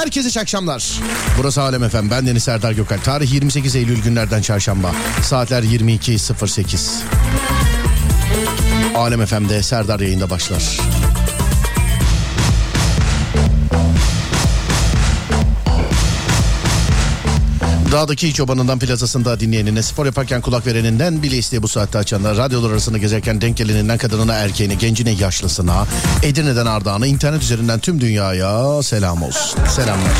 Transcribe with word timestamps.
herkese 0.00 0.30
iyi 0.30 0.40
akşamlar. 0.42 1.00
Burası 1.38 1.62
Alem 1.62 1.82
Efem. 1.84 2.10
Ben 2.10 2.26
Deniz 2.26 2.42
Serdar 2.42 2.72
Gökalp. 2.72 3.04
Tarih 3.04 3.32
28 3.32 3.76
Eylül 3.76 4.02
günlerden 4.02 4.42
çarşamba. 4.42 4.92
Saatler 5.22 5.62
22.08. 5.62 7.02
Alem 8.94 9.20
Efem'de 9.20 9.62
Serdar 9.62 10.00
yayında 10.00 10.30
başlar. 10.30 10.80
Dağdaki 17.92 18.34
çobanından 18.34 18.78
plazasında 18.78 19.40
dinleyenine, 19.40 19.82
spor 19.82 20.06
yaparken 20.06 20.40
kulak 20.40 20.66
vereninden 20.66 21.22
bile 21.22 21.36
isteye 21.36 21.62
bu 21.62 21.68
saatte 21.68 21.98
açanlar, 21.98 22.36
radyolar 22.36 22.70
arasında 22.70 22.98
gezerken 22.98 23.40
denk 23.40 23.56
geleninden 23.56 23.98
kadınına, 23.98 24.34
erkeğine, 24.34 24.74
gencine, 24.74 25.10
yaşlısına, 25.10 25.86
Edirne'den 26.22 26.66
Ardahan'a, 26.66 27.06
internet 27.06 27.42
üzerinden 27.42 27.78
tüm 27.78 28.00
dünyaya 28.00 28.82
selam 28.82 29.22
olsun. 29.22 29.64
Selamlar. 29.66 30.12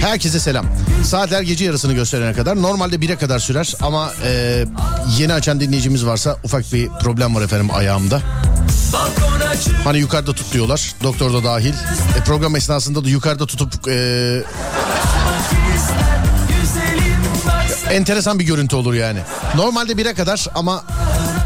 Herkese 0.00 0.40
selam. 0.40 0.66
Saatler 1.04 1.42
gece 1.42 1.64
yarısını 1.64 1.92
gösterene 1.92 2.32
kadar 2.32 2.62
normalde 2.62 2.96
1'e 2.96 3.16
kadar 3.16 3.38
sürer 3.38 3.74
ama 3.80 4.12
e, 4.24 4.64
yeni 5.18 5.32
açan 5.32 5.60
dinleyicimiz 5.60 6.06
varsa 6.06 6.36
ufak 6.44 6.72
bir 6.72 6.88
problem 6.88 7.34
var 7.34 7.42
efendim 7.42 7.68
ayağımda. 7.72 8.20
balkona 8.92 9.39
çık 9.39 9.39
Hani 9.84 9.98
yukarıda 9.98 10.32
tut 10.32 10.52
diyorlar 10.52 10.94
doktor 11.02 11.32
da 11.32 11.44
dahil. 11.44 11.74
E, 12.18 12.24
program 12.24 12.56
esnasında 12.56 13.04
da 13.04 13.08
yukarıda 13.08 13.46
tutup 13.46 13.88
e, 13.88 14.42
enteresan 17.90 18.38
bir 18.38 18.44
görüntü 18.44 18.76
olur 18.76 18.94
yani. 18.94 19.18
Normalde 19.56 19.92
1'e 19.92 20.14
kadar 20.14 20.46
ama 20.54 20.84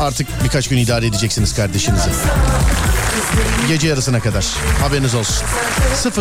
artık 0.00 0.44
birkaç 0.44 0.69
gün 0.69 0.78
idare 0.78 1.06
edeceksiniz 1.06 1.54
kardeşinizi. 1.54 2.10
Gece 3.69 3.88
yarısına 3.88 4.20
kadar 4.20 4.47
haberiniz 4.81 5.14
olsun. 5.14 5.47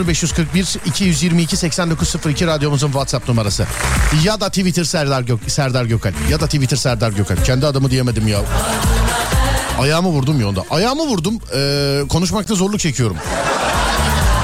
0541 0.07 0.77
222 0.85 1.57
8902 1.57 2.47
radyomuzun 2.47 2.88
WhatsApp 2.88 3.29
numarası. 3.29 3.66
Ya 4.23 4.41
da 4.41 4.49
Twitter 4.49 4.83
Serdar, 4.83 5.22
Gök, 5.22 5.39
Serdar 5.47 5.85
Gökalp. 5.85 6.16
Ya 6.29 6.39
da 6.39 6.45
Twitter 6.45 6.77
Serdar 6.77 7.11
Gökalp. 7.11 7.45
Kendi 7.45 7.66
adımı 7.66 7.91
diyemedim 7.91 8.27
ya. 8.27 8.39
Ayağımı 9.83 10.09
vurdum 10.09 10.41
ya 10.41 10.47
onda. 10.47 10.66
Ayağımı 10.69 11.07
vurdum. 11.07 11.39
Ee, 11.55 12.01
konuşmakta 12.09 12.55
zorluk 12.55 12.79
çekiyorum. 12.79 13.17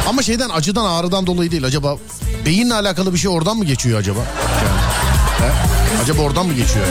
Ama 0.08 0.24
şeyden 0.24 0.50
acıdan 0.50 0.86
ağrıdan 0.86 1.28
dolayı 1.28 1.52
değil. 1.52 1.64
Acaba 1.66 1.98
beyinle 2.46 2.74
alakalı 2.74 3.14
bir 3.14 3.18
şey 3.18 3.32
oradan 3.32 3.58
mı 3.58 3.66
geçiyor 3.66 4.00
acaba? 4.00 4.20
Yani, 4.20 5.52
he? 5.52 6.04
Acaba 6.04 6.22
oradan 6.22 6.46
mı 6.46 6.54
geçiyor? 6.54 6.86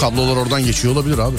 Kablolar 0.00 0.36
oradan 0.36 0.64
geçiyor 0.64 0.94
olabilir 0.94 1.18
abi. 1.18 1.36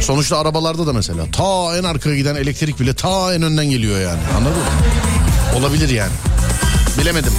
Sonuçta 0.00 0.38
arabalarda 0.38 0.86
da 0.86 0.92
mesela 0.92 1.24
ta 1.32 1.76
en 1.78 1.84
arkaya 1.84 2.16
giden 2.16 2.34
elektrik 2.34 2.80
bile 2.80 2.94
ta 2.94 3.34
en 3.34 3.42
önden 3.42 3.70
geliyor 3.70 4.00
yani. 4.00 4.20
Anladın 4.36 4.58
mı? 4.58 5.58
Olabilir 5.58 5.88
yani. 5.88 6.12
Bilemedim. 6.98 7.32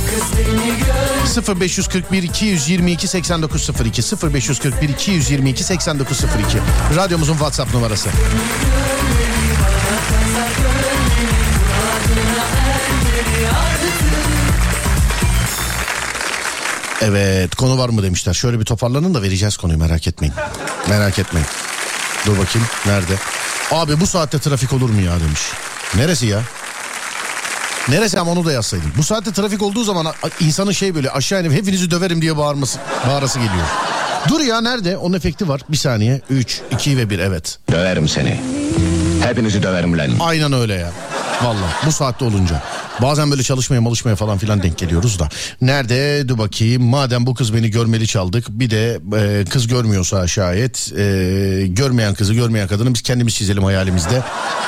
0541 1.60 2.24
222 2.24 3.08
8902 3.08 4.02
0541 4.34 4.90
222 4.90 5.64
8902 5.64 6.58
Radyomuzun 6.96 7.34
WhatsApp 7.34 7.74
numarası. 7.74 8.10
Evet 17.02 17.56
konu 17.56 17.78
var 17.78 17.90
mı 17.90 18.04
demişler. 18.04 18.34
Şöyle 18.34 18.60
bir 18.60 18.66
toparlanın 18.66 19.14
da 19.14 19.22
vereceğiz 19.22 19.58
konuyu 19.58 19.80
merak 19.80 20.08
etmeyin. 20.08 20.36
Merak 20.90 21.20
etmeyin. 21.20 21.48
Dur 22.26 22.32
bakayım 22.38 22.68
nerede? 22.86 23.14
Abi 23.72 24.00
bu 24.00 24.08
saatte 24.08 24.40
trafik 24.40 24.74
olur 24.74 24.90
mu 24.90 25.02
ya 25.02 25.20
demiş. 25.20 25.42
Neresi 25.96 26.26
ya? 26.26 26.42
Neresi 27.90 28.20
ama 28.20 28.32
onu 28.32 28.46
da 28.46 28.52
yazsaydın. 28.52 28.92
Bu 28.98 29.04
saatte 29.04 29.32
trafik 29.32 29.62
olduğu 29.62 29.84
zaman 29.84 30.08
insanın 30.40 30.72
şey 30.72 30.96
böyle 30.96 31.12
aşağı 31.12 31.42
inip 31.42 31.52
hepinizi 31.52 31.92
döverim 31.92 32.22
diye 32.22 32.38
bağırması, 32.38 32.80
bağırası 33.08 33.40
geliyor. 33.40 33.66
Dur 34.30 34.40
ya 34.40 34.62
nerede? 34.62 34.98
Onun 34.98 35.18
efekti 35.18 35.48
var. 35.48 35.62
Bir 35.70 35.78
saniye. 35.78 36.22
3, 36.30 36.62
2 36.72 36.98
ve 36.98 37.10
1 37.10 37.20
evet. 37.20 37.58
Döverim 37.72 38.08
seni. 38.08 38.42
Hepinizi 39.24 39.64
döverim 39.64 39.98
lan. 39.98 40.10
Aynen 40.20 40.54
öyle 40.54 40.74
ya. 40.74 40.92
Vallahi 41.44 41.86
bu 41.86 41.92
saatte 41.92 42.26
olunca. 42.26 42.64
Bazen 43.02 43.32
böyle 43.32 43.44
çalışmaya 43.44 43.82
malışmaya 43.82 44.16
falan 44.16 44.38
filan 44.38 44.64
denk 44.64 44.78
geliyoruz 44.78 45.20
da. 45.20 45.30
Nerede? 45.62 46.28
Dur 46.28 46.38
bakayım. 46.38 46.84
Madem 46.84 47.26
bu 47.26 47.34
kız 47.36 47.54
beni 47.54 47.70
görmeli 47.72 48.08
çaldık. 48.08 48.46
Bir 48.50 48.70
de 48.70 49.00
e, 49.18 49.46
kız 49.46 49.68
görmüyorsa 49.68 50.28
şayet. 50.28 50.92
e, 50.98 51.04
görmeyen 51.68 52.14
kızı 52.14 52.34
görmeyen 52.34 52.68
kadını 52.68 52.94
biz 52.94 53.02
kendimiz 53.02 53.36
çizelim 53.36 53.64
hayalimizde. 53.64 54.24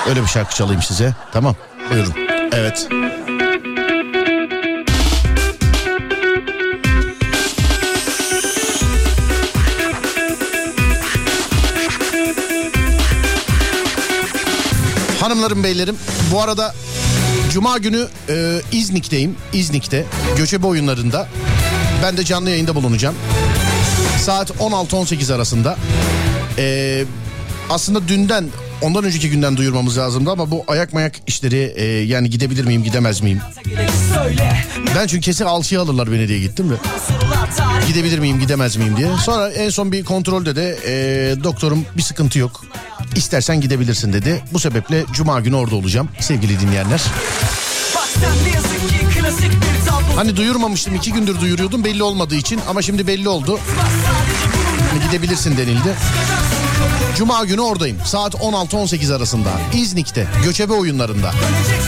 Öyle 0.10 0.22
bir 0.22 0.28
şarkı 0.28 0.56
çalayım 0.56 0.82
size. 0.82 1.16
Tamam. 1.34 1.56
Buyurun. 1.92 2.14
Evet. 2.54 2.88
Hanımlarım 15.32 15.64
beylerim 15.64 15.98
bu 16.32 16.42
arada 16.42 16.76
Cuma 17.52 17.78
günü 17.78 18.08
e, 18.30 18.62
İznik'teyim. 18.72 19.36
İznik'te 19.54 20.06
göçebe 20.38 20.68
oyunlarında. 20.68 21.28
Ben 22.04 22.18
de 22.18 22.24
canlı 22.26 22.50
yayında 22.50 22.76
bulunacağım. 22.76 23.16
Saat 24.20 24.50
16-18 24.50 25.34
arasında. 25.34 25.78
E, 26.58 27.06
aslında 27.70 28.08
dünden 28.08 28.50
ondan 28.82 29.04
önceki 29.04 29.30
günden 29.30 29.58
duyurmamız 29.58 29.98
lazımdı 29.98 30.32
ama 30.32 30.52
bu 30.52 30.64
ayak 30.68 30.94
mayak 30.94 31.16
işleri 31.28 31.74
e, 31.76 31.86
yani 31.86 32.30
gidebilir 32.30 32.66
miyim 32.66 32.84
gidemez 32.84 33.22
miyim? 33.22 33.40
Ben 34.96 35.08
çünkü 35.08 35.22
kesin 35.22 35.46
alçıya 35.46 35.82
alırlar 35.82 36.12
beni 36.12 36.28
diye 36.28 36.40
gittim 36.40 36.78
tarih 37.58 37.88
Gidebilir 37.88 38.20
miyim 38.20 38.40
gidemez 38.40 38.76
miyim 38.76 38.98
diye. 38.98 39.08
Sonra 39.24 39.50
en 39.50 39.70
son 39.70 39.92
bir 39.92 40.04
kontrolde 40.04 40.56
de 40.56 40.80
e, 40.86 41.44
doktorum 41.44 41.86
bir 41.98 42.02
sıkıntı 42.02 42.40
yok. 42.40 42.66
İstersen 43.16 43.62
gidebilirsin 43.62 44.14
dedi. 44.14 44.44
Bu 44.54 44.60
sebeple 44.60 45.06
cuma 45.14 45.40
günü 45.40 45.56
orada 45.56 45.76
olacağım 45.76 46.10
sevgili 46.20 46.60
dinleyenler. 46.60 47.02
Hani 50.16 50.38
duyurmamıştım 50.38 50.96
iki 50.96 51.14
gündür 51.14 51.42
duyuruyordum 51.42 51.84
belli 51.84 52.04
olmadığı 52.04 52.36
için 52.36 52.60
ama 52.70 52.82
şimdi 52.82 53.08
belli 53.08 53.30
oldu. 53.30 53.60
Hani 54.92 55.04
gidebilirsin 55.08 55.58
denildi. 55.58 55.96
Cuma 57.18 57.46
günü 57.46 57.62
oradayım. 57.62 57.98
Saat 58.06 58.34
16-18 58.36 59.16
arasında. 59.16 59.50
İznik'te 59.74 60.28
göçebe 60.44 60.74
oyunlarında. 60.74 61.32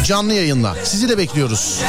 Canlı 0.06 0.34
yayınla. 0.34 0.76
Sizi 0.84 1.10
de 1.10 1.18
bekliyoruz. 1.18 1.80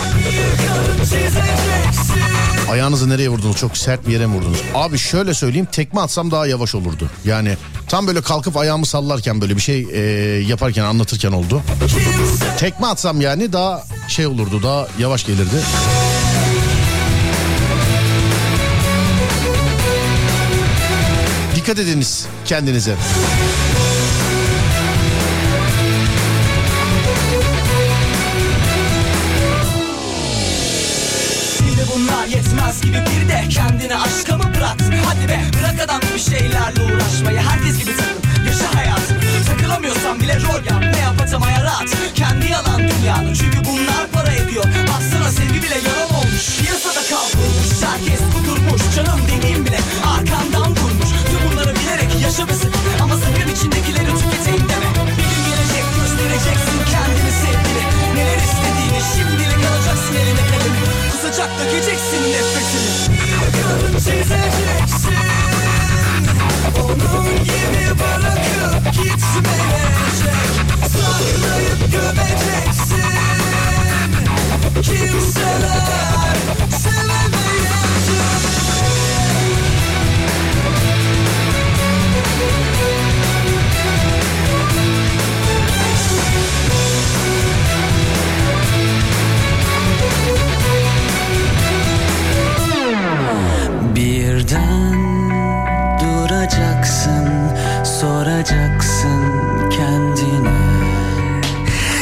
Ayağınızı 2.71 3.09
nereye 3.09 3.29
vurdunuz? 3.29 3.57
Çok 3.57 3.77
sert 3.77 4.07
bir 4.07 4.13
yere 4.13 4.27
mi 4.27 4.35
vurdunuz? 4.35 4.59
Abi 4.75 4.99
şöyle 4.99 5.35
söyleyeyim 5.35 5.69
tekme 5.73 6.01
atsam 6.01 6.31
daha 6.31 6.47
yavaş 6.47 6.75
olurdu. 6.75 7.11
Yani 7.25 7.57
tam 7.89 8.07
böyle 8.07 8.23
kalkıp 8.23 8.57
ayağımı 8.57 8.87
sallarken 8.87 9.41
böyle 9.41 9.57
bir 9.57 9.61
şey 9.63 9.87
e, 9.93 10.01
yaparken 10.41 10.85
anlatırken 10.85 11.33
oldu. 11.33 11.63
Tekme 12.59 12.87
atsam 12.87 13.21
yani 13.21 13.53
daha 13.53 13.85
şey 14.09 14.27
olurdu 14.27 14.63
daha 14.63 14.87
yavaş 14.99 15.27
gelirdi. 15.27 15.57
dikkat 21.65 21.79
ediniz 21.79 22.27
kendinize. 22.45 22.97
yetmez 32.29 32.81
gibi. 32.83 32.93
Bir 32.97 33.29
de 33.29 33.49
kendini 33.49 33.97
aşka 33.97 34.37
mı 34.37 34.45
bırak? 34.57 34.77
Hadi 35.05 35.29
be 35.29 35.41
bırak 35.59 35.81
adam 35.85 36.01
gibi 36.01 36.19
şeylerle 36.19 36.83
uğraşmayı. 36.83 37.39
Herkes 37.39 37.79
gibi 37.79 37.97
takıl 37.97 38.47
yaşa 38.47 38.75
hayatını 38.75 39.19
Takılamıyorsan 39.47 40.21
bile 40.21 40.37
rol 40.41 40.65
yap. 40.71 40.85
Ne 40.95 41.01
yapatamaya 41.01 41.65
rahat. 41.65 41.89
Kendi 42.15 42.53
yalan 42.53 42.81
dünyanı. 42.81 43.35
Çünkü 43.35 43.59
bunlar 43.65 44.07
para 44.13 44.33
ediyor. 44.33 44.65
Baksana 44.65 45.31
sevgi 45.31 45.63
bile 45.63 45.75
yalan 45.75 46.15
olmuş. 46.15 46.59
Piyasada 46.61 47.03
kavrulmuş. 47.11 47.83
Herkes 47.83 48.21
kudurmuş. 48.35 48.83
Canım 48.97 49.21
dediğim 49.29 49.67
bile. 49.67 49.79
Arkandan 50.07 50.71
vur 50.71 50.94
yaşamızı 52.35 52.69
Ama 53.03 53.17
sakın 53.17 53.49
içindekileri 53.53 54.15
tüketeyim 54.19 54.69
deme. 54.69 54.89
Bir 55.17 55.23
gün 55.31 55.45
gelecek 55.51 55.87
göstereceksin 55.97 56.79
kendini 56.93 57.33
sevgini 57.41 57.83
Neler 58.15 58.39
istediğini 58.49 59.01
şimdilik 59.15 59.67
alacaksın 59.71 60.15
eline 60.15 60.45
kalemi 60.51 60.81
Kusacak 61.13 61.51
dökeceksin 61.59 62.23
nefretini. 62.33 63.19
Yakın 63.43 63.93
çizeceksin. 63.95 65.15
Onun 66.83 67.45
gibi 67.45 67.85
bırakıp 68.01 68.93
gitmeyecek. 68.93 70.37
Saklayıp 70.93 71.81
gömeceksin. 71.93 73.05
Kimseler 74.83 75.85
sen 76.83 76.94
Duracaksın, 96.01 97.29
soracaksın 97.85 99.23
kendine. 99.71 100.65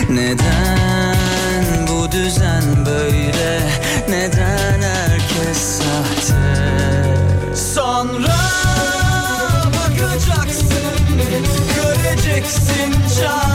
Neden 0.08 1.86
bu 1.88 2.12
düzen 2.12 2.86
böyle, 2.86 3.60
neden 4.08 4.82
herkes 4.82 5.58
sahte? 5.58 6.34
Sonra 7.54 8.36
bakacaksın 9.74 10.68
Göreceksin 11.76 12.94
çaren 13.20 13.51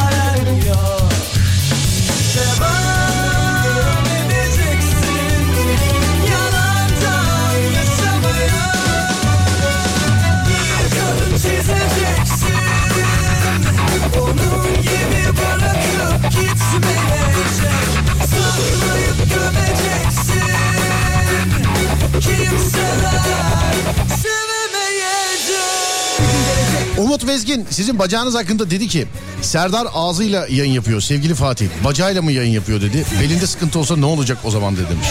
Umut 27.18 27.30
Vezgin 27.30 27.68
sizin 27.69 28.00
bacağınız 28.00 28.36
hakkında 28.36 28.69
dedi 28.69 28.88
ki 28.88 29.08
Serdar 29.42 29.88
ağzıyla 29.94 30.48
yayın 30.50 30.72
yapıyor 30.72 31.02
sevgili 31.02 31.36
Fatih. 31.36 31.68
Bacağıyla 31.84 32.22
mı 32.22 32.31
yayın 32.31 32.52
yapıyor 32.52 32.81
dedi. 32.81 33.06
Belinde 33.22 33.48
sıkıntı 33.48 33.80
olsa 33.80 33.98
ne 33.98 34.06
olacak 34.06 34.38
o 34.44 34.52
zaman 34.52 34.75
dedi 34.75 34.86
demiş. 34.90 35.08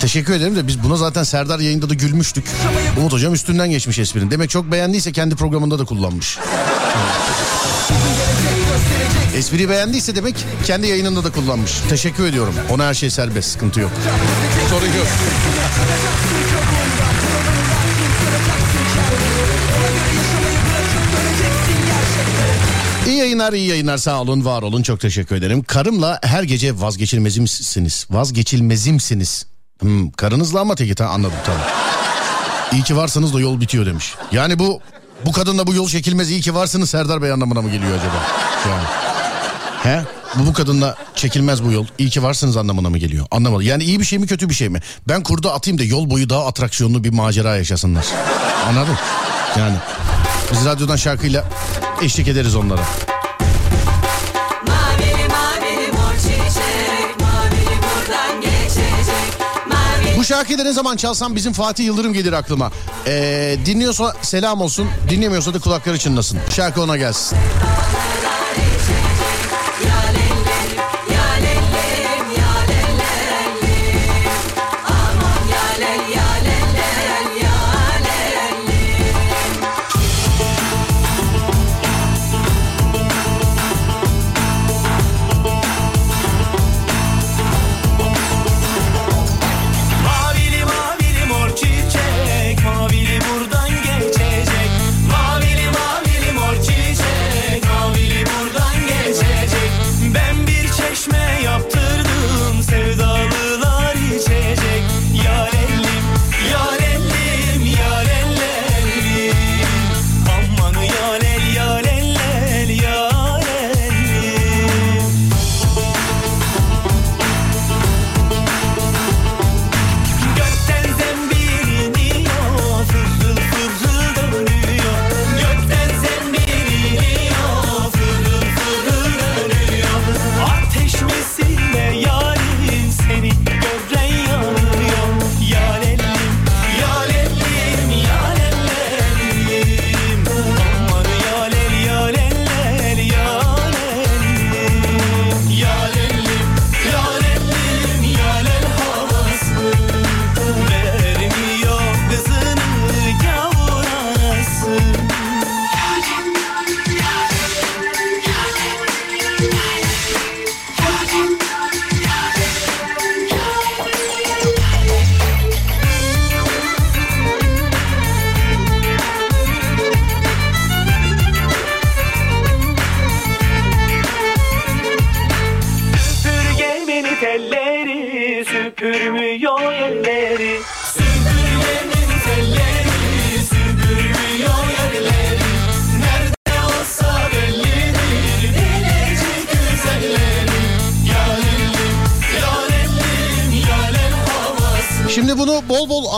Teşekkür 0.00 0.32
ederim 0.32 0.56
de 0.56 0.66
biz 0.66 0.82
buna 0.82 0.96
zaten 0.96 1.22
Serdar 1.22 1.58
yayında 1.58 1.90
da 1.90 1.94
gülmüştük. 1.94 2.44
Umut 2.98 3.12
hocam 3.12 3.34
üstünden 3.34 3.70
geçmiş 3.70 3.98
esprinin. 3.98 4.30
Demek 4.30 4.50
çok 4.50 4.72
beğendiyse 4.72 5.12
kendi 5.12 5.36
programında 5.36 5.78
da 5.78 5.84
kullanmış. 5.84 6.38
Espriyi 9.36 9.68
beğendiyse 9.68 10.16
demek 10.16 10.36
kendi 10.64 10.86
yayınında 10.86 11.24
da 11.24 11.30
kullanmış. 11.30 11.72
Teşekkür 11.88 12.26
ediyorum. 12.26 12.54
Ona 12.70 12.86
her 12.86 12.94
şey 12.94 13.10
serbest 13.10 13.50
sıkıntı 13.50 13.80
yok. 13.80 13.90
Sorun 14.70 14.86
yok. 14.86 15.06
Yayınlar 23.28 23.52
iyi 23.52 23.68
yayınlar 23.68 23.98
sağ 23.98 24.20
olun 24.20 24.44
var 24.44 24.62
olun 24.62 24.82
çok 24.82 25.00
teşekkür 25.00 25.36
ederim. 25.36 25.62
Karımla 25.62 26.18
her 26.22 26.42
gece 26.42 26.80
vazgeçilmezimsiniz. 26.80 28.06
Vazgeçilmezimsiniz. 28.10 29.46
Hmm, 29.80 30.10
karınızla 30.10 30.60
ama 30.60 30.74
teki 30.74 30.94
ta 30.94 31.06
anladım 31.06 31.38
tamam. 31.46 31.60
İyi 32.72 32.82
ki 32.82 32.96
varsınız 32.96 33.34
da 33.34 33.40
yol 33.40 33.60
bitiyor 33.60 33.86
demiş. 33.86 34.14
Yani 34.32 34.58
bu 34.58 34.80
bu 35.26 35.32
kadınla 35.32 35.66
bu 35.66 35.74
yol 35.74 35.88
çekilmez 35.88 36.30
iyi 36.30 36.40
ki 36.40 36.54
varsınız 36.54 36.90
Serdar 36.90 37.22
Bey 37.22 37.32
anlamına 37.32 37.62
mı 37.62 37.70
geliyor 37.70 37.92
acaba? 37.98 38.26
Yani. 38.68 38.84
He? 39.82 40.04
Bu 40.34 40.46
bu 40.46 40.52
kadınla 40.52 40.96
çekilmez 41.14 41.64
bu 41.64 41.72
yol. 41.72 41.86
İyi 41.98 42.10
ki 42.10 42.22
varsınız 42.22 42.56
anlamına 42.56 42.90
mı 42.90 42.98
geliyor? 42.98 43.26
Anlamadım. 43.30 43.66
Yani 43.66 43.84
iyi 43.84 44.00
bir 44.00 44.04
şey 44.04 44.18
mi 44.18 44.26
kötü 44.26 44.48
bir 44.48 44.54
şey 44.54 44.68
mi? 44.68 44.80
Ben 45.08 45.22
kurdu 45.22 45.50
atayım 45.50 45.78
da 45.78 45.84
yol 45.84 46.10
boyu 46.10 46.30
daha 46.30 46.46
atraksiyonlu 46.46 47.04
bir 47.04 47.10
macera 47.12 47.56
yaşasınlar. 47.56 48.06
Anladın? 48.68 48.96
Yani 49.58 49.76
biz 50.52 50.64
radyodan 50.64 50.96
şarkıyla 50.96 51.44
eşlik 52.02 52.28
ederiz 52.28 52.56
onlara. 52.56 52.82
Bu 60.18 60.24
şarkıyı 60.24 60.58
da 60.58 60.62
ne 60.62 60.72
zaman 60.72 60.96
çalsam 60.96 61.36
bizim 61.36 61.52
Fatih 61.52 61.84
Yıldırım 61.84 62.12
gelir 62.12 62.32
aklıma. 62.32 62.72
Ee, 63.06 63.56
dinliyorsa 63.66 64.14
selam 64.22 64.60
olsun. 64.60 64.88
Dinlemiyorsa 65.10 65.54
da 65.54 65.58
kulakları 65.58 65.98
çınlasın. 65.98 66.38
Şarkı 66.50 66.82
ona 66.82 66.96
gelsin. 66.96 67.38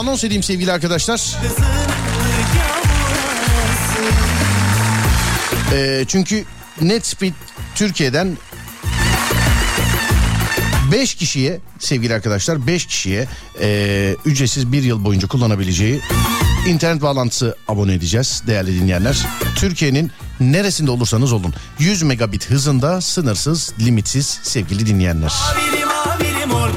Anons 0.01 0.23
edeyim 0.23 0.43
sevgili 0.43 0.71
arkadaşlar. 0.71 1.37
Ee, 5.73 6.05
çünkü 6.07 6.45
NetSpeed 6.81 7.33
Türkiye'den 7.75 8.37
5 10.91 11.15
kişiye 11.15 11.59
sevgili 11.79 12.13
arkadaşlar 12.13 12.67
5 12.67 12.85
kişiye 12.85 13.27
ee, 13.61 14.15
ücretsiz 14.25 14.71
bir 14.71 14.83
yıl 14.83 15.05
boyunca 15.05 15.27
kullanabileceği 15.27 16.01
internet 16.67 17.01
bağlantısı 17.01 17.55
abone 17.67 17.93
edeceğiz 17.93 18.43
değerli 18.47 18.81
dinleyenler. 18.81 19.17
Türkiye'nin 19.55 20.11
neresinde 20.39 20.91
olursanız 20.91 21.33
olun 21.33 21.53
100 21.79 22.03
megabit 22.03 22.49
hızında 22.49 23.01
sınırsız 23.01 23.73
limitsiz 23.79 24.39
sevgili 24.43 24.85
dinleyenler. 24.85 25.31
Mavili 25.55 25.85
mavili 25.85 26.45
mor 26.45 26.69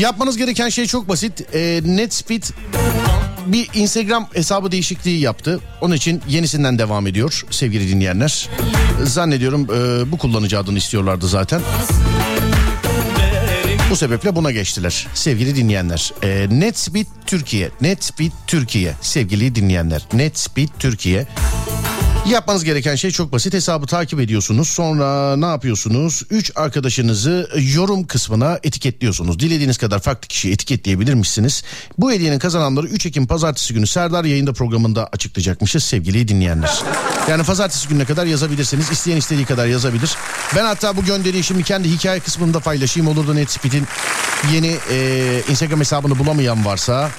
Yapmanız 0.00 0.36
gereken 0.36 0.68
şey 0.68 0.86
çok 0.86 1.08
basit. 1.08 1.54
Ee, 1.54 1.80
NetSpeed 1.84 2.42
bir 3.46 3.68
Instagram 3.74 4.28
hesabı 4.34 4.72
değişikliği 4.72 5.20
yaptı. 5.20 5.60
Onun 5.80 5.94
için 5.94 6.22
yenisinden 6.28 6.78
devam 6.78 7.06
ediyor 7.06 7.44
sevgili 7.50 7.88
dinleyenler. 7.88 8.48
Zannediyorum 9.04 9.64
e, 9.64 10.12
bu 10.12 10.18
kullanıcı 10.18 10.58
adını 10.58 10.78
istiyorlardı 10.78 11.28
zaten. 11.28 11.60
Bu 13.90 13.96
sebeple 13.96 14.36
buna 14.36 14.50
geçtiler 14.50 15.06
sevgili 15.14 15.56
dinleyenler. 15.56 16.12
E, 16.22 16.46
NetSpeed 16.50 17.06
Türkiye, 17.26 17.70
NetSpeed 17.80 18.32
Türkiye 18.46 18.94
sevgili 19.00 19.54
dinleyenler. 19.54 20.02
NetSpeed 20.12 20.68
Türkiye. 20.78 21.26
Yapmanız 22.30 22.64
gereken 22.64 22.94
şey 22.94 23.10
çok 23.10 23.32
basit. 23.32 23.54
Hesabı 23.54 23.86
takip 23.86 24.20
ediyorsunuz. 24.20 24.68
Sonra 24.68 25.36
ne 25.36 25.46
yapıyorsunuz? 25.46 26.22
3 26.30 26.52
arkadaşınızı 26.56 27.50
yorum 27.74 28.06
kısmına 28.06 28.58
etiketliyorsunuz. 28.62 29.38
Dilediğiniz 29.38 29.78
kadar 29.78 30.00
farklı 30.00 30.28
kişiyi 30.28 30.52
etiketleyebilirmişsiniz. 30.52 31.62
Bu 31.98 32.12
hediyenin 32.12 32.38
kazananları 32.38 32.86
3 32.86 33.06
Ekim 33.06 33.26
pazartesi 33.26 33.74
günü 33.74 33.86
Serdar 33.86 34.24
yayında 34.24 34.52
programında 34.52 35.06
açıklayacakmışız 35.12 35.84
sevgili 35.84 36.28
dinleyenler. 36.28 36.82
Yani 37.28 37.42
pazartesi 37.42 37.88
gününe 37.88 38.04
kadar 38.04 38.26
yazabilirsiniz. 38.26 38.90
İsteyen 38.90 39.16
istediği 39.16 39.44
kadar 39.44 39.66
yazabilir. 39.66 40.16
Ben 40.56 40.64
hatta 40.64 40.96
bu 40.96 41.04
gönderiyi 41.04 41.44
şimdi 41.44 41.62
kendi 41.62 41.90
hikaye 41.90 42.20
kısmında 42.20 42.60
paylaşayım. 42.60 43.08
Olur 43.08 43.28
da 43.28 43.34
Netspeed'in 43.34 43.86
yeni 44.52 44.76
e, 44.90 45.42
Instagram 45.50 45.80
hesabını 45.80 46.18
bulamayan 46.18 46.64
varsa 46.64 47.10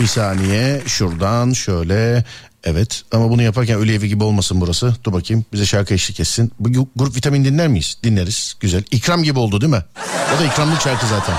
bir 0.00 0.06
saniye 0.06 0.82
şuradan 0.86 1.52
şöyle 1.52 2.24
Evet 2.64 3.02
ama 3.12 3.30
bunu 3.30 3.42
yaparken 3.42 3.78
ölü 3.78 3.92
evi 3.92 4.08
gibi 4.08 4.24
olmasın 4.24 4.60
burası. 4.60 4.94
Dur 5.04 5.12
bakayım 5.12 5.44
bize 5.52 5.66
şarkı 5.66 5.94
eşlik 5.94 6.20
etsin. 6.20 6.52
Bu 6.60 6.88
grup 6.96 7.16
vitamin 7.16 7.44
dinler 7.44 7.68
miyiz? 7.68 7.98
Dinleriz. 8.02 8.54
Güzel. 8.60 8.84
İkram 8.90 9.22
gibi 9.22 9.38
oldu 9.38 9.60
değil 9.60 9.72
mi? 9.72 9.84
O 10.36 10.40
da 10.40 10.44
ikramlık 10.44 10.80
şarkı 10.80 11.06
zaten. 11.06 11.34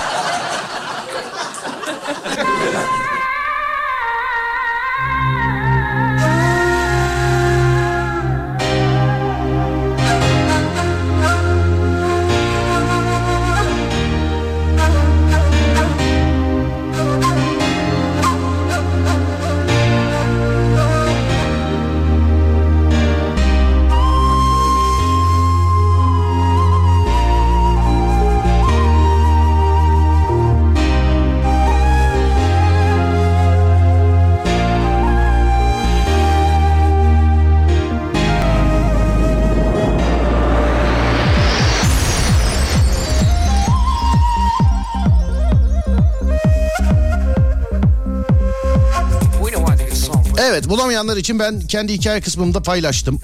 Evet 50.62 50.70
bulamayanlar 50.70 51.16
için 51.16 51.38
ben 51.38 51.60
kendi 51.60 51.92
hikaye 51.92 52.20
kısmımda 52.20 52.62
paylaştım. 52.62 53.20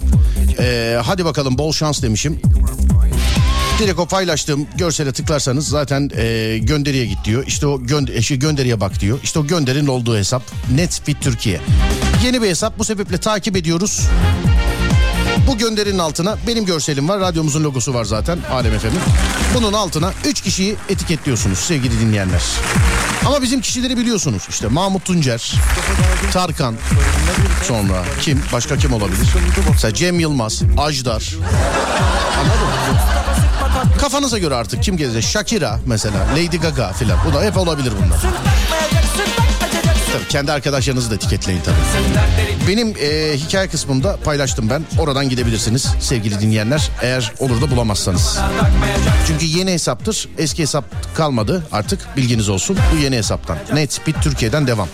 Ee, 0.58 0.98
hadi 1.04 1.24
bakalım 1.24 1.58
bol 1.58 1.72
şans 1.72 2.02
demişim. 2.02 2.40
Direkt 3.78 3.98
o 3.98 4.06
paylaştığım 4.06 4.66
görsele 4.76 5.12
tıklarsanız 5.12 5.68
zaten 5.68 6.10
e, 6.16 6.58
gönderiye 6.58 7.06
git 7.06 7.24
diyor. 7.24 7.44
İşte 7.46 7.66
o 7.66 7.82
gönder 7.82 8.14
e, 8.14 8.22
şey, 8.22 8.38
gönderiye 8.38 8.80
bak 8.80 9.00
diyor. 9.00 9.18
İşte 9.22 9.38
o 9.38 9.46
gönderinin 9.46 9.86
olduğu 9.86 10.16
hesap 10.16 10.42
Netfit 10.74 11.22
Türkiye. 11.22 11.60
Yeni 12.24 12.42
bir 12.42 12.48
hesap 12.48 12.78
bu 12.78 12.84
sebeple 12.84 13.18
takip 13.18 13.56
ediyoruz. 13.56 14.00
Bu 15.48 15.58
gönderinin 15.58 15.98
altına 15.98 16.36
benim 16.46 16.64
görselim 16.64 17.08
var. 17.08 17.20
Radyomuzun 17.20 17.64
logosu 17.64 17.94
var 17.94 18.04
zaten 18.04 18.38
Alem 18.52 18.78
FM'in. 18.78 19.00
Bunun 19.54 19.72
altına 19.72 20.12
3 20.24 20.40
kişiyi 20.40 20.76
etiketliyorsunuz 20.88 21.58
sevgili 21.58 22.00
dinleyenler. 22.00 22.42
Ama 23.26 23.42
bizim 23.42 23.60
kişileri 23.60 23.96
biliyorsunuz. 23.96 24.42
İşte 24.48 24.66
Mahmut 24.68 25.04
Tuncer, 25.04 25.52
Tarkan, 26.32 26.74
sonra 27.62 28.04
kim? 28.20 28.42
Başka 28.52 28.76
kim 28.76 28.92
olabilir? 28.92 29.28
Mesela 29.70 29.94
Cem 29.94 30.20
Yılmaz, 30.20 30.62
Ajdar. 30.78 31.34
Anladın? 32.38 33.98
Kafanıza 33.98 34.38
göre 34.38 34.54
artık 34.54 34.82
kim 34.82 34.96
gelecek? 34.96 35.22
Shakira 35.22 35.80
mesela, 35.86 36.26
Lady 36.32 36.56
Gaga 36.56 36.92
filan. 36.92 37.18
Bu 37.30 37.34
da 37.34 37.42
hep 37.44 37.56
olabilir 37.56 37.92
bunlar. 38.04 38.18
Tabii 40.18 40.28
kendi 40.28 40.52
arkadaşlarınızı 40.52 41.10
da 41.10 41.14
etiketleyin 41.14 41.60
tabii. 41.60 41.76
Benim 42.68 42.94
e, 43.00 43.36
hikaye 43.36 43.68
kısmında 43.68 44.16
paylaştım 44.16 44.70
ben. 44.70 44.84
Oradan 44.98 45.28
gidebilirsiniz 45.28 45.86
sevgili 46.00 46.40
dinleyenler. 46.40 46.90
Eğer 47.02 47.32
olur 47.38 47.60
da 47.60 47.70
bulamazsanız. 47.70 48.38
Çünkü 49.26 49.46
yeni 49.46 49.72
hesaptır. 49.72 50.28
Eski 50.38 50.62
hesap 50.62 50.84
kalmadı 51.16 51.66
artık 51.72 52.16
bilginiz 52.16 52.48
olsun. 52.48 52.78
Bu 52.94 53.02
yeni 53.02 53.16
hesaptan. 53.16 53.58
Netspeed 53.72 54.14
Türkiye'den 54.22 54.66
devam. 54.66 54.88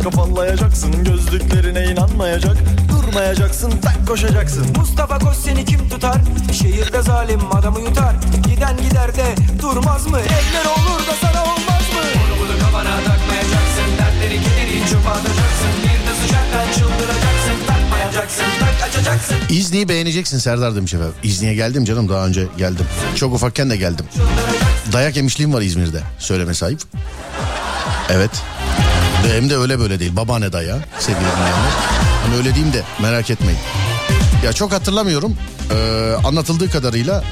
Dilin 0.00 0.10
tutulacak 0.10 0.18
afallayacaksın 0.18 1.04
Gözlüklerine 1.04 1.84
inanmayacak 1.84 2.56
durmayacaksın 2.88 3.70
tak 3.82 4.06
koşacaksın 4.08 4.66
Mustafa 4.76 5.18
Koç 5.18 5.36
seni 5.36 5.64
kim 5.64 5.88
tutar? 5.88 6.20
Şehirde 6.52 7.02
zalim 7.02 7.40
adamı 7.52 7.80
yutar. 7.80 8.14
Giden 8.48 8.76
gider 8.76 9.14
de 9.16 9.34
durmaz 9.62 10.06
mı? 10.06 10.18
Eller 10.18 10.64
olur 10.64 11.06
da 11.06 11.12
sana 11.20 11.42
olmaz 11.42 11.84
mı? 11.94 12.02
Bunu 12.14 12.48
bunu 12.48 12.58
kafana 12.58 12.96
takmayacaksın. 12.96 13.88
Dertleri 13.98 14.38
kederi 14.42 14.88
çöpe 14.90 15.08
atacaksın. 15.08 15.70
Bir 15.82 16.10
de 16.10 16.14
sıcaktan 16.22 16.72
çıldıracaksın. 16.72 17.66
Takmayacaksın, 17.66 18.44
tak 18.60 18.88
açacaksın. 18.88 19.36
İzni'yi 19.48 19.88
beğeneceksin 19.88 20.38
Serdar 20.38 20.76
demiş 20.76 20.94
efendim. 20.94 21.14
İzni'ye 21.22 21.54
geldim 21.54 21.84
canım 21.84 22.08
daha 22.08 22.26
önce 22.26 22.46
geldim. 22.58 22.86
Çok 23.16 23.34
ufakken 23.34 23.70
de 23.70 23.76
geldim. 23.76 24.06
Dayak 24.92 25.16
yemişliğim 25.16 25.54
var 25.54 25.62
İzmir'de. 25.62 26.00
Söyleme 26.18 26.54
sahip. 26.54 26.80
Evet. 28.10 28.30
Ve 29.30 29.36
hem 29.36 29.50
de 29.50 29.56
öyle 29.56 29.78
böyle 29.78 30.00
değil. 30.00 30.16
Babaanne 30.16 30.52
dayağı 30.52 30.78
sevgili 30.98 31.20
dinleyenler. 31.20 31.70
Hani 32.24 32.36
öyle 32.36 32.54
diyeyim 32.54 32.72
de 32.72 32.82
merak 33.02 33.30
etmeyin. 33.30 33.58
Ya 34.44 34.52
çok 34.52 34.72
hatırlamıyorum. 34.72 35.36
Ee, 35.74 36.12
anlatıldığı 36.24 36.70
kadarıyla 36.70 37.24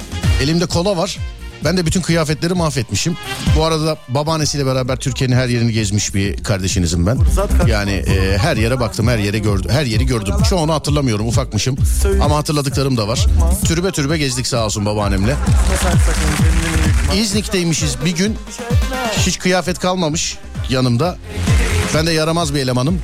elimde 0.43 0.67
kola 0.67 0.97
var. 0.97 1.19
Ben 1.65 1.77
de 1.77 1.87
bütün 1.87 2.01
kıyafetleri 2.03 2.55
mahvetmişim. 2.55 3.17
Bu 3.57 3.65
arada 3.65 3.97
babaannesiyle 4.09 4.67
beraber 4.67 4.97
Türkiye'nin 4.97 5.37
her 5.37 5.49
yerini 5.49 5.73
gezmiş 5.73 6.15
bir 6.15 6.37
kardeşinizim 6.45 7.07
ben. 7.07 7.19
Yani 7.67 7.91
e, 7.93 8.39
her 8.39 8.57
yere 8.57 8.81
baktım, 8.81 9.09
her 9.09 9.19
yere 9.19 9.39
gördüm, 9.39 9.71
her 9.71 9.85
yeri 9.85 10.07
gördüm. 10.07 10.35
Çoğunu 10.51 10.75
hatırlamıyorum, 10.75 11.29
ufakmışım. 11.29 11.77
Ama 12.23 12.37
hatırladıklarım 12.37 12.97
da 12.97 13.09
var. 13.09 13.27
Türbe 13.65 13.91
türbe 13.91 14.19
gezdik 14.19 14.47
sağ 14.47 14.65
olsun 14.65 14.87
babaannemle. 14.87 15.35
İznik'teymişiz 17.17 17.97
bir 18.05 18.17
gün. 18.17 18.37
Hiç 19.27 19.39
kıyafet 19.39 19.79
kalmamış 19.79 20.39
yanımda. 20.71 21.17
Ben 21.95 22.07
de 22.07 22.13
yaramaz 22.13 22.55
bir 22.55 22.59
elemanım. 22.59 23.03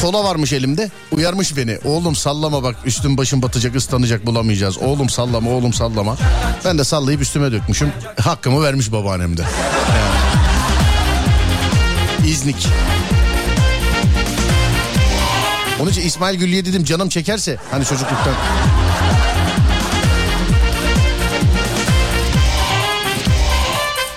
Kola 0.00 0.24
varmış 0.24 0.52
elimde. 0.52 0.90
Uyarmış 1.12 1.56
beni. 1.56 1.78
Oğlum 1.84 2.16
sallama 2.16 2.62
bak 2.62 2.76
üstün 2.84 3.16
başın 3.16 3.42
batacak 3.42 3.76
ıslanacak 3.76 4.26
bulamayacağız. 4.26 4.78
Oğlum 4.78 5.08
sallama 5.08 5.50
oğlum 5.50 5.72
sallama. 5.72 6.16
Ben 6.64 6.78
de 6.78 6.84
sallayıp 6.84 7.20
üstüme 7.20 7.52
dökmüşüm. 7.52 7.92
Hakkımı 8.20 8.62
vermiş 8.62 8.92
babaannem 8.92 9.36
de. 9.36 9.42
Yani. 9.42 10.18
İznik. 12.30 12.68
Onun 15.80 15.90
için 15.90 16.02
İsmail 16.02 16.38
Güllü'ye 16.38 16.64
dedim 16.64 16.84
canım 16.84 17.08
çekerse 17.08 17.56
hani 17.70 17.84
çocukluktan. 17.84 18.34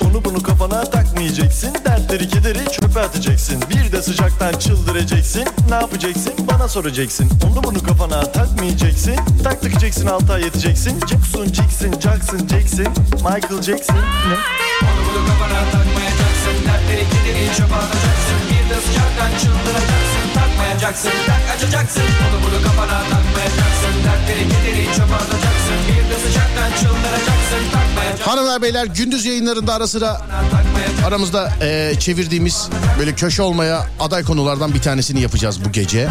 Onu 0.02 0.26
bunu 0.26 0.44
kafana 0.44 0.84
takmayacaksın 1.22 1.76
Dertleri 1.86 2.30
kederi 2.30 2.72
çöpe 2.72 3.00
atacaksın 3.00 3.64
Bir 3.70 3.92
de 3.92 4.02
sıcaktan 4.02 4.54
çıldıracaksın 4.54 5.46
Ne 5.70 5.76
yapacaksın 5.76 6.34
bana 6.52 6.68
soracaksın 6.68 7.30
Onu 7.52 7.64
bunu 7.64 7.84
kafana 7.84 8.32
takmayacaksın 8.32 9.16
Tak 9.44 9.62
takacaksın 9.62 10.08
altı 10.08 10.40
yeteceksin 10.44 11.00
Jackson 11.00 11.46
Jackson 11.46 11.92
Jackson 11.92 12.48
Jackson 12.48 12.88
Michael 13.14 13.62
Jackson 13.62 13.96
ne? 13.96 14.38
Onu 14.88 15.02
bunu 15.08 15.22
kafana 15.28 15.62
takmayacaksın. 15.72 16.56
Dertleri 16.68 17.06
kederi 17.14 17.46
çöpe 17.58 17.76
atacaksın. 17.76 18.40
Bir 18.50 18.66
de 18.70 18.78
sıcaktan 18.86 19.32
çıldıracaksın. 19.42 20.26
Takmayacaksın, 20.34 21.12
tak 21.28 21.44
açacaksın. 21.56 22.08
Onu 22.26 22.38
bunu 22.44 22.60
kafana 22.66 23.00
takmayacaksın. 23.12 23.94
Dertleri 24.06 24.44
kederi 24.54 24.84
çöpe 24.96 25.16
atacaksın. 25.24 25.78
Bir 25.88 26.04
de 26.10 26.18
sıcaktan 26.24 26.70
çıldıracaksın. 26.80 27.64
Takmayacaksın, 27.74 27.91
Hanımlar 28.20 28.62
beyler 28.62 28.86
gündüz 28.86 29.26
yayınlarında 29.26 29.74
ara 29.74 29.88
sıra 29.88 30.22
aramızda 31.06 31.54
e, 31.62 31.94
çevirdiğimiz 32.00 32.70
böyle 33.00 33.16
köşe 33.16 33.42
olmaya 33.42 33.88
aday 34.00 34.24
konulardan 34.24 34.74
bir 34.74 34.82
tanesini 34.82 35.22
yapacağız 35.22 35.66
bu 35.66 35.72
gece. 35.72 36.08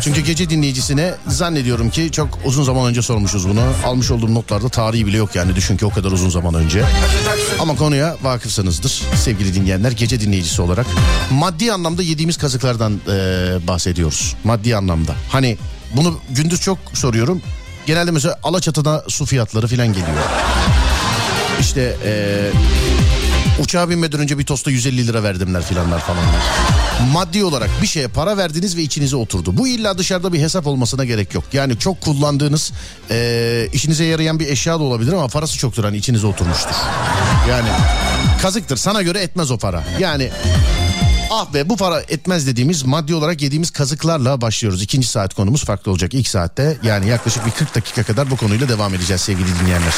Çünkü 0.00 0.20
gece 0.20 0.50
dinleyicisine 0.50 1.14
zannediyorum 1.26 1.90
ki 1.90 2.12
çok 2.12 2.28
uzun 2.44 2.64
zaman 2.64 2.86
önce 2.86 3.02
sormuşuz 3.02 3.48
bunu. 3.48 3.60
Almış 3.84 4.10
olduğum 4.10 4.34
notlarda 4.34 4.68
tarihi 4.68 5.06
bile 5.06 5.16
yok 5.16 5.34
yani 5.34 5.56
düşün 5.56 5.76
ki 5.76 5.86
o 5.86 5.90
kadar 5.90 6.12
uzun 6.12 6.30
zaman 6.30 6.54
önce. 6.54 6.84
Ama 7.60 7.76
konuya 7.76 8.16
vakıfsınızdır 8.22 9.02
sevgili 9.16 9.54
dinleyenler 9.54 9.92
gece 9.92 10.20
dinleyicisi 10.20 10.62
olarak. 10.62 10.86
Maddi 11.30 11.72
anlamda 11.72 12.02
yediğimiz 12.02 12.36
kazıklardan 12.36 13.00
e, 13.08 13.12
bahsediyoruz. 13.68 14.34
Maddi 14.44 14.76
anlamda. 14.76 15.14
Hani 15.32 15.58
bunu 15.96 16.18
gündüz 16.30 16.60
çok 16.60 16.78
soruyorum. 16.94 17.42
Genelde 17.86 18.10
mesela 18.10 18.38
Alaçatı'da 18.42 19.04
su 19.08 19.26
fiyatları 19.26 19.68
falan 19.68 19.88
geliyor. 19.88 20.16
İşte 21.60 21.96
eee 22.04 22.50
uçağa 23.62 23.90
binmeden 23.90 24.20
önce 24.20 24.38
bir 24.38 24.46
tosta 24.46 24.70
150 24.70 25.06
lira 25.06 25.22
verdimler 25.22 25.62
filanlar 25.62 26.00
falanlar. 26.00 26.42
Maddi 27.12 27.44
olarak 27.44 27.70
bir 27.82 27.86
şeye 27.86 28.08
para 28.08 28.36
verdiniz 28.36 28.76
ve 28.76 28.82
içinize 28.82 29.16
oturdu. 29.16 29.56
Bu 29.56 29.68
illa 29.68 29.98
dışarıda 29.98 30.32
bir 30.32 30.40
hesap 30.40 30.66
olmasına 30.66 31.04
gerek 31.04 31.34
yok. 31.34 31.44
Yani 31.52 31.78
çok 31.78 32.00
kullandığınız 32.00 32.72
eee, 33.10 33.68
işinize 33.72 34.04
yarayan 34.04 34.40
bir 34.40 34.48
eşya 34.48 34.78
da 34.78 34.82
olabilir 34.82 35.12
ama 35.12 35.28
parası 35.28 35.58
çoktur 35.58 35.84
hani 35.84 35.96
içinize 35.96 36.26
oturmuştur. 36.26 36.74
Yani 37.50 37.68
kazıktır 38.42 38.76
sana 38.76 39.02
göre 39.02 39.18
etmez 39.20 39.50
o 39.50 39.58
para. 39.58 39.84
Yani 40.00 40.30
Ah 41.30 41.52
be 41.54 41.68
bu 41.68 41.76
para 41.76 42.00
etmez 42.00 42.46
dediğimiz 42.46 42.82
maddi 42.82 43.14
olarak 43.14 43.42
yediğimiz 43.42 43.70
kazıklarla 43.70 44.40
başlıyoruz. 44.40 44.82
İkinci 44.82 45.06
saat 45.08 45.34
konumuz 45.34 45.64
farklı 45.64 45.90
olacak. 45.90 46.14
İlk 46.14 46.28
saatte 46.28 46.76
yani 46.82 47.08
yaklaşık 47.08 47.46
bir 47.46 47.50
40 47.50 47.74
dakika 47.74 48.02
kadar 48.02 48.30
bu 48.30 48.36
konuyla 48.36 48.68
devam 48.68 48.94
edeceğiz 48.94 49.22
sevgili 49.22 49.48
dinleyenler. 49.60 49.94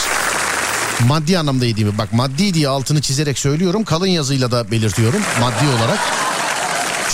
Maddi 1.06 1.38
anlamda 1.38 1.64
yediğimi 1.64 1.98
bak 1.98 2.12
maddi 2.12 2.54
diye 2.54 2.68
altını 2.68 3.00
çizerek 3.00 3.38
söylüyorum. 3.38 3.84
Kalın 3.84 4.06
yazıyla 4.06 4.50
da 4.50 4.70
belirtiyorum 4.70 5.20
maddi 5.40 5.64
olarak. 5.78 5.98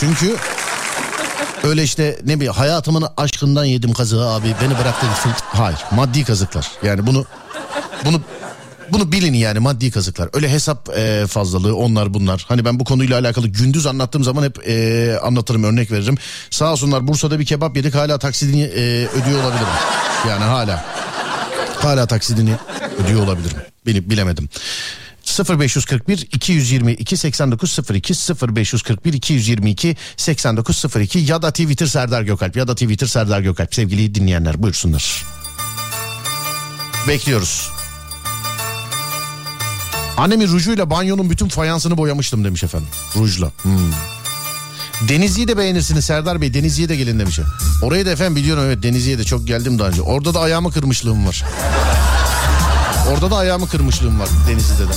Çünkü 0.01 0.37
öyle 1.63 1.83
işte 1.83 2.19
ne 2.25 2.37
bileyim 2.37 2.53
hayatımın 2.53 3.05
aşkından 3.17 3.65
yedim 3.65 3.93
kazığı 3.93 4.27
abi 4.29 4.55
beni 4.63 4.79
bıraktı 4.79 5.07
gitsin. 5.07 5.33
Hayır 5.47 5.79
maddi 5.91 6.25
kazıklar 6.25 6.71
yani 6.83 7.07
bunu 7.07 7.25
bunu 8.05 8.21
bunu 8.93 9.13
bilin 9.13 9.35
yani 9.35 9.59
maddi 9.59 9.91
kazıklar. 9.91 10.29
Öyle 10.33 10.51
hesap 10.51 10.89
e, 10.97 11.27
fazlalığı 11.27 11.77
onlar 11.77 12.15
bunlar. 12.15 12.45
Hani 12.49 12.65
ben 12.65 12.81
bu 12.81 12.85
konuyla 12.85 13.19
alakalı 13.19 13.49
gündüz 13.49 13.87
anlattığım 13.87 14.25
zaman 14.25 14.43
hep 14.43 14.69
e, 14.69 15.19
anlatırım 15.23 15.65
örnek 15.65 15.93
veririm. 15.93 16.15
Sağ 16.51 16.73
olsunlar 16.73 17.09
Bursa'da 17.09 17.39
bir 17.39 17.45
kebap 17.45 17.77
yedik 17.77 17.95
hala 17.95 18.19
taksidini 18.19 18.63
e, 18.63 19.07
ödüyor 19.07 19.43
olabilirim. 19.43 19.69
Yani 20.29 20.45
hala. 20.45 20.85
Hala 21.85 22.07
taksidini 22.07 22.57
ödüyor 23.05 23.23
olabilirim. 23.23 23.57
Beni 23.87 24.11
bilemedim. 24.11 24.49
0541 25.59 26.29
222 26.33 27.17
8902 27.17 28.15
0541 28.57 29.13
222 29.13 29.97
8902 30.17 31.19
ya 31.19 31.43
da 31.43 31.51
Twitter 31.51 31.87
Serdar 31.87 32.23
Gökalp 32.23 32.57
ya 32.57 32.69
da 32.69 32.75
Twitter 32.75 33.07
Serdar 33.07 33.41
Gökalp 33.41 33.75
sevgili 33.75 34.15
dinleyenler 34.15 34.63
buyursunlar. 34.63 35.25
Bekliyoruz. 37.09 37.71
Annemin 40.17 40.49
rujuyla 40.49 40.91
banyonun 40.91 41.31
bütün 41.31 41.49
fayansını 41.49 41.97
boyamıştım 41.97 42.45
demiş 42.45 42.65
efendim. 42.65 42.89
Rujla. 43.17 43.53
Hmm. 43.63 43.93
Denizli'yi 45.01 45.49
de 45.49 45.59
beğenirsiniz 45.59 46.05
Serdar 46.05 46.41
Bey. 46.41 46.55
Denizli'ye 46.55 46.89
de 46.89 46.97
gelin 46.97 47.19
demiş. 47.19 47.41
Orayı 47.83 48.07
da 48.07 48.11
efendim 48.11 48.37
biliyorum 48.37 48.65
evet 48.67 48.83
Denizli'ye 48.83 49.19
de 49.19 49.25
çok 49.25 49.47
geldim 49.47 49.79
daha 49.79 49.89
önce. 49.89 50.03
Orada 50.03 50.35
da 50.35 50.41
ayağımı 50.41 50.73
kırmışlığım 50.73 51.27
var. 51.27 51.45
Orada 53.13 53.31
da 53.31 53.37
ayağımı 53.37 53.69
kırmışlığım 53.69 54.21
var 54.21 54.29
Denizli'de 54.49 54.89
de. 54.89 54.93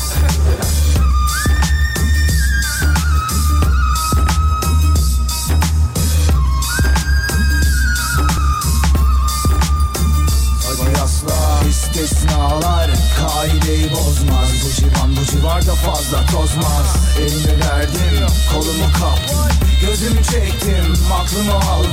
İstisnalar 11.70 12.90
kaideyi 13.20 13.92
bozmaz. 13.92 14.50
Bu 14.66 14.70
civan 14.82 15.16
bu 15.16 15.26
civarda 15.32 15.76
fazla 15.76 16.26
tozmaz. 16.26 16.88
Elimi 17.20 17.60
verdim 17.60 18.28
kolumu 18.54 18.88
kaptım. 19.00 19.38
Gözümü 19.82 20.24
çektim 20.24 20.94
aklımı 21.14 21.54
aldım. 21.54 21.92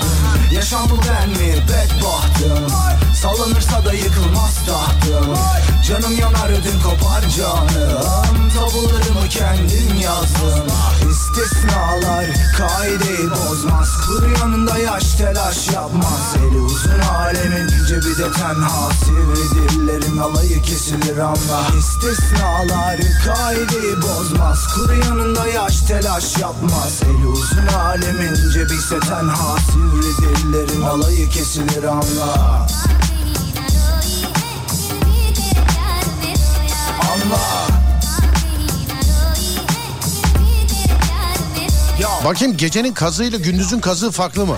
Yaşam 0.52 0.90
bu 0.90 0.98
ben 1.08 1.28
mi? 1.28 1.54
Bedbahtım. 1.68 2.72
Sallanırsa 3.22 3.84
da 3.84 3.92
yıkılmaz 3.92 4.66
tahtım. 4.66 5.34
Canım 5.88 6.18
yanar 6.18 6.48
ödüm 6.50 6.80
kopar 6.82 7.20
canım. 7.36 8.50
Tabularımı 8.54 9.28
kendim 9.30 10.00
yazdım. 10.02 10.66
İstisnalar 11.10 12.26
kaideyi 12.58 13.30
bozmaz. 13.30 13.88
Kuru 14.06 14.30
yanında 14.40 14.78
yaş 14.78 15.14
telaş 15.14 15.72
yapmaz. 15.72 16.34
Eli 16.38 16.60
uzun 16.60 16.98
alemin 16.98 17.68
cebi 17.88 18.18
de 18.18 18.32
tenha 18.32 18.90
Sivri 19.04 19.54
dillerin 19.54 20.16
alayı 20.16 20.62
kesilir 20.62 21.13
anla 21.18 21.66
İstisnalar 21.78 23.00
kaideyi 23.26 24.02
bozmaz. 24.02 24.58
Kuru 24.74 24.94
yanında 24.94 25.46
yaş 25.46 25.80
telaş 25.80 26.38
yapmaz. 26.38 27.02
Eli 27.02 27.26
uzun 27.26 27.66
alemin 27.66 28.34
cebi 28.52 28.74
ise 28.74 29.00
tenha. 29.00 29.56
Sivri 29.72 30.16
dillerin 30.16 30.82
alayı 30.82 31.28
kesilir 31.28 31.84
anla. 31.84 32.66
Anla. 37.12 37.64
Bakayım 42.24 42.56
gecenin 42.56 42.94
kazığıyla 42.94 43.38
gündüzün 43.38 43.80
kazığı 43.80 44.10
farklı 44.10 44.46
mı? 44.46 44.56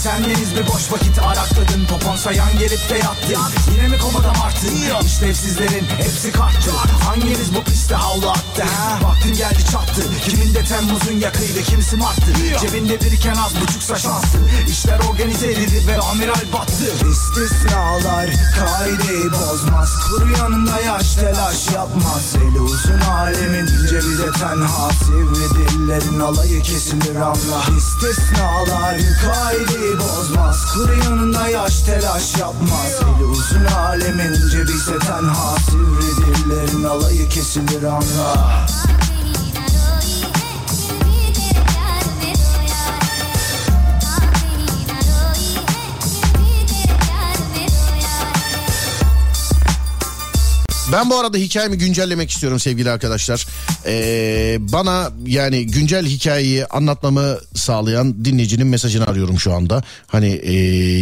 Artı? 0.00 0.10
Sendeniz 0.10 0.56
bir 0.56 0.66
boş 0.66 0.92
vakit 0.92 1.18
arakladın. 1.18 1.86
Popon 1.86 2.16
sayan 2.16 2.58
gelip 2.58 2.90
de 2.90 2.98
yattı 2.98 3.34
Yine 3.74 3.88
mi 3.88 3.98
komada 3.98 4.32
martın? 4.32 5.06
İşlevsizlerin 5.06 5.86
hepsi 5.96 6.32
kalktı 6.32 6.70
Hanginiz 7.04 7.54
bu 7.54 7.64
piste 7.64 7.94
havlu 7.94 8.30
attı? 8.30 8.62
Ha? 8.62 8.98
Vaktin 9.02 9.34
geldi 9.34 9.64
çattı. 9.72 10.02
Kiminde 10.24 10.64
Temmuz'un 10.64 11.20
yakıydı? 11.20 11.62
Kimisi 11.62 11.96
Mart'tı? 11.96 12.32
Cebinde 12.60 13.00
biriken 13.00 13.34
az 13.34 13.60
buçuksa 13.60 13.96
şanstı 13.96 14.38
İşler 14.68 14.98
organize 15.10 15.52
edildi 15.52 15.86
ve 15.86 15.98
amiral 15.98 16.52
battı. 16.52 16.84
İstisnalar 17.10 18.30
kaideyi 18.58 19.32
bozmaz. 19.32 19.90
Kuru 20.08 20.32
yanında 20.38 20.80
yaş 20.80 21.14
telaş 21.14 21.70
yapmaz. 21.74 22.34
Eli 22.36 22.60
uzun 22.60 23.00
alemin 23.00 23.66
cebi 23.66 24.18
de 24.18 24.32
tenha. 24.32 24.90
Sivri 24.90 25.70
dillerin 25.70 26.20
alayı 26.20 26.62
kesilir 26.62 27.16
anla 27.16 27.62
İstisnalar 27.78 28.96
kaideyi 29.22 29.89
bozmaz. 29.98 30.72
Kuru 30.74 30.94
yanında 30.94 31.48
yaş 31.48 31.82
telaş 31.82 32.38
yapmaz. 32.38 33.00
Eli 33.00 33.24
uzun 33.24 33.64
alemin 33.64 34.48
cebi 34.50 34.72
ise 34.72 34.98
tenha. 34.98 35.56
Sivri 35.70 36.16
dillerin 36.16 36.84
alayı 36.84 37.28
kesilir 37.28 37.82
anla 37.82 38.66
Ben 50.92 51.10
bu 51.10 51.18
arada 51.18 51.36
hikayemi 51.36 51.78
güncellemek 51.78 52.30
istiyorum 52.30 52.60
sevgili 52.60 52.90
arkadaşlar. 52.90 53.46
Ee, 53.86 54.56
bana 54.60 55.10
yani 55.26 55.66
güncel 55.66 56.06
hikayeyi 56.06 56.66
anlatmamı 56.66 57.38
sağlayan 57.54 58.24
dinleyicinin 58.24 58.66
mesajını 58.66 59.06
arıyorum 59.06 59.40
şu 59.40 59.54
anda. 59.54 59.82
Hani 60.06 60.28
ee, 60.28 60.52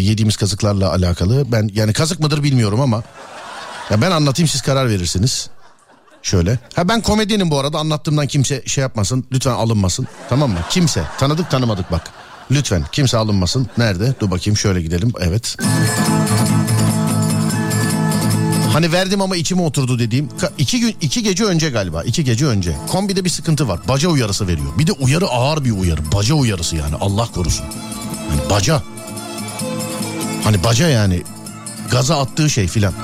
yediğimiz 0.00 0.36
kazıklarla 0.36 0.92
alakalı. 0.92 1.52
Ben 1.52 1.70
yani 1.74 1.92
kazık 1.92 2.20
mıdır 2.20 2.42
bilmiyorum 2.42 2.80
ama 2.80 3.02
ya 3.90 4.00
ben 4.00 4.10
anlatayım 4.10 4.48
siz 4.48 4.62
karar 4.62 4.88
verirsiniz. 4.88 5.50
Şöyle. 6.22 6.58
Ha 6.74 6.88
ben 6.88 7.00
komedyenim 7.00 7.50
bu 7.50 7.58
arada 7.58 7.78
anlattığımdan 7.78 8.26
kimse 8.26 8.62
şey 8.66 8.82
yapmasın. 8.82 9.24
Lütfen 9.32 9.52
alınmasın. 9.52 10.06
Tamam 10.28 10.50
mı? 10.50 10.58
Kimse. 10.70 11.02
Tanıdık 11.18 11.50
tanımadık 11.50 11.90
bak. 11.92 12.02
Lütfen 12.50 12.84
kimse 12.92 13.16
alınmasın. 13.16 13.66
Nerede? 13.78 14.14
Dur 14.20 14.30
bakayım 14.30 14.56
şöyle 14.56 14.82
gidelim. 14.82 15.12
Evet. 15.20 15.56
Hani 18.78 18.92
verdim 18.92 19.20
ama 19.20 19.36
içime 19.36 19.62
oturdu 19.62 19.98
dediğim 19.98 20.28
iki 20.58 20.80
gün 20.80 20.96
iki 21.00 21.22
gece 21.22 21.44
önce 21.44 21.70
galiba 21.70 22.02
iki 22.02 22.24
gece 22.24 22.46
önce 22.46 22.76
kombide 22.88 23.24
bir 23.24 23.30
sıkıntı 23.30 23.68
var. 23.68 23.80
Baca 23.88 24.08
uyarısı 24.08 24.48
veriyor. 24.48 24.78
Bir 24.78 24.86
de 24.86 24.92
uyarı 24.92 25.26
ağır 25.26 25.64
bir 25.64 25.70
uyarı 25.70 26.00
baca 26.12 26.34
uyarısı 26.34 26.76
yani 26.76 26.94
Allah 27.00 27.28
korusun. 27.34 27.64
Yani 28.30 28.50
baca. 28.50 28.82
Hani 30.44 30.64
baca 30.64 30.88
yani 30.88 31.22
gaza 31.90 32.20
attığı 32.20 32.50
şey 32.50 32.68
filan. 32.68 32.94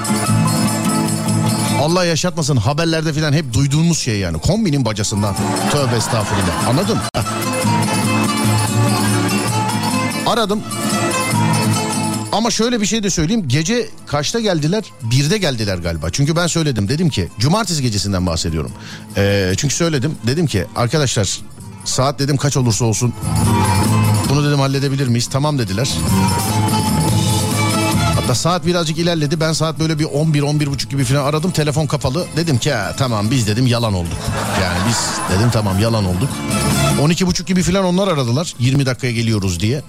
Allah 1.83 2.05
yaşatmasın 2.05 2.57
haberlerde 2.57 3.13
filan 3.13 3.33
hep 3.33 3.53
duyduğumuz 3.53 3.99
şey 3.99 4.19
yani 4.19 4.39
kombinin 4.39 4.85
bacasından. 4.85 5.37
Tövbe 5.73 5.97
estağfurullah. 5.97 6.69
Anladın 6.69 6.99
Heh. 7.15 7.23
aradım 10.27 10.63
Ama 12.35 12.51
şöyle 12.51 12.81
bir 12.81 12.87
şey 12.87 13.03
de 13.03 13.11
söyleyeyim. 13.11 13.49
Gece 13.49 13.89
kaçta 14.07 14.41
geldiler? 14.41 14.85
Birde 15.03 15.39
geldiler 15.39 15.79
galiba. 15.79 16.11
Çünkü 16.11 16.37
ben 16.37 16.47
söyledim. 16.47 16.89
Dedim 16.89 17.09
ki 17.11 17.29
cumartesi 17.39 17.83
gecesinden 17.83 18.27
bahsediyorum. 18.27 18.73
Ee, 19.17 19.55
çünkü 19.57 19.75
söyledim. 19.75 20.15
Dedim 20.27 20.47
ki 20.47 20.67
arkadaşlar 20.77 21.41
saat 21.85 22.19
dedim 22.19 22.37
kaç 22.37 22.57
olursa 22.57 22.85
olsun 22.85 23.15
bunu 24.29 24.47
dedim 24.49 24.59
halledebilir 24.59 25.09
miyiz? 25.09 25.29
Tamam 25.33 25.59
dediler. 25.59 25.89
Hatta 28.15 28.35
saat 28.35 28.67
birazcık 28.67 28.99
ilerledi. 28.99 29.41
Ben 29.41 29.53
saat 29.53 29.79
böyle 29.79 29.99
bir 29.99 30.05
11 30.05 30.43
11 30.43 30.67
buçuk 30.67 30.91
gibi 30.91 31.05
falan 31.05 31.25
aradım. 31.25 31.51
Telefon 31.51 31.87
kapalı. 31.87 32.27
Dedim 32.37 32.59
ki 32.59 32.73
tamam 32.97 33.31
biz 33.31 33.47
dedim 33.47 33.67
yalan 33.67 33.95
olduk. 33.95 34.19
Yani 34.63 34.79
biz 34.89 34.99
dedim 35.37 35.51
tamam 35.53 35.79
yalan 35.79 36.05
olduk. 36.05 36.29
12 37.01 37.27
buçuk 37.27 37.47
gibi 37.47 37.63
falan 37.63 37.85
onlar 37.85 38.09
aradılar. 38.09 38.55
20 38.59 38.87
dakikaya 38.87 39.13
geliyoruz 39.13 39.61
diye. 39.61 39.83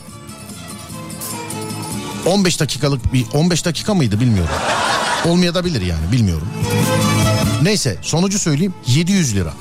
15 2.26 2.60
dakikalık 2.60 3.14
bir 3.14 3.26
15 3.34 3.66
dakika 3.66 3.94
mıydı 3.94 4.20
bilmiyorum. 4.20 4.56
Olmayabilir 5.26 5.82
yani 5.82 6.12
bilmiyorum. 6.12 6.48
Neyse 7.62 7.98
sonucu 8.02 8.40
söyleyeyim 8.40 8.74
700 8.88 9.36
lira. 9.36 9.54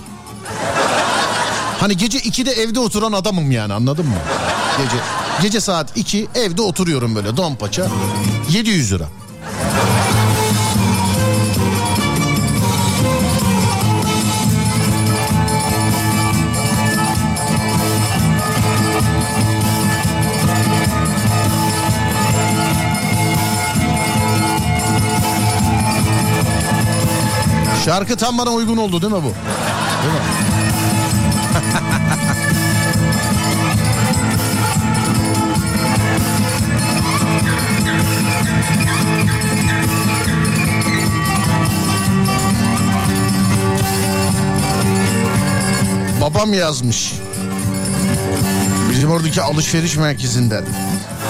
Hani 1.81 1.97
gece 1.97 2.19
2'de 2.19 2.51
evde 2.51 2.81
oturan 2.81 3.13
adamım 3.13 3.51
yani 3.51 3.73
anladın 3.73 4.07
mı? 4.07 4.17
Gece 4.79 4.97
gece 5.43 5.61
saat 5.61 5.97
2 5.97 6.29
evde 6.35 6.63
oturuyorum 6.63 7.15
böyle 7.15 7.37
don 7.37 7.55
paça 7.55 7.87
700 8.51 8.93
lira. 8.93 9.09
Şarkı 28.05 28.17
tam 28.17 28.39
bana 28.39 28.51
uygun 28.51 28.77
oldu 28.77 29.03
değil 29.03 29.13
mi 29.13 29.19
bu? 29.19 29.33
Değil 30.03 30.15
mi? 30.15 30.21
Babam 46.21 46.55
yazmış. 46.55 47.15
Bizim 48.91 49.11
oradaki 49.11 49.43
alışveriş 49.43 49.97
merkezinden. 49.97 50.65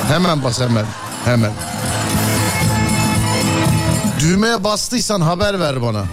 Hemen 0.08 0.44
bas 0.44 0.60
hemen. 0.60 0.84
Hemen. 1.24 1.52
Düğmeye 4.20 4.64
bastıysan 4.64 5.20
haber 5.20 5.60
ver 5.60 5.82
bana. 5.82 6.04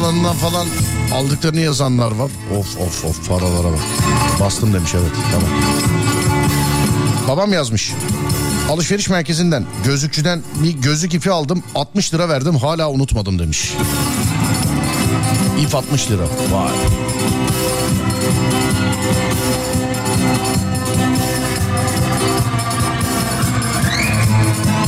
Havaalanından 0.00 0.34
falan 0.36 0.66
aldıklarını 1.14 1.60
yazanlar 1.60 2.10
var. 2.12 2.30
Of 2.58 2.76
of 2.80 3.04
of 3.04 3.28
paralara 3.28 3.72
bak. 3.72 3.80
Bastım 4.40 4.72
demiş 4.74 4.90
evet 4.94 5.10
tamam. 5.32 5.48
Babam 7.28 7.52
yazmış. 7.52 7.92
Alışveriş 8.70 9.08
merkezinden 9.08 9.66
gözlükçüden 9.84 10.42
bir 10.62 10.70
gözlük 10.72 11.14
ipi 11.14 11.30
aldım 11.30 11.62
60 11.74 12.14
lira 12.14 12.28
verdim 12.28 12.56
hala 12.56 12.90
unutmadım 12.90 13.38
demiş. 13.38 13.72
İp 15.60 15.74
60 15.74 16.10
lira. 16.10 16.22
Vay. 16.52 16.72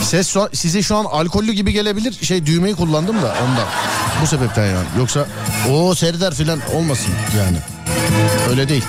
Ses 0.03 0.29
şu- 0.29 0.49
size 0.53 0.83
şu 0.83 0.97
an 0.97 1.05
alkollü 1.05 1.53
gibi 1.53 1.73
gelebilir. 1.73 2.13
Şey 2.23 2.47
düğmeyi 2.47 2.75
kullandım 2.75 3.23
da 3.23 3.35
ondan. 3.45 3.67
Bu 4.23 4.27
sebepten 4.27 4.67
yani. 4.67 4.87
Yoksa 4.99 5.27
o 5.71 5.95
Serdar 5.95 6.35
filan 6.35 6.61
olmasın 6.75 7.15
yani. 7.39 7.59
Öyle 8.51 8.69
değil. 8.69 8.85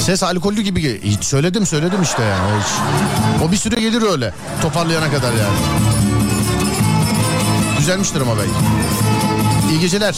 Ses 0.00 0.22
alkollü 0.22 0.62
gibi. 0.62 1.00
söyledim 1.20 1.66
söyledim 1.66 2.02
işte 2.02 2.22
yani. 2.22 2.62
O 3.44 3.52
bir 3.52 3.56
süre 3.56 3.80
gelir 3.80 4.02
öyle. 4.02 4.34
Toparlayana 4.62 5.10
kadar 5.10 5.32
yani. 5.32 5.95
Düzelmiştir 7.86 8.20
ama 8.20 8.36
belki. 8.38 8.50
İyi 9.70 9.80
geceler. 9.80 10.14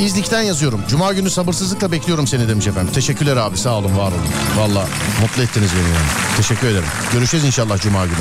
İzlik'ten 0.00 0.42
yazıyorum. 0.42 0.80
Cuma 0.88 1.12
günü 1.12 1.30
sabırsızlıkla 1.30 1.92
bekliyorum 1.92 2.26
seni 2.26 2.48
demiş 2.48 2.66
efendim. 2.66 2.92
Teşekkürler 2.94 3.36
abi 3.36 3.58
sağ 3.58 3.70
olun 3.70 3.98
var 3.98 4.12
olun. 4.12 4.26
Valla 4.58 4.86
mutlu 5.20 5.42
ettiniz 5.42 5.70
beni 5.72 5.94
yani. 5.94 6.36
Teşekkür 6.36 6.66
ederim. 6.66 6.88
Görüşeceğiz 7.12 7.46
inşallah 7.46 7.78
Cuma 7.78 8.04
günü. 8.04 8.16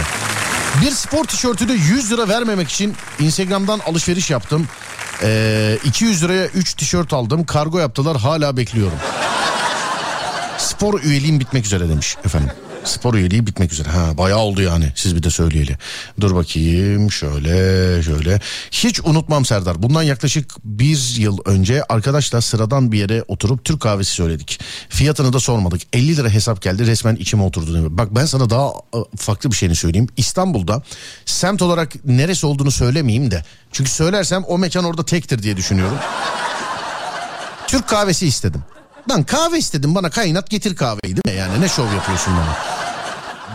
Bir 0.81 0.91
spor 0.91 1.25
tişörtüne 1.25 1.73
100 1.73 2.11
lira 2.11 2.27
vermemek 2.27 2.69
için 2.69 2.95
Instagram'dan 3.19 3.79
alışveriş 3.79 4.29
yaptım. 4.29 4.67
Ee, 5.23 5.77
200 5.85 6.23
liraya 6.23 6.45
3 6.47 6.73
tişört 6.73 7.13
aldım. 7.13 7.45
Kargo 7.45 7.79
yaptılar 7.79 8.17
hala 8.17 8.57
bekliyorum. 8.57 8.97
Spor 10.57 11.01
üyeliğim 11.01 11.39
bitmek 11.39 11.65
üzere 11.65 11.89
demiş 11.89 12.17
efendim. 12.25 12.51
Spor 12.83 13.13
üyeliği 13.13 13.47
bitmek 13.47 13.73
üzere. 13.73 13.89
Ha 13.89 14.17
bayağı 14.17 14.39
oldu 14.39 14.61
yani 14.61 14.91
siz 14.95 15.15
bir 15.15 15.23
de 15.23 15.29
söyleyeli. 15.29 15.77
Dur 16.21 16.35
bakayım 16.35 17.11
şöyle 17.11 18.03
şöyle. 18.03 18.39
Hiç 18.71 18.99
unutmam 18.99 19.45
Serdar. 19.45 19.83
Bundan 19.83 20.03
yaklaşık 20.03 20.55
bir 20.63 21.15
yıl 21.17 21.37
önce 21.45 21.83
arkadaşla 21.83 22.41
sıradan 22.41 22.91
bir 22.91 22.99
yere 22.99 23.23
oturup 23.27 23.65
Türk 23.65 23.81
kahvesi 23.81 24.11
söyledik. 24.11 24.59
Fiyatını 24.89 25.33
da 25.33 25.39
sormadık. 25.39 25.81
50 25.93 26.17
lira 26.17 26.29
hesap 26.29 26.61
geldi 26.61 26.87
resmen 26.87 27.15
içime 27.15 27.43
oturdu. 27.43 27.97
Bak 27.97 28.15
ben 28.15 28.25
sana 28.25 28.49
daha 28.49 28.69
e, 28.69 28.99
farklı 29.17 29.51
bir 29.51 29.55
şeyini 29.55 29.75
söyleyeyim. 29.75 30.07
İstanbul'da 30.17 30.83
semt 31.25 31.61
olarak 31.61 32.05
neresi 32.05 32.45
olduğunu 32.45 32.71
söylemeyeyim 32.71 33.31
de. 33.31 33.43
Çünkü 33.71 33.91
söylersem 33.91 34.43
o 34.47 34.57
mekan 34.57 34.85
orada 34.85 35.05
tektir 35.05 35.43
diye 35.43 35.57
düşünüyorum. 35.57 35.97
Türk 37.67 37.87
kahvesi 37.87 38.27
istedim. 38.27 38.63
Ben 39.09 39.23
kahve 39.23 39.57
istedim 39.57 39.95
bana 39.95 40.09
kaynat 40.09 40.49
getir 40.49 40.75
kahveyi 40.75 41.15
değil 41.15 41.35
mi? 41.35 41.39
Yani 41.39 41.61
ne 41.61 41.69
şov 41.69 41.93
yapıyorsun 41.93 42.33
bana? 42.33 42.57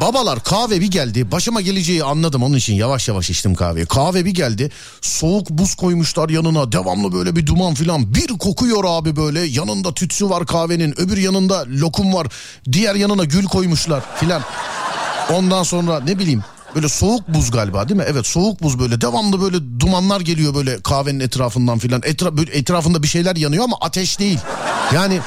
Babalar 0.00 0.42
kahve 0.42 0.80
bir 0.80 0.90
geldi. 0.90 1.32
Başıma 1.32 1.60
geleceği 1.60 2.04
anladım 2.04 2.42
onun 2.42 2.56
için 2.56 2.74
yavaş 2.74 3.08
yavaş 3.08 3.30
içtim 3.30 3.54
kahveyi. 3.54 3.86
Kahve 3.86 4.24
bir 4.24 4.34
geldi. 4.34 4.70
Soğuk 5.00 5.50
buz 5.50 5.74
koymuşlar 5.74 6.28
yanına. 6.28 6.72
Devamlı 6.72 7.12
böyle 7.12 7.36
bir 7.36 7.46
duman 7.46 7.74
filan. 7.74 8.14
Bir 8.14 8.28
kokuyor 8.28 8.84
abi 8.86 9.16
böyle. 9.16 9.40
Yanında 9.40 9.94
tütsü 9.94 10.30
var 10.30 10.46
kahvenin. 10.46 11.00
Öbür 11.00 11.16
yanında 11.16 11.64
lokum 11.68 12.14
var. 12.14 12.26
Diğer 12.72 12.94
yanına 12.94 13.24
gül 13.24 13.44
koymuşlar 13.44 14.02
filan. 14.16 14.42
Ondan 15.32 15.62
sonra 15.62 16.00
ne 16.00 16.18
bileyim 16.18 16.44
böyle 16.74 16.88
soğuk 16.88 17.28
buz 17.28 17.50
galiba 17.50 17.88
değil 17.88 18.00
mi? 18.00 18.06
Evet 18.08 18.26
soğuk 18.26 18.62
buz 18.62 18.78
böyle 18.78 19.00
devamlı 19.00 19.40
böyle 19.40 19.80
dumanlar 19.80 20.20
geliyor 20.20 20.54
böyle 20.54 20.80
kahvenin 20.80 21.20
etrafından 21.20 21.78
filan. 21.78 22.00
Etra 22.04 22.36
böyle 22.36 22.52
etrafında 22.52 23.02
bir 23.02 23.08
şeyler 23.08 23.36
yanıyor 23.36 23.64
ama 23.64 23.76
ateş 23.80 24.18
değil. 24.18 24.38
Yani 24.94 25.20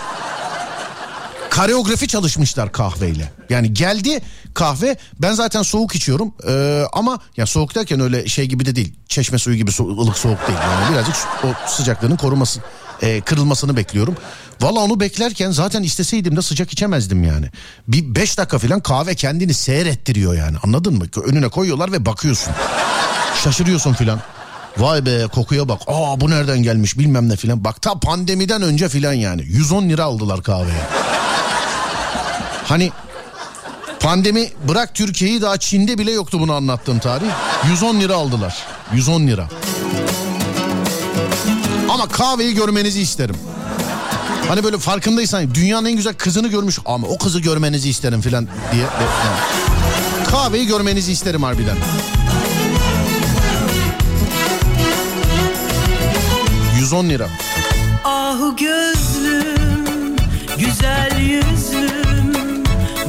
kareografi 1.50 2.08
çalışmışlar 2.08 2.72
kahveyle. 2.72 3.32
Yani 3.50 3.74
geldi 3.74 4.20
kahve 4.54 4.98
ben 5.22 5.34
zaten 5.34 5.62
soğuk 5.62 5.96
içiyorum 5.96 6.34
Ee, 6.48 6.84
ama 6.94 7.20
ya 7.38 7.46
soğuk 7.46 7.76
derken 7.76 8.00
öyle 8.00 8.28
şey 8.28 8.46
gibi 8.46 8.66
de 8.66 8.76
değil. 8.76 8.94
Çeşme 9.08 9.38
suyu 9.38 9.56
gibi 9.56 9.72
so- 9.72 10.02
ılık 10.02 10.18
soğuk 10.18 10.48
değil. 10.48 10.60
Yani 10.62 10.94
birazcık 10.94 11.16
o 11.44 11.48
sıcaklığının 11.70 12.16
koruması 12.18 12.60
e, 13.02 13.22
kırılmasını 13.22 13.78
bekliyorum. 13.78 14.16
Valla 14.62 14.80
onu 14.80 15.00
beklerken 15.00 15.52
zaten 15.52 15.84
isteseydim 15.84 16.36
de 16.36 16.42
sıcak 16.42 16.74
içemezdim 16.74 17.24
yani. 17.24 17.46
Bir 17.88 18.16
beş 18.16 18.38
dakika 18.38 18.58
falan 18.60 18.80
kahve 18.80 19.16
kendini 19.16 19.54
seyrettiriyor 19.54 20.34
yani 20.34 20.58
anladın 20.64 20.94
mı? 20.94 21.06
Önüne 21.26 21.50
koyuyorlar 21.50 21.92
ve 21.92 22.06
bakıyorsun. 22.06 22.54
Şaşırıyorsun 23.44 23.94
filan. 23.94 24.20
Vay 24.78 25.06
be 25.06 25.28
kokuya 25.28 25.70
bak. 25.70 25.82
Aa 25.88 26.22
bu 26.22 26.30
nereden 26.30 26.64
gelmiş 26.64 26.98
bilmem 26.98 27.30
ne 27.30 27.36
filan. 27.36 27.64
Bak 27.64 27.82
ta 27.82 28.00
pandemiden 28.00 28.62
önce 28.62 28.90
filan 28.90 29.14
yani. 29.14 29.42
110 29.46 29.90
lira 29.90 30.04
aldılar 30.04 30.44
kahveye. 30.44 30.82
Hani 32.64 32.92
pandemi 34.00 34.50
bırak 34.68 34.96
Türkiye'yi 34.96 35.42
daha 35.42 35.58
Çin'de 35.58 35.98
bile 35.98 36.12
yoktu 36.12 36.40
bunu 36.40 36.54
anlattığım 36.54 37.00
tarih. 37.00 37.28
110 37.70 38.00
lira 38.00 38.16
aldılar. 38.16 38.58
110 38.94 39.28
lira. 39.28 39.50
Ama 41.90 42.08
kahveyi 42.08 42.54
görmenizi 42.56 43.02
isterim. 43.02 43.36
Hani 44.48 44.64
böyle 44.64 44.78
farkındaysan 44.78 45.56
dünyanın 45.56 45.86
en 45.86 45.96
güzel 45.96 46.14
kızını 46.14 46.48
görmüş 46.48 46.80
ama 46.86 47.08
o 47.08 47.18
kızı 47.18 47.40
görmenizi 47.40 47.90
isterim 47.90 48.22
filan 48.22 48.48
diye. 48.72 48.82
Yani. 48.84 50.28
Kahveyi 50.32 50.68
görmenizi 50.68 51.12
isterim 51.12 51.44
harbiden. 51.44 51.78
110 56.80 57.10
lira. 57.10 57.28
Ahu 58.04 58.56
gözlüm, 58.56 60.16
güzel 60.58 61.20
yüzlüm, 61.20 62.64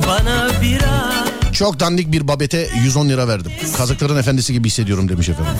bana 0.06 0.48
biraz 0.62 1.52
Çok 1.52 1.80
dandik 1.80 2.12
bir 2.12 2.28
babete 2.28 2.68
110 2.84 3.08
lira 3.08 3.28
verdim. 3.28 3.52
Kazıkların 3.76 4.16
efendisi 4.16 4.52
gibi 4.52 4.66
hissediyorum 4.68 5.08
demiş 5.08 5.28
efendim. 5.28 5.52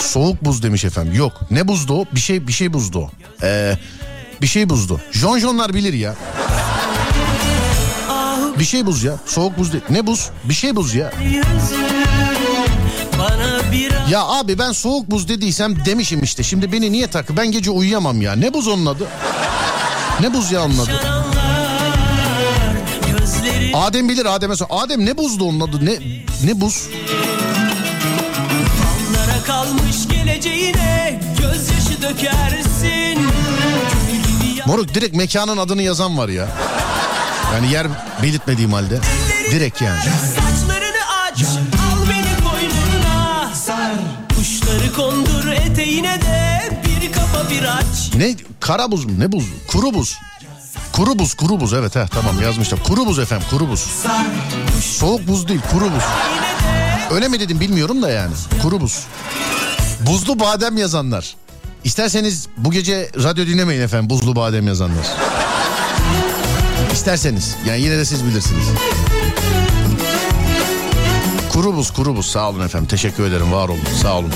Soğuk 0.00 0.44
buz 0.44 0.62
demiş 0.62 0.84
efendim. 0.84 1.14
Yok. 1.14 1.40
Ne 1.50 1.68
buzdu 1.68 1.94
o? 2.00 2.04
Bir 2.14 2.20
şey 2.20 2.46
bir 2.48 2.52
şey 2.52 2.72
buzdu. 2.72 3.10
Ee, 3.42 3.76
bir 4.42 4.46
şey 4.46 4.68
buzdu. 4.68 5.00
Jonjonlar 5.12 5.74
bilir 5.74 5.92
ya. 5.92 6.14
Bir 8.58 8.64
şey 8.64 8.86
buz 8.86 9.02
ya. 9.04 9.16
Soğuk 9.26 9.58
buz 9.58 9.72
değil. 9.72 9.84
Ne 9.90 10.06
buz? 10.06 10.30
Bir 10.44 10.54
şey 10.54 10.76
buz 10.76 10.94
ya. 10.94 11.12
Ya 14.10 14.22
abi 14.24 14.58
ben 14.58 14.72
soğuk 14.72 15.10
buz 15.10 15.28
dediysem 15.28 15.84
demişim 15.84 16.22
işte. 16.22 16.42
Şimdi 16.42 16.72
beni 16.72 16.92
niye 16.92 17.06
takı? 17.06 17.36
Ben 17.36 17.52
gece 17.52 17.70
uyuyamam 17.70 18.22
ya. 18.22 18.32
Ne 18.32 18.54
buz 18.54 18.68
onun 18.68 18.86
adı? 18.86 19.06
Ne 20.20 20.34
buz 20.34 20.52
ya 20.52 20.64
onun 20.64 20.78
adı? 20.78 20.90
Adem 23.74 24.08
bilir 24.08 24.34
Adem'e 24.36 24.56
sor. 24.56 24.66
Adem 24.70 25.06
ne 25.06 25.16
buzdu 25.16 25.44
onun 25.44 25.60
adı? 25.60 25.84
Ne 25.86 25.98
ne 26.44 26.60
buz? 26.60 26.88
Kalmış 29.46 30.08
geleceğine 30.08 31.20
gözyaşı 31.40 32.02
dökersin. 32.02 33.30
Moruk 34.66 34.94
direkt 34.94 35.16
mekanın 35.16 35.56
adını 35.56 35.82
yazan 35.82 36.18
var 36.18 36.28
ya. 36.28 36.48
Yani 37.54 37.72
yer 37.72 37.86
belirtmediğim 38.22 38.72
halde. 38.72 38.98
Direkt 39.50 39.82
yani. 39.82 40.00
Saçlarını 40.00 41.04
aç, 41.24 41.42
al 41.42 42.08
beni 42.10 42.48
koynuna. 42.50 43.50
Sar, 43.54 43.92
kuşları 44.36 44.92
kondur 44.96 45.46
eteğine 45.46 46.20
de 46.20 46.70
bir 46.86 47.12
kapa 47.12 47.50
bir 47.50 47.62
aç. 47.64 48.14
Ne 48.16 48.34
kara 48.60 48.92
buz 48.92 49.04
mu? 49.04 49.12
Ne 49.18 49.32
buz? 49.32 49.44
Kuru 49.66 49.94
buz. 49.94 50.18
Kuru 50.92 51.18
buz, 51.18 51.34
kuru 51.34 51.60
buz 51.60 51.72
evet 51.72 51.96
ha 51.96 52.06
tamam 52.10 52.42
yazmışlar. 52.42 52.82
Kuru 52.82 53.06
buz 53.06 53.18
efendim, 53.18 53.46
kuru 53.50 53.68
buz. 53.68 53.86
Soğuk 54.98 55.28
buz 55.28 55.48
değil, 55.48 55.60
kuru 55.72 55.84
buz. 55.84 56.02
Öyle 57.10 57.28
mi 57.28 57.40
dedim 57.40 57.60
bilmiyorum 57.60 58.02
da 58.02 58.10
yani. 58.10 58.32
Kuru 58.62 58.80
buz. 58.80 59.04
Buzlu 60.00 60.40
badem 60.40 60.76
yazanlar. 60.76 61.36
İsterseniz 61.84 62.48
bu 62.56 62.70
gece 62.70 63.10
radyo 63.22 63.46
dinlemeyin 63.46 63.80
efendim 63.80 64.10
buzlu 64.10 64.36
badem 64.36 64.66
yazanlar. 64.66 65.06
İsterseniz 66.92 67.56
yani 67.66 67.80
yine 67.80 67.98
de 67.98 68.04
siz 68.04 68.24
bilirsiniz. 68.24 68.64
Kuru 71.52 71.76
buz, 71.76 71.90
kuru 71.90 72.16
buz 72.16 72.26
sağ 72.26 72.48
olun 72.48 72.60
efendim. 72.60 72.88
Teşekkür 72.88 73.24
ederim, 73.24 73.52
var 73.52 73.68
olun, 73.68 73.80
sağ 74.02 74.18
olun. 74.18 74.32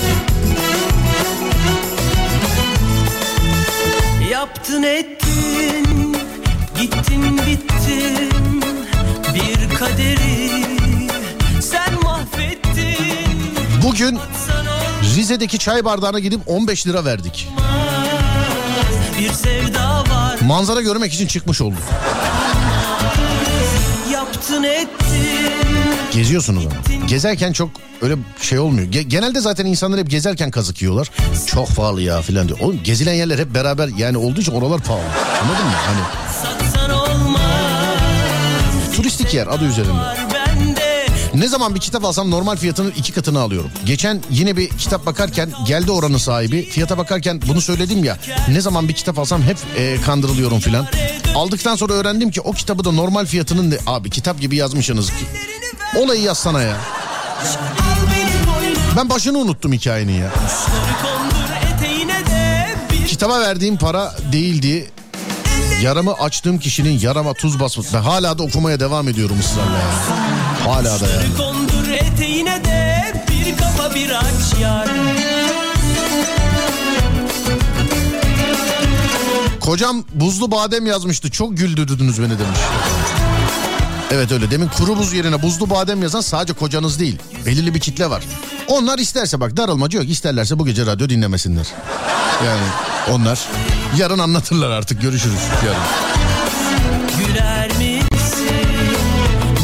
Yaptın 4.31 4.83
ettin, 4.83 6.17
gittin 6.81 7.37
bittin. 7.37 8.31
Bir 9.33 9.75
kaderi 9.75 10.64
Bugün 13.85 14.19
Rize'deki 15.15 15.59
çay 15.59 15.85
bardağına 15.85 16.19
gidip 16.19 16.41
15 16.47 16.87
lira 16.87 17.05
verdik. 17.05 17.47
bir 19.19 19.31
sevda 19.31 19.99
var. 19.99 20.37
Manzara 20.41 20.81
görmek 20.81 21.13
için 21.13 21.27
çıkmış 21.27 21.61
olduk. 21.61 21.79
Yaptın 24.13 24.63
ettin. 24.63 25.51
Geziyorsunuz 26.13 26.65
ama. 26.65 27.05
Gezerken 27.07 27.53
çok 27.53 27.69
öyle 28.01 28.15
şey 28.41 28.59
olmuyor. 28.59 28.87
Ge- 28.87 29.01
genelde 29.01 29.41
zaten 29.41 29.65
insanlar 29.65 29.99
hep 29.99 30.09
gezerken 30.09 30.51
kazık 30.51 30.81
yiyorlar. 30.81 31.11
Çok 31.45 31.75
pahalı 31.75 32.01
ya 32.01 32.21
filan 32.21 32.47
diyor. 32.47 32.59
Oğlum 32.59 32.79
gezilen 32.83 33.13
yerler 33.13 33.39
hep 33.39 33.53
beraber 33.55 33.87
yani 33.97 34.17
olduğu 34.17 34.41
için 34.41 34.51
oralar 34.51 34.81
pahalı. 34.81 35.01
Anladın 35.43 35.65
mı? 35.65 35.71
Hani 35.85 35.99
turistik 38.95 39.33
yer 39.33 39.47
adı 39.47 39.65
üzerinde. 39.65 40.24
Ne 41.35 41.47
zaman 41.47 41.75
bir 41.75 41.79
kitap 41.79 42.05
alsam 42.05 42.31
normal 42.31 42.55
fiyatının 42.55 42.93
iki 42.97 43.11
katını 43.11 43.39
alıyorum. 43.39 43.71
Geçen 43.85 44.21
yine 44.29 44.57
bir 44.57 44.69
kitap 44.69 45.05
bakarken 45.05 45.49
geldi 45.67 45.91
oranın 45.91 46.17
sahibi. 46.17 46.69
Fiyata 46.69 46.97
bakarken 46.97 47.41
bunu 47.47 47.61
söyledim 47.61 48.03
ya. 48.03 48.17
Ne 48.47 48.61
zaman 48.61 48.87
bir 48.87 48.93
kitap 48.93 49.19
alsam 49.19 49.41
hep 49.41 49.57
e, 49.77 50.01
kandırılıyorum 50.01 50.59
filan. 50.59 50.87
Aldıktan 51.35 51.75
sonra 51.75 51.93
öğrendim 51.93 52.31
ki 52.31 52.41
o 52.41 52.51
kitabı 52.51 52.83
da 52.83 52.91
normal 52.91 53.25
fiyatının 53.25 53.71
de 53.71 53.79
abi 53.87 54.09
kitap 54.09 54.41
gibi 54.41 54.55
yazmışsınız. 54.55 55.09
Olayı 55.95 56.21
yazsana 56.21 56.61
ya. 56.61 56.77
Ben 58.97 59.09
başını 59.09 59.37
unuttum 59.37 59.73
hikayenin 59.73 60.19
ya. 60.19 60.31
Kitaba 63.07 63.39
verdiğim 63.39 63.77
para 63.77 64.15
değildi. 64.31 64.91
Yaramı 65.81 66.13
açtığım 66.13 66.59
kişinin 66.59 66.99
yarama 66.99 67.33
tuz 67.33 67.59
basması. 67.59 67.93
Ben 67.93 68.01
hala 68.01 68.37
da 68.37 68.43
okumaya 68.43 68.79
devam 68.79 69.07
ediyorum 69.07 69.37
ısrarla 69.39 69.77
ya. 69.77 70.73
Hala 70.73 70.99
da 70.99 71.07
yani. 71.07 71.37
kondur 71.37 71.89
eteğine 71.91 72.65
de 72.65 73.13
bir 73.29 73.57
kafa 73.57 73.95
bir 73.95 74.09
aç 74.09 74.61
yar. 74.61 74.89
Kocam 79.59 80.03
buzlu 80.13 80.51
badem 80.51 80.85
yazmıştı. 80.85 81.31
Çok 81.31 81.57
güldürdünüz 81.57 82.21
beni 82.21 82.29
demiş. 82.39 82.59
Evet 84.11 84.31
öyle. 84.31 84.51
Demin 84.51 84.67
kuru 84.67 84.97
buz 84.97 85.13
yerine 85.13 85.41
buzlu 85.41 85.69
badem 85.69 86.01
yazan 86.01 86.21
sadece 86.21 86.53
kocanız 86.53 86.99
değil. 86.99 87.19
Belirli 87.45 87.73
bir 87.73 87.79
kitle 87.79 88.09
var. 88.09 88.23
Onlar 88.67 88.99
isterse 88.99 89.39
bak 89.39 89.57
darılmacı 89.57 89.97
yok. 89.97 90.09
İsterlerse 90.09 90.59
bu 90.59 90.65
gece 90.65 90.85
radyo 90.85 91.09
dinlemesinler. 91.09 91.67
Yani 92.45 92.67
onlar 93.11 93.39
yarın 93.99 94.19
anlatırlar 94.19 94.69
artık. 94.69 95.01
Görüşürüz 95.01 95.39
yarın. 95.65 95.81
Güler 97.19 97.67
misin 97.67 98.67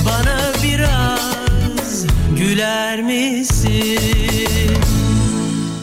bana 0.06 0.52
biraz 0.64 2.06
güler 2.38 3.02
misin? 3.04 4.00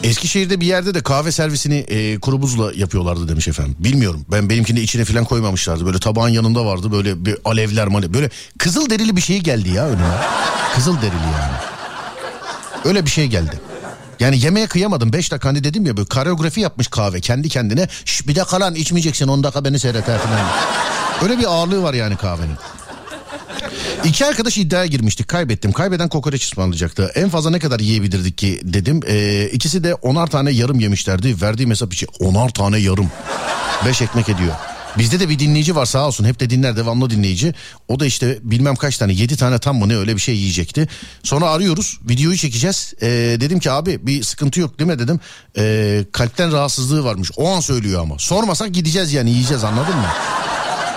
Eskişehir'de 0.03 0.59
bir 0.59 0.65
yerde 0.65 0.93
de 0.93 1.01
kahve 1.01 1.31
servisini 1.31 1.75
e, 1.75 2.19
kuru 2.19 2.41
buzla 2.41 2.71
yapıyorlardı 2.75 3.27
demiş 3.27 3.47
efendim. 3.47 3.75
Bilmiyorum. 3.79 4.25
Ben 4.31 4.49
benimkini 4.49 4.79
içine 4.79 5.05
falan 5.05 5.25
koymamışlardı. 5.25 5.85
Böyle 5.85 5.99
tabağın 5.99 6.29
yanında 6.29 6.65
vardı 6.65 6.91
böyle 6.91 7.25
bir 7.25 7.37
alevler 7.45 7.87
male. 7.87 8.13
Böyle 8.13 8.29
kızıl 8.57 8.89
derili 8.89 9.15
bir 9.15 9.21
şey 9.21 9.39
geldi 9.39 9.69
ya 9.69 9.87
önüme. 9.87 10.17
Kızıl 10.75 10.97
derili 10.97 11.29
yani. 11.39 11.53
Öyle 12.85 13.05
bir 13.05 13.09
şey 13.09 13.27
geldi. 13.27 13.59
Yani 14.19 14.45
yemeğe 14.45 14.67
kıyamadım. 14.67 15.13
5 15.13 15.31
dakika 15.31 15.49
hani 15.49 15.63
dedim 15.63 15.85
ya 15.85 15.97
böyle 15.97 16.07
koreografi 16.07 16.61
yapmış 16.61 16.87
kahve 16.87 17.21
kendi 17.21 17.49
kendine. 17.49 17.87
Şş, 18.05 18.27
bir 18.27 18.35
dakika 18.35 18.59
lan 18.59 18.75
içmeyeceksin 18.75 19.27
10 19.27 19.43
dakika 19.43 19.65
beni 19.65 19.79
seyret 19.79 20.05
falan. 20.05 20.19
Öyle 21.23 21.39
bir 21.39 21.45
ağırlığı 21.45 21.83
var 21.83 21.93
yani 21.93 22.17
kahvenin. 22.17 22.55
İki 24.03 24.25
arkadaş 24.25 24.57
iddiaya 24.57 24.85
girmiştik 24.85 25.27
kaybettim. 25.27 25.71
Kaybeden 25.71 26.09
kokoreç 26.09 26.43
ısmarlayacaktı. 26.43 27.11
En 27.15 27.29
fazla 27.29 27.49
ne 27.49 27.59
kadar 27.59 27.79
yiyebilirdik 27.79 28.37
ki 28.37 28.61
dedim. 28.63 28.99
Ee, 29.07 29.49
ikisi 29.51 29.83
de 29.83 29.95
onar 29.95 30.27
tane 30.27 30.51
yarım 30.51 30.79
yemişlerdi. 30.79 31.41
Verdiğim 31.41 31.69
hesap 31.69 31.93
için 31.93 32.09
onar 32.19 32.49
tane 32.49 32.77
yarım. 32.77 33.11
Beş 33.85 34.01
ekmek 34.01 34.29
ediyor. 34.29 34.53
Bizde 34.99 35.19
de 35.19 35.29
bir 35.29 35.39
dinleyici 35.39 35.75
var 35.75 35.85
sağ 35.85 36.07
olsun 36.07 36.25
hep 36.25 36.39
de 36.39 36.49
dinler 36.49 36.77
devamlı 36.77 37.09
dinleyici. 37.09 37.53
O 37.87 37.99
da 37.99 38.05
işte 38.05 38.39
bilmem 38.41 38.75
kaç 38.75 38.97
tane 38.97 39.13
yedi 39.13 39.37
tane 39.37 39.59
tam 39.59 39.77
mı 39.77 39.89
ne 39.89 39.97
öyle 39.97 40.15
bir 40.15 40.21
şey 40.21 40.35
yiyecekti. 40.35 40.87
Sonra 41.23 41.49
arıyoruz 41.49 41.99
videoyu 42.09 42.37
çekeceğiz. 42.37 42.93
Ee, 43.01 43.07
dedim 43.39 43.59
ki 43.59 43.71
abi 43.71 44.07
bir 44.07 44.23
sıkıntı 44.23 44.59
yok 44.59 44.79
değil 44.79 44.89
mi 44.89 44.99
dedim. 44.99 45.19
Ee, 45.57 46.05
kalpten 46.11 46.51
rahatsızlığı 46.51 47.03
varmış 47.03 47.31
o 47.37 47.49
an 47.49 47.59
söylüyor 47.59 48.01
ama. 48.01 48.15
Sormasak 48.17 48.73
gideceğiz 48.73 49.13
yani 49.13 49.29
yiyeceğiz 49.29 49.63
anladın 49.63 49.95
mı? 49.95 50.07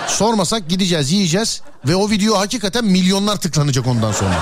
Sormasak 0.07 0.69
gideceğiz 0.69 1.11
yiyeceğiz 1.11 1.61
ve 1.87 1.95
o 1.95 2.09
video 2.09 2.37
hakikaten 2.37 2.85
milyonlar 2.85 3.35
tıklanacak 3.35 3.87
ondan 3.87 4.11
sonra. 4.11 4.35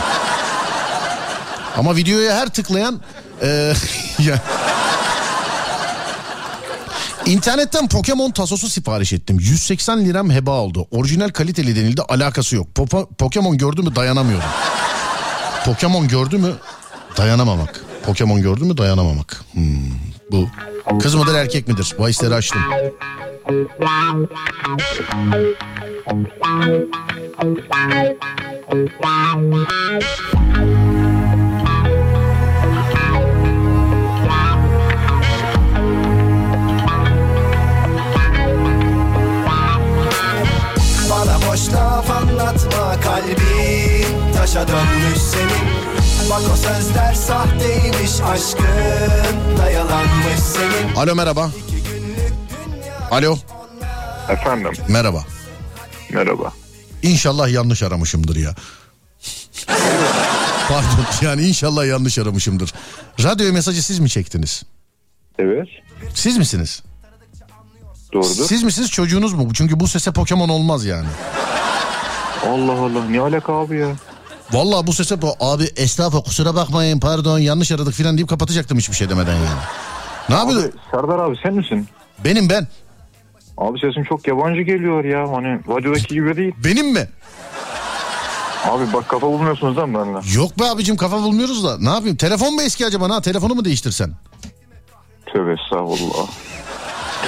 Ama 1.78 1.96
videoya 1.96 2.36
her 2.36 2.50
tıklayan 2.50 3.02
e, 3.42 3.48
ya 4.20 4.42
İnternetten 7.26 7.88
Pokemon 7.88 8.32
tasosu 8.32 8.70
sipariş 8.70 9.14
ettim. 9.14 9.38
180 9.40 10.06
liram 10.06 10.30
heba 10.32 10.52
oldu. 10.52 10.88
Orijinal 10.92 11.30
kaliteli 11.30 11.76
denildi 11.76 12.02
alakası 12.02 12.56
yok. 12.56 12.68
Popo- 12.76 13.08
Pokemon 13.16 13.58
gördü 13.58 13.82
mü 13.82 13.96
dayanamıyorum. 13.96 14.50
Pokemon 15.66 16.08
gördü 16.08 16.38
mü 16.38 16.54
dayanamamak. 17.18 17.86
Pokemon 18.06 18.42
gördü 18.42 18.64
mü 18.64 18.78
dayanamamak. 18.78 19.44
Hmm, 19.52 19.66
bu 20.32 20.48
kız 21.00 21.16
mıdır 21.16 21.36
erkek 21.36 21.68
midir? 21.68 21.96
Bahisleri 22.00 22.34
açtım. 22.36 22.62
Laf 41.74 42.10
anlatma 42.12 43.00
kalbin 43.02 44.34
taşa 44.36 44.68
dönmüş 44.68 45.18
senin 45.18 45.72
Bak 46.30 46.42
o 46.54 46.56
sözler 46.56 47.14
sahteymiş 47.14 48.12
aşkın 48.24 49.58
da 49.58 49.70
yalanmış 49.72 50.40
senin 50.40 50.96
Alo 50.96 51.16
merhaba. 51.16 51.52
Alo 53.12 53.38
Efendim 54.30 54.72
merhaba. 54.88 55.24
merhaba. 56.14 56.54
İnşallah 57.04 57.50
yanlış 57.50 57.84
aramışımdır 57.84 58.36
ya. 58.36 58.56
Pardon 60.70 61.06
yani 61.22 61.42
inşallah 61.48 61.86
yanlış 61.88 62.18
aramışımdır. 62.20 62.74
Radyo 63.24 63.54
mesajı 63.54 63.84
siz 63.84 64.00
mi 64.00 64.10
çektiniz? 64.10 64.64
Evet 65.40 65.68
Siz 66.16 66.38
misiniz? 66.38 66.84
doğrudur. 68.14 68.46
Siz 68.48 68.64
misiniz 68.64 68.90
çocuğunuz 68.92 69.34
mu? 69.34 69.50
Çünkü 69.54 69.80
bu 69.80 69.88
sese 69.88 70.12
Pokemon 70.12 70.50
olmaz 70.50 70.86
yani. 70.86 71.08
Allah 72.48 72.72
Allah 72.82 73.06
ne 73.10 73.20
alaka 73.20 73.54
abi 73.54 73.78
ya? 73.78 73.88
Vallahi 74.52 74.88
bu 74.88 74.94
sese 74.94 75.16
po- 75.16 75.36
abi 75.40 75.64
estağfurullah 75.76 76.24
kusura 76.26 76.56
bakmayın 76.56 77.00
pardon 77.00 77.40
yanlış 77.40 77.72
aradık 77.72 77.94
filan 77.94 78.18
deyip 78.18 78.30
kapatacaktım 78.30 78.78
hiçbir 78.78 78.96
şey 78.96 79.10
demeden 79.10 79.36
yani. 79.36 79.60
Ne 80.30 80.36
yapıyorsun? 80.36 80.72
Serdar 80.92 81.20
abi 81.20 81.36
sen 81.44 81.54
misin? 81.54 81.88
Benim 82.26 82.50
ben. 82.50 82.68
Abi 83.58 83.80
sesin 83.80 84.04
çok 84.04 84.28
yabancı 84.28 84.62
geliyor 84.62 85.04
ya. 85.04 85.32
Hani 85.32 85.48
radyodaki 85.70 86.08
gibi 86.14 86.38
değil. 86.38 86.54
Benim 86.64 86.94
mi? 86.94 87.10
Abi 88.70 88.94
bak 88.94 89.10
kafa 89.10 89.28
bulmuyorsunuz 89.28 89.78
lan 89.78 89.94
benimle. 89.94 90.20
Yok 90.36 90.60
be 90.60 90.66
abicim 90.66 90.98
kafa 90.98 91.18
bulmuyoruz 91.24 91.64
da. 91.64 91.78
Ne 91.80 91.90
yapayım? 91.90 92.16
Telefon 92.18 92.56
mu 92.56 92.62
eski 92.62 92.86
acaba? 92.86 93.10
Ha 93.16 93.22
telefonu 93.22 93.56
mu 93.56 93.66
değiştirsen? 93.66 94.12
Tövbe 95.34 95.54
estağfurullah. 95.54 96.28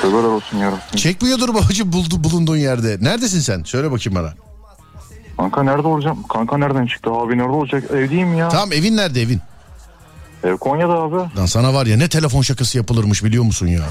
Tövbeler 0.01 0.23
olsun 0.23 0.57
yarabbim. 0.57 0.95
Çekmiyordur 0.95 1.49
babacım 1.49 1.93
buldu, 1.93 2.23
bulunduğun 2.23 2.57
yerde. 2.57 2.97
Neredesin 3.01 3.39
sen? 3.39 3.63
Söyle 3.63 3.91
bakayım 3.91 4.15
bana. 4.19 4.33
Kanka 5.37 5.63
nerede 5.63 5.87
olacağım? 5.87 6.23
Kanka 6.33 6.57
nereden 6.57 6.85
çıktı? 6.85 7.11
Abi 7.11 7.37
nerede 7.37 7.51
olacak? 7.51 7.83
Evdeyim 7.91 8.37
ya. 8.37 8.49
Tamam 8.49 8.71
evin 8.73 8.97
nerede 8.97 9.21
evin? 9.21 9.39
Ev 10.43 10.57
Konya'da 10.57 10.93
abi. 10.93 11.15
Lan 11.15 11.45
sana 11.45 11.73
var 11.73 11.85
ya 11.85 11.97
ne 11.97 12.07
telefon 12.07 12.41
şakası 12.41 12.77
yapılırmış 12.77 13.23
biliyor 13.23 13.43
musun 13.43 13.67
ya? 13.67 13.81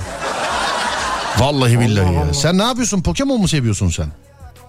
Vallahi 1.39 1.81
billahi 1.81 2.15
ya. 2.15 2.35
Sen 2.35 2.59
ne 2.59 2.63
yapıyorsun? 2.63 3.03
Pokemon 3.03 3.41
mu 3.41 3.49
seviyorsun 3.49 3.89
sen? 3.89 4.07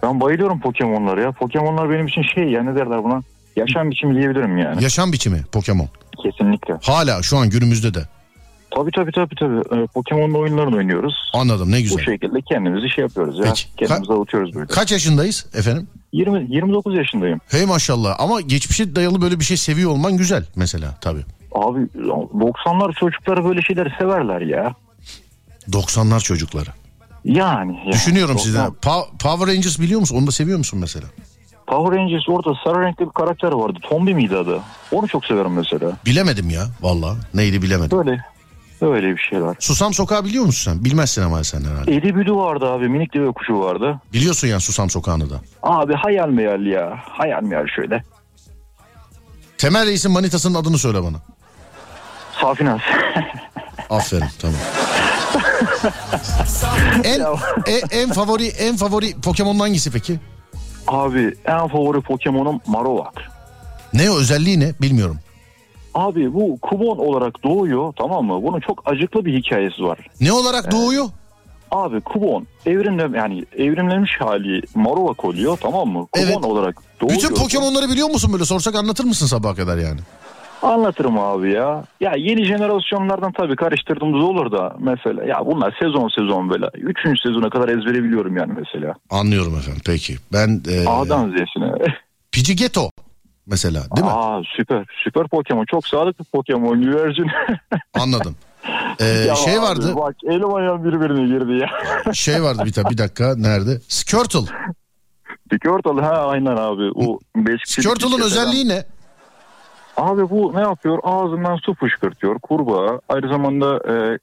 Ben 0.03 0.19
bayılıyorum 0.21 0.59
Pokemon'lara 0.59 1.21
ya. 1.21 1.31
Pokemon'lar 1.31 1.89
benim 1.89 2.07
için 2.07 2.21
şey 2.35 2.43
ya 2.43 2.63
ne 2.63 2.75
derler 2.75 3.03
buna? 3.03 3.21
Yaşam 3.55 3.91
biçimi 3.91 4.15
diyebilirim 4.15 4.57
yani. 4.57 4.83
Yaşam 4.83 5.11
biçimi 5.13 5.43
Pokemon. 5.51 5.89
Kesinlikle. 6.23 6.73
Hala 6.81 7.21
şu 7.23 7.37
an 7.37 7.49
günümüzde 7.49 7.93
de. 7.93 8.03
Tabii 8.75 8.91
tabii 8.91 9.11
tabii 9.11 9.35
tabii. 9.35 9.81
Ee, 9.81 9.87
Pokemon'la 9.87 10.37
oyunlarını 10.37 10.75
oynuyoruz. 10.77 11.13
Anladım 11.33 11.71
ne 11.71 11.77
Bu 11.77 11.81
güzel. 11.81 12.05
şekilde 12.05 12.41
kendimizi 12.41 12.89
şey 12.89 13.01
yapıyoruz 13.01 13.37
ya. 13.39 13.43
Peki. 13.43 13.75
Kendimizi 13.77 14.13
avutuyoruz 14.13 14.55
böyle. 14.55 14.67
Kaç 14.67 14.91
yaşındayız 14.91 15.45
efendim? 15.53 15.87
20, 16.13 16.45
29 16.55 16.95
yaşındayım. 16.97 17.39
Hey 17.47 17.65
maşallah 17.65 18.15
ama 18.19 18.41
geçmişe 18.41 18.95
dayalı 18.95 19.21
böyle 19.21 19.39
bir 19.39 19.45
şey 19.45 19.57
seviyor 19.57 19.91
olman 19.91 20.17
güzel 20.17 20.45
mesela 20.55 20.97
tabii. 21.01 21.21
Abi 21.51 21.79
90'lar 21.79 22.93
çocukları 22.99 23.45
böyle 23.45 23.61
şeyleri 23.61 23.89
severler 23.99 24.41
ya. 24.41 24.75
90'lar 25.69 26.19
çocukları. 26.23 26.69
Yani. 27.25 27.77
yani. 27.77 27.91
Düşünüyorum 27.91 28.35
90 28.35 28.43
sizden. 28.45 28.67
Pa- 28.81 29.17
Power 29.23 29.47
Rangers 29.55 29.79
biliyor 29.79 29.99
musun? 29.99 30.15
Onu 30.17 30.27
da 30.27 30.31
seviyor 30.31 30.57
musun 30.57 30.79
mesela? 30.79 31.05
Power 31.67 31.99
Rangers 31.99 32.29
orada 32.29 32.53
sarı 32.63 32.81
renkli 32.85 33.05
bir 33.05 33.11
karakter 33.11 33.51
vardı. 33.51 33.79
Tombi 33.89 34.15
miydi 34.15 34.37
adı? 34.37 34.59
Onu 34.91 35.07
çok 35.07 35.25
severim 35.25 35.53
mesela. 35.53 35.91
Bilemedim 36.05 36.49
ya 36.49 36.63
valla. 36.81 37.15
Neydi 37.33 37.61
bilemedim. 37.61 37.97
Böyle. 37.97 38.23
Öyle 38.87 39.07
bir 39.15 39.17
şeyler. 39.29 39.55
Susam 39.59 39.93
Sokağı 39.93 40.25
biliyor 40.25 40.45
musun 40.45 40.71
sen? 40.71 40.85
Bilmezsin 40.85 41.21
ama 41.21 41.43
sen 41.43 41.61
herhalde. 41.63 41.95
Edi 41.95 42.15
Büdü 42.15 42.33
vardı 42.33 42.65
abi. 42.65 42.89
Minik 42.89 43.13
deve 43.13 43.31
kuşu 43.31 43.59
vardı. 43.59 43.99
Biliyorsun 44.13 44.47
yani 44.47 44.61
Susam 44.61 44.89
Sokağı'nı 44.89 45.29
da. 45.29 45.35
Abi 45.63 45.93
hayal 45.93 46.27
meyal 46.29 46.65
ya. 46.65 46.99
Hayal 47.09 47.41
meyal 47.43 47.67
şöyle. 47.75 48.03
Temel 49.57 49.85
Reis'in 49.85 50.11
manitasının 50.11 50.55
adını 50.55 50.77
söyle 50.77 51.03
bana. 51.03 51.17
Safinaz. 52.41 52.79
Aferin 53.89 54.25
tamam. 54.41 54.55
en, 57.03 57.21
e- 57.73 58.01
en 58.01 58.11
favori 58.11 58.47
en 58.47 58.75
favori 58.77 59.21
Pokemon'un 59.21 59.59
hangisi 59.59 59.91
peki? 59.91 60.19
abi 60.87 61.33
en 61.45 61.67
favori 61.67 62.01
Pokemon'um 62.01 62.59
Marowak. 62.67 63.13
Ne 63.93 64.09
özelliği 64.09 64.59
ne 64.59 64.73
bilmiyorum. 64.81 65.19
Abi 65.93 66.33
bu 66.33 66.57
Kubon 66.61 66.97
olarak 66.97 67.43
doğuyor 67.43 67.93
tamam 67.93 68.25
mı? 68.25 68.43
Bunun 68.43 68.59
çok 68.59 68.81
acıklı 68.91 69.25
bir 69.25 69.33
hikayesi 69.33 69.83
var. 69.83 69.97
Ne 70.21 70.31
olarak 70.33 70.71
doğuyor? 70.71 71.05
Abi 71.71 72.01
Kubon 72.01 72.47
evrimle 72.65 73.17
yani 73.17 73.45
evrimlenmiş 73.57 74.11
hali 74.19 74.61
Marowak 74.75 75.25
oluyor 75.25 75.57
tamam 75.61 75.87
mı? 75.87 76.07
Kubon 76.11 76.25
Evet. 76.25 76.45
olarak 76.45 76.75
doğuyor. 77.01 77.17
Bütün 77.17 77.35
Pokemon'ları 77.35 77.89
biliyor 77.89 78.09
musun 78.09 78.33
böyle 78.33 78.45
sorsak 78.45 78.75
anlatır 78.75 79.03
mısın 79.05 79.25
sabaha 79.25 79.55
kadar 79.55 79.77
yani? 79.77 79.99
Anlatırım 80.61 81.19
abi 81.19 81.51
ya. 81.53 81.83
Ya 81.99 82.13
yeni 82.17 82.45
jenerasyonlardan 82.45 83.31
tabii 83.31 83.55
karıştırdığımız 83.55 84.23
olur 84.23 84.51
da 84.51 84.75
mesela 84.79 85.23
ya 85.23 85.45
bunlar 85.45 85.77
sezon 85.81 86.09
sezon 86.19 86.49
böyle. 86.49 86.65
Üçüncü 86.73 87.19
sezona 87.21 87.49
kadar 87.49 87.69
ezbere 87.69 88.03
biliyorum 88.03 88.37
yani 88.37 88.53
mesela. 88.57 88.93
Anlıyorum 89.09 89.55
efendim 89.57 89.81
peki. 89.85 90.15
Ben 90.33 90.61
e, 90.71 90.89
A'dan 90.89 91.29
Z'sine. 91.29 91.71
Pidgeotto 92.31 92.89
mesela 93.47 93.81
değil 93.95 94.05
mi? 94.07 94.13
Aa 94.13 94.41
süper 94.57 94.85
süper 95.03 95.27
Pokemon 95.27 95.65
çok 95.65 95.87
sağlıklı 95.87 96.25
Pokemon 96.25 96.81
güvercin. 96.81 97.27
Anladım. 97.93 98.35
E, 98.99 99.05
Ya 99.05 99.35
şey 99.35 99.53
abi, 99.53 99.61
vardı. 99.61 99.93
Bak 99.95 100.15
elim 100.23 100.53
ayağım 100.53 100.83
birbirine 100.83 101.27
girdi 101.27 101.51
ya. 101.53 101.69
Şey 102.13 102.43
vardı 102.43 102.63
bir, 102.65 102.89
bir 102.91 102.97
dakika 102.97 103.35
nerede? 103.37 103.79
Squirtle. 103.87 104.39
Squirtle 105.53 106.01
ha 106.01 106.27
aynen 106.27 106.55
abi. 106.57 106.91
O 106.95 107.19
şeyden. 107.65 108.25
özelliği 108.25 108.67
ne? 108.67 108.83
Abi 109.97 110.29
bu 110.29 110.51
ne 110.55 110.61
yapıyor? 110.61 110.99
Ağzından 111.03 111.55
su 111.55 111.73
fışkırtıyor. 111.73 112.39
Kurbağa. 112.39 112.99
Aynı 113.09 113.27
zamanda 113.29 113.75
e, 113.93 114.17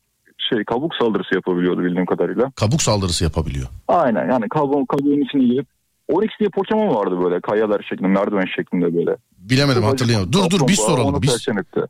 şey 0.48 0.64
kabuk 0.64 0.94
saldırısı 0.94 1.34
yapabiliyordu 1.34 1.84
bildiğim 1.84 2.06
kadarıyla. 2.06 2.50
Kabuk 2.56 2.82
saldırısı 2.82 3.24
yapabiliyor. 3.24 3.68
Aynen 3.88 4.30
yani 4.30 4.48
kabuğun, 4.48 4.84
kabuğun 4.84 5.24
içine 5.24 5.42
girip 5.44 5.66
Oryx 6.12 6.30
diye 6.40 6.48
Pokemon 6.50 6.94
vardı 6.94 7.24
böyle 7.24 7.40
kayalar 7.40 7.82
şeklinde 7.88 8.08
merdiven 8.08 8.46
şeklinde 8.56 8.96
böyle. 8.96 9.16
Bilemedim 9.38 9.82
hatırlayamadım. 9.82 10.32
Dur 10.32 10.50
dur 10.50 10.68
biz 10.68 10.78
soralım. 10.78 11.22
Biz, 11.22 11.46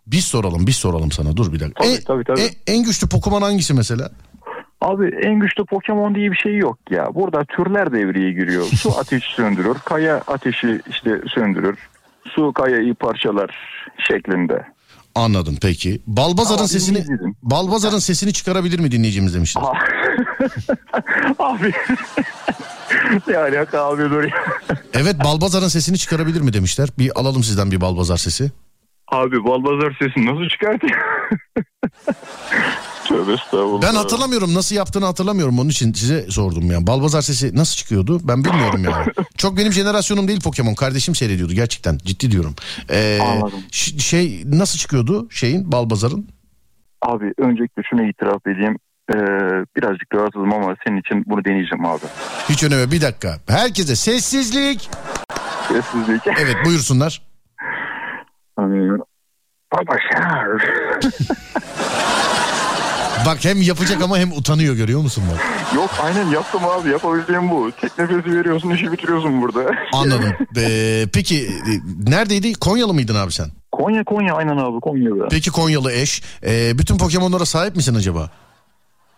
biz 0.07 0.25
soralım 0.25 0.67
biz 0.67 0.77
soralım 0.77 1.13
sana 1.13 1.37
dur 1.37 1.53
bir 1.53 1.61
dakika. 1.61 1.83
Tabii, 1.85 1.93
En- 1.93 2.05
tabii, 2.05 2.25
tabii. 2.25 2.41
En, 2.41 2.75
en 2.75 2.83
güçlü 2.85 3.09
Pokemon 3.09 3.43
hangisi 3.43 3.75
mesela? 3.75 4.11
Abi 4.81 5.11
en 5.25 5.39
güçlü 5.41 5.65
Pokemon 5.65 6.15
diye 6.15 6.31
bir 6.33 6.37
şey 6.37 6.57
yok 6.57 6.79
ya. 6.91 7.15
Burada 7.15 7.45
türler 7.45 7.93
devreye 7.93 8.33
giriyor. 8.33 8.65
Su 8.65 8.91
ateşi 8.99 9.35
söndürür. 9.35 9.77
Kaya 9.85 10.17
ateşi 10.27 10.81
işte 10.91 11.21
söndürür. 11.35 11.79
Su 12.29 12.53
kayayı 12.53 12.95
parçalar 12.95 13.51
şeklinde. 14.09 14.65
Anladım 15.15 15.57
peki. 15.63 16.01
Balbazar'ın 16.07 16.63
Abi, 16.63 16.69
sesini. 16.69 17.05
Balbazar'ın 17.43 17.99
sesini 17.99 18.33
çıkarabilir 18.33 18.79
mi 18.81 18.91
dinleyicimiz 18.91 19.35
demişler. 19.35 19.63
abi. 21.39 21.73
Ne 23.29 23.37
alaka 23.37 23.85
abi 23.85 24.03
ya. 24.03 24.31
Evet 24.95 25.17
Balbazar'ın 25.25 25.69
sesini 25.69 25.99
çıkarabilir 25.99 26.41
mi 26.41 26.53
demişler. 26.53 26.89
Bir 26.99 27.21
alalım 27.21 27.45
sizden 27.45 27.71
bir 27.71 27.81
Balbazar 27.81 28.17
sesi. 28.17 28.51
Abi 29.09 29.45
Balbazar 29.45 29.97
sesini 30.03 30.27
nasıl 30.27 30.49
çıkartıyor? 30.49 31.01
Tövbe 33.09 33.33
estağfurullah. 33.33 33.83
Ben 33.83 33.95
hatırlamıyorum 33.95 34.55
nasıl 34.55 34.77
yaptığını 34.77 35.05
hatırlamıyorum 35.05 35.59
onun 35.59 35.69
için 35.69 35.93
size 35.93 36.31
sordum 36.31 36.71
ya. 36.71 36.87
Balbazar 36.87 37.23
sesi 37.23 37.57
nasıl 37.57 37.77
çıkıyordu 37.77 38.21
ben 38.25 38.45
bilmiyorum 38.45 38.85
yani. 38.85 39.07
Çok 39.37 39.57
benim 39.57 39.73
jenerasyonum 39.73 40.29
değil 40.29 40.41
Pokemon 40.41 40.75
kardeşim 40.75 41.15
seyrediyordu 41.15 41.53
gerçekten 41.53 41.99
ciddi 41.99 42.31
diyorum. 42.31 42.55
Ee, 42.91 43.19
Anladım. 43.23 43.59
ş- 43.71 43.99
şey 43.99 44.43
nasıl 44.47 44.79
çıkıyordu 44.79 45.29
şeyin 45.31 45.73
Balbazar'ın? 45.73 46.29
Abi 47.03 47.25
öncelikle 47.39 47.83
şunu 47.91 48.09
itiraf 48.09 48.47
edeyim. 48.47 48.79
Ee, 49.11 49.15
birazcık 49.77 50.15
rahatsızım 50.15 50.53
ama 50.53 50.77
senin 50.87 51.01
için 51.01 51.25
bunu 51.27 51.45
deneyeceğim 51.45 51.87
abi. 51.87 52.05
Hiç 52.49 52.65
öneme 52.65 52.91
bir 52.91 53.01
dakika. 53.03 53.37
Herkese 53.49 53.97
sessizlik. 53.97 54.91
Sessizlik. 55.69 56.27
Evet 56.41 56.57
buyursunlar. 56.65 57.23
Babacığım. 59.73 60.61
Bak 63.27 63.45
hem 63.45 63.63
yapacak 63.63 64.03
ama 64.03 64.19
hem 64.19 64.33
utanıyor 64.33 64.75
görüyor 64.75 65.01
musun 65.01 65.25
bak. 65.33 65.41
Yok 65.77 65.91
aynen 66.03 66.27
yaptım 66.27 66.61
abi 66.65 66.89
yapabildiğim 66.89 67.51
bu. 67.51 67.71
Tek 67.81 67.99
nefesi 67.99 68.37
veriyorsun 68.39 68.71
işi 68.71 68.93
bitiriyorsun 68.93 69.43
burada. 69.43 69.71
Anladım. 69.93 70.33
Ee, 70.57 71.07
peki 71.15 71.47
e, 71.47 71.73
neredeydi? 72.11 72.53
Konyalı 72.55 72.95
mıydın 72.95 73.15
abi 73.15 73.33
sen? 73.33 73.47
Konya 73.73 74.05
Konya 74.05 74.35
aynen 74.35 74.57
abi 74.57 74.81
Konya'da. 74.81 75.29
Peki 75.29 75.51
Konyalı 75.51 75.93
eş. 75.93 76.23
Ee, 76.47 76.79
bütün 76.79 76.99
Pokemon'lara 76.99 77.45
sahip 77.47 77.77
misin 77.77 77.95
acaba? 77.95 78.31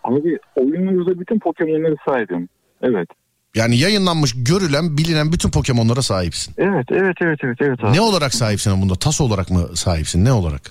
Abi 0.03 0.39
oyunumuzda 0.55 1.19
bütün 1.19 1.39
Pokemon'ları 1.39 1.95
sahibim. 2.07 2.49
Evet. 2.81 3.07
Yani 3.55 3.77
yayınlanmış, 3.77 4.33
görülen, 4.43 4.97
bilinen 4.97 5.31
bütün 5.31 5.51
Pokemon'lara 5.51 6.01
sahipsin. 6.01 6.53
Evet 6.57 6.85
evet 6.91 7.17
evet 7.21 7.39
evet 7.43 7.57
evet 7.61 7.83
abi. 7.83 7.93
Ne 7.93 8.01
olarak 8.01 8.33
sahipsin 8.33 8.81
bunda? 8.81 8.95
Tas 8.95 9.21
olarak 9.21 9.51
mı 9.51 9.67
sahipsin? 9.75 10.25
Ne 10.25 10.31
olarak? 10.31 10.61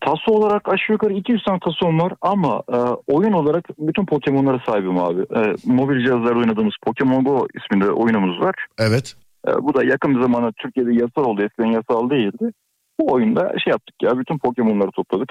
Taso 0.00 0.32
olarak 0.32 0.68
aşağı 0.68 0.94
yukarı 0.94 1.12
200 1.12 1.44
tane 1.44 1.58
tasom 1.60 2.00
var 2.00 2.12
ama 2.22 2.62
e, 2.72 2.76
oyun 3.06 3.32
olarak 3.32 3.64
bütün 3.78 4.06
Pokemon'lara 4.06 4.60
sahibim 4.66 4.98
abi. 4.98 5.20
E, 5.20 5.40
mobil 5.64 6.04
cihazlarda 6.04 6.38
oynadığımız 6.38 6.74
Pokemon 6.86 7.24
Go 7.24 7.46
isminde 7.54 7.90
oyunumuz 7.90 8.40
var. 8.40 8.54
Evet. 8.78 9.16
E, 9.48 9.50
bu 9.62 9.74
da 9.74 9.84
yakın 9.84 10.14
bir 10.14 10.20
zamanda 10.22 10.52
Türkiye'de 10.52 10.92
yasal 10.92 11.24
oldu. 11.24 11.42
Eskiden 11.42 11.72
yasal 11.72 12.10
değildi. 12.10 12.52
Bu 13.00 13.12
oyunda 13.12 13.52
şey 13.64 13.70
yaptık 13.70 13.94
ya 14.02 14.18
bütün 14.18 14.38
Pokemon'ları 14.38 14.90
topladık. 14.90 15.28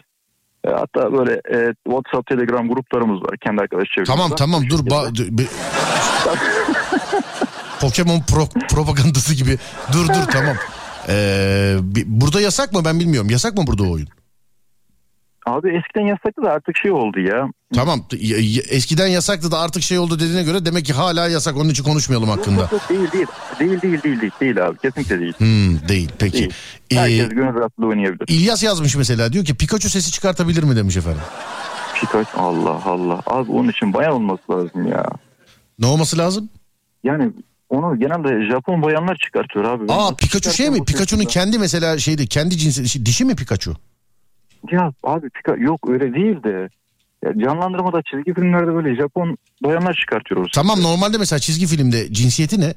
E, 0.67 0.69
hatta 0.71 1.13
böyle 1.13 1.31
e, 1.33 1.73
WhatsApp, 1.87 2.27
Telegram 2.29 2.69
gruplarımız 2.69 3.21
var. 3.23 3.37
Kendi 3.45 3.61
arkadaş 3.61 3.87
çevremizde. 3.95 4.13
Tamam 4.13 4.31
tamam 4.37 4.69
dur. 4.69 4.79
Ba- 4.79 5.37
bir- 5.37 5.47
Pokemon 7.81 8.19
pro- 8.19 8.67
propagandası 8.67 9.33
gibi. 9.35 9.57
Dur 9.93 10.07
dur 10.07 10.31
tamam. 10.31 10.55
Ee, 11.09 11.75
bi- 11.81 12.03
burada 12.07 12.41
yasak 12.41 12.73
mı 12.73 12.81
ben 12.85 12.99
bilmiyorum. 12.99 13.29
Yasak 13.29 13.57
mı 13.57 13.67
burada 13.67 13.83
oyun? 13.83 14.07
Abi 15.45 15.69
eskiden 15.77 16.05
yasaktı 16.05 16.43
da 16.43 16.51
artık 16.51 16.77
şey 16.77 16.91
oldu 16.91 17.19
ya. 17.19 17.47
Tamam 17.75 18.05
eskiden 18.69 19.07
yasaktı 19.07 19.51
da 19.51 19.59
artık 19.59 19.83
şey 19.83 19.99
oldu 19.99 20.19
dediğine 20.19 20.43
göre 20.43 20.65
demek 20.65 20.85
ki 20.85 20.93
hala 20.93 21.27
yasak 21.27 21.55
onun 21.57 21.69
için 21.69 21.83
konuşmayalım 21.83 22.29
hakkında. 22.29 22.61
Yok, 22.61 22.71
yok, 22.71 22.89
değil 22.89 23.11
değil. 23.11 23.27
Değil 23.59 23.81
değil 23.81 24.03
değil 24.03 24.21
değil. 24.21 24.31
Değil 24.41 24.65
abi 24.67 24.77
kesinlikle 24.77 25.19
değil. 25.19 25.33
Hmm, 25.37 25.87
değil 25.89 26.09
peki. 26.19 26.37
Değil. 26.37 26.53
Ee, 26.91 26.95
Herkes 26.95 27.29
gönül 27.29 27.55
rahatlığıyla 27.55 27.89
oynayabilir. 27.89 28.25
İlyas 28.27 28.63
yazmış 28.63 28.95
mesela 28.95 29.33
diyor 29.33 29.45
ki 29.45 29.55
Pikachu 29.55 29.89
sesi 29.89 30.11
çıkartabilir 30.11 30.63
mi 30.63 30.75
demiş 30.75 30.97
efendim. 30.97 31.21
Pikachu 31.95 32.39
Allah 32.41 32.81
Allah. 32.85 33.21
Abi 33.25 33.51
onun 33.51 33.69
için 33.69 33.93
bayan 33.93 34.11
olması 34.11 34.51
lazım 34.51 34.87
ya. 34.87 35.05
Ne 35.79 35.85
olması 35.85 36.17
lazım? 36.17 36.49
Yani 37.03 37.31
onu 37.69 37.99
genelde 37.99 38.47
Japon 38.51 38.81
bayanlar 38.81 39.15
çıkartıyor 39.25 39.65
abi. 39.65 39.93
Aa 39.93 40.15
Pikachu 40.15 40.51
şey 40.51 40.69
mi? 40.69 40.85
Pikachu'nun 40.85 41.25
kendi 41.25 41.59
mesela 41.59 41.97
şeydi 41.99 42.27
kendi 42.27 42.57
cinsi 42.57 43.05
dişi 43.05 43.25
mi 43.25 43.35
Pikachu? 43.35 43.73
Ya 44.71 44.91
abi 45.03 45.29
yok 45.57 45.79
öyle 45.89 46.13
değil 46.13 46.43
de. 46.43 46.69
Ya 47.25 47.33
canlandırmada 47.45 48.01
çizgi 48.11 48.33
filmlerde 48.33 48.73
böyle 48.75 48.95
Japon 48.95 49.37
bayanlar 49.63 49.93
çıkartıyor. 49.93 50.41
o 50.41 50.43
sesi. 50.43 50.55
Tamam 50.55 50.83
normalde 50.83 51.17
mesela 51.17 51.39
çizgi 51.39 51.67
filmde 51.67 52.13
cinsiyeti 52.13 52.61
ne? 52.61 52.73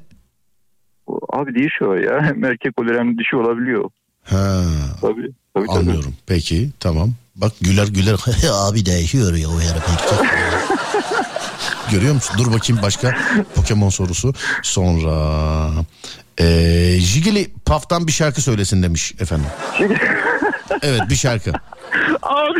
Abi 1.29 1.55
değişiyor 1.55 1.97
ya. 1.97 2.35
Erkek 2.49 2.79
olur 2.79 2.95
hem 2.99 3.17
dişi 3.17 3.35
olabiliyor. 3.35 3.89
Ha, 4.23 4.63
Tabii. 5.01 5.29
Tabii, 5.53 5.67
tabii. 5.67 5.79
anlıyorum. 5.79 6.13
Peki 6.27 6.69
tamam. 6.79 7.09
Bak 7.35 7.51
güler 7.61 7.87
güler 7.87 8.15
abi 8.53 8.85
değişiyor 8.85 9.33
ya 9.35 9.49
o 9.49 9.59
herif. 9.59 9.83
Görüyor 11.91 12.13
musun? 12.13 12.35
Dur 12.37 12.53
bakayım 12.53 12.81
başka 12.83 13.17
Pokemon 13.55 13.89
sorusu. 13.89 14.33
Sonra 14.63 15.69
ee, 16.41 16.97
Jigglypuff'tan 16.99 18.07
bir 18.07 18.11
şarkı 18.11 18.41
söylesin 18.41 18.83
demiş 18.83 19.13
efendim. 19.19 19.47
Evet 20.81 21.01
bir 21.09 21.15
şarkı. 21.15 21.51
Abi 22.23 22.59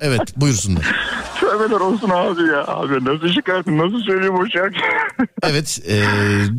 Evet 0.00 0.20
buyursunlar. 0.40 0.94
tövbeler 1.40 1.80
olsun 1.80 2.10
abi 2.10 2.42
ya. 2.42 2.64
Abi 2.66 3.04
nasıl 3.04 3.28
çıkartın 3.34 3.78
nasıl 3.78 4.00
söyleyeyim 4.00 4.34
o 4.34 4.46
şarkıyı? 4.50 4.82
Evet 5.42 5.80
ee, 5.88 6.02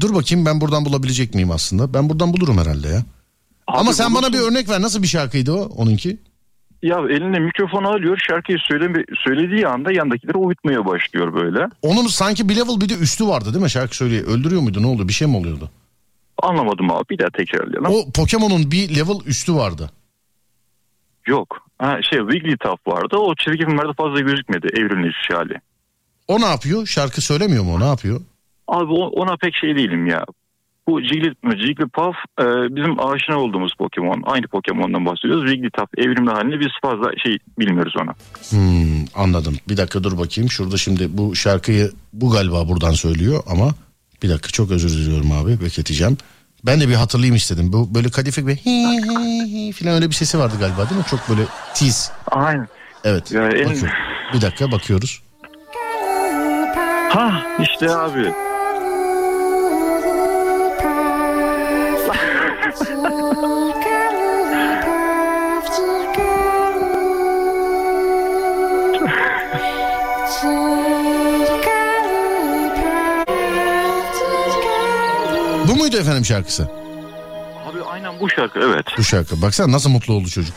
dur 0.02 0.16
bakayım 0.16 0.46
ben 0.46 0.62
buradan 0.62 0.86
bulabilecek 0.86 1.34
miyim 1.36 1.52
aslında? 1.52 1.94
Ben 1.94 2.10
buradan 2.10 2.34
bulurum 2.34 2.58
herhalde 2.58 2.88
ya. 2.88 3.02
Ama 3.68 3.90
Abi 3.90 3.96
sen 3.96 4.16
bana 4.16 4.24
bulursun. 4.24 4.34
bir 4.34 4.52
örnek 4.52 4.70
ver. 4.70 4.82
Nasıl 4.82 5.02
bir 5.02 5.08
şarkıydı 5.08 5.54
o 5.54 5.62
onunki? 5.64 6.18
Ya 6.84 6.98
eline 7.10 7.40
mikrofonu 7.40 7.88
alıyor 7.88 8.18
şarkıyı 8.30 8.58
söyleme, 8.60 9.04
söylediği 9.28 9.68
anda 9.68 9.92
yandakileri 9.92 10.38
uyutmaya 10.38 10.86
başlıyor 10.86 11.34
böyle. 11.34 11.68
Onun 11.82 12.08
sanki 12.08 12.50
bir 12.50 12.56
level 12.56 12.82
bir 12.82 12.90
de 12.90 12.94
üstü 12.98 13.28
vardı 13.28 13.54
değil 13.54 13.64
mi 13.64 13.70
şarkı 13.70 13.96
söylüyor. 13.98 14.28
Öldürüyor 14.28 14.62
muydu 14.62 14.82
ne 14.82 14.88
oldu 14.88 15.08
bir 15.08 15.14
şey 15.14 15.28
mi 15.28 15.38
oluyordu? 15.38 15.70
Anlamadım 16.44 16.92
abi 16.92 17.04
bir 17.10 17.20
daha 17.20 17.30
tekrarlayalım. 17.30 17.92
O 17.94 18.12
Pokemon'un 18.12 18.72
bir 18.72 18.96
level 18.96 19.16
üstü 19.26 19.56
vardı. 19.56 19.90
Yok. 21.28 21.68
Ha, 21.80 22.00
şey 22.10 22.20
Wigglytuff 22.20 22.88
vardı 22.88 23.18
o 23.18 23.36
çizgi 23.36 23.66
filmlerde 23.66 23.94
fazla 23.98 24.20
gözükmedi 24.20 24.68
evrilmiş 24.74 25.16
hali. 25.32 25.54
O 26.28 26.42
ne 26.42 26.46
yapıyor? 26.46 26.88
Şarkı 26.88 27.22
söylemiyor 27.22 27.64
mu 27.64 27.74
o 27.76 27.80
ne 27.80 27.88
yapıyor? 27.88 28.22
Abi 28.68 28.92
ona 28.94 29.38
pek 29.38 29.56
şey 29.56 29.76
değilim 29.76 30.08
ya. 30.08 30.26
Bu 30.88 31.02
Jiggly, 31.02 31.34
Jigglypuff 31.44 32.16
e, 32.40 32.46
bizim 32.76 33.00
aşina 33.00 33.40
olduğumuz 33.40 33.74
Pokemon. 33.76 34.24
Aynı 34.26 34.48
Pokemon'dan 34.48 35.06
bahsediyoruz. 35.06 35.52
Wigglytuff 35.52 35.90
evrimli 35.98 36.32
halini 36.32 36.60
biz 36.60 36.68
fazla 36.82 37.12
şey 37.24 37.38
bilmiyoruz 37.60 37.94
ona. 38.02 38.14
Hmm, 38.50 39.06
anladım. 39.16 39.58
Bir 39.70 39.78
dakika 39.78 40.04
dur 40.04 40.18
bakayım. 40.18 40.50
Şurada 40.50 40.78
şimdi 40.78 41.18
bu 41.18 41.36
şarkıyı 41.36 41.92
bu 42.14 42.30
galiba 42.30 42.68
buradan 42.68 42.92
söylüyor 42.92 43.44
ama 43.48 43.72
bir 44.24 44.30
dakika 44.30 44.50
çok 44.50 44.72
özür 44.72 44.90
diliyorum 44.90 45.32
abi 45.32 45.62
bekleteceğim. 45.62 46.18
Ben 46.66 46.82
de 46.82 46.90
bir 46.90 46.94
hatırlayayım 46.94 47.36
istedim. 47.36 47.74
Bu 47.74 47.96
böyle 47.96 48.10
kadife 48.10 48.48
bir 48.48 48.56
hi 48.56 48.86
hi 48.88 49.68
hi 49.68 49.72
falan 49.74 49.96
öyle 49.96 50.10
bir 50.10 50.16
sesi 50.16 50.40
vardı 50.40 50.54
galiba 50.60 50.90
değil 50.90 51.00
mi? 51.00 51.06
Çok 51.10 51.30
böyle 51.30 51.42
tiz. 51.74 52.12
Aynen. 52.32 52.68
Evet. 53.04 53.32
Ya 53.32 53.48
en- 53.50 53.66
bakıyorum. 53.66 53.90
Bir 54.34 54.42
dakika 54.42 54.72
bakıyoruz. 54.72 55.22
Ha 57.10 57.44
işte 57.62 57.92
abi. 57.96 58.32
Muydu 75.92 76.02
efendim 76.04 76.26
şarkısı? 76.26 76.68
Abi 77.66 77.84
aynen 77.84 78.20
bu 78.20 78.30
şarkı 78.30 78.60
evet. 78.60 78.86
Bu 78.98 79.04
şarkı. 79.04 79.42
Baksana 79.42 79.72
nasıl 79.72 79.90
mutlu 79.90 80.14
oldu 80.14 80.28
çocuk. 80.28 80.56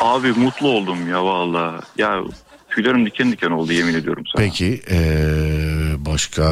Abi 0.00 0.32
mutlu 0.32 0.68
oldum 0.68 1.08
ya 1.10 1.24
valla. 1.24 1.80
Ya 1.98 2.20
tüylerim 2.68 3.06
diken 3.06 3.32
diken 3.32 3.50
oldu 3.50 3.72
yemin 3.72 3.94
ediyorum 3.94 4.24
sana. 4.32 4.44
Peki 4.44 4.82
ee, 4.90 4.96
başka 5.96 6.42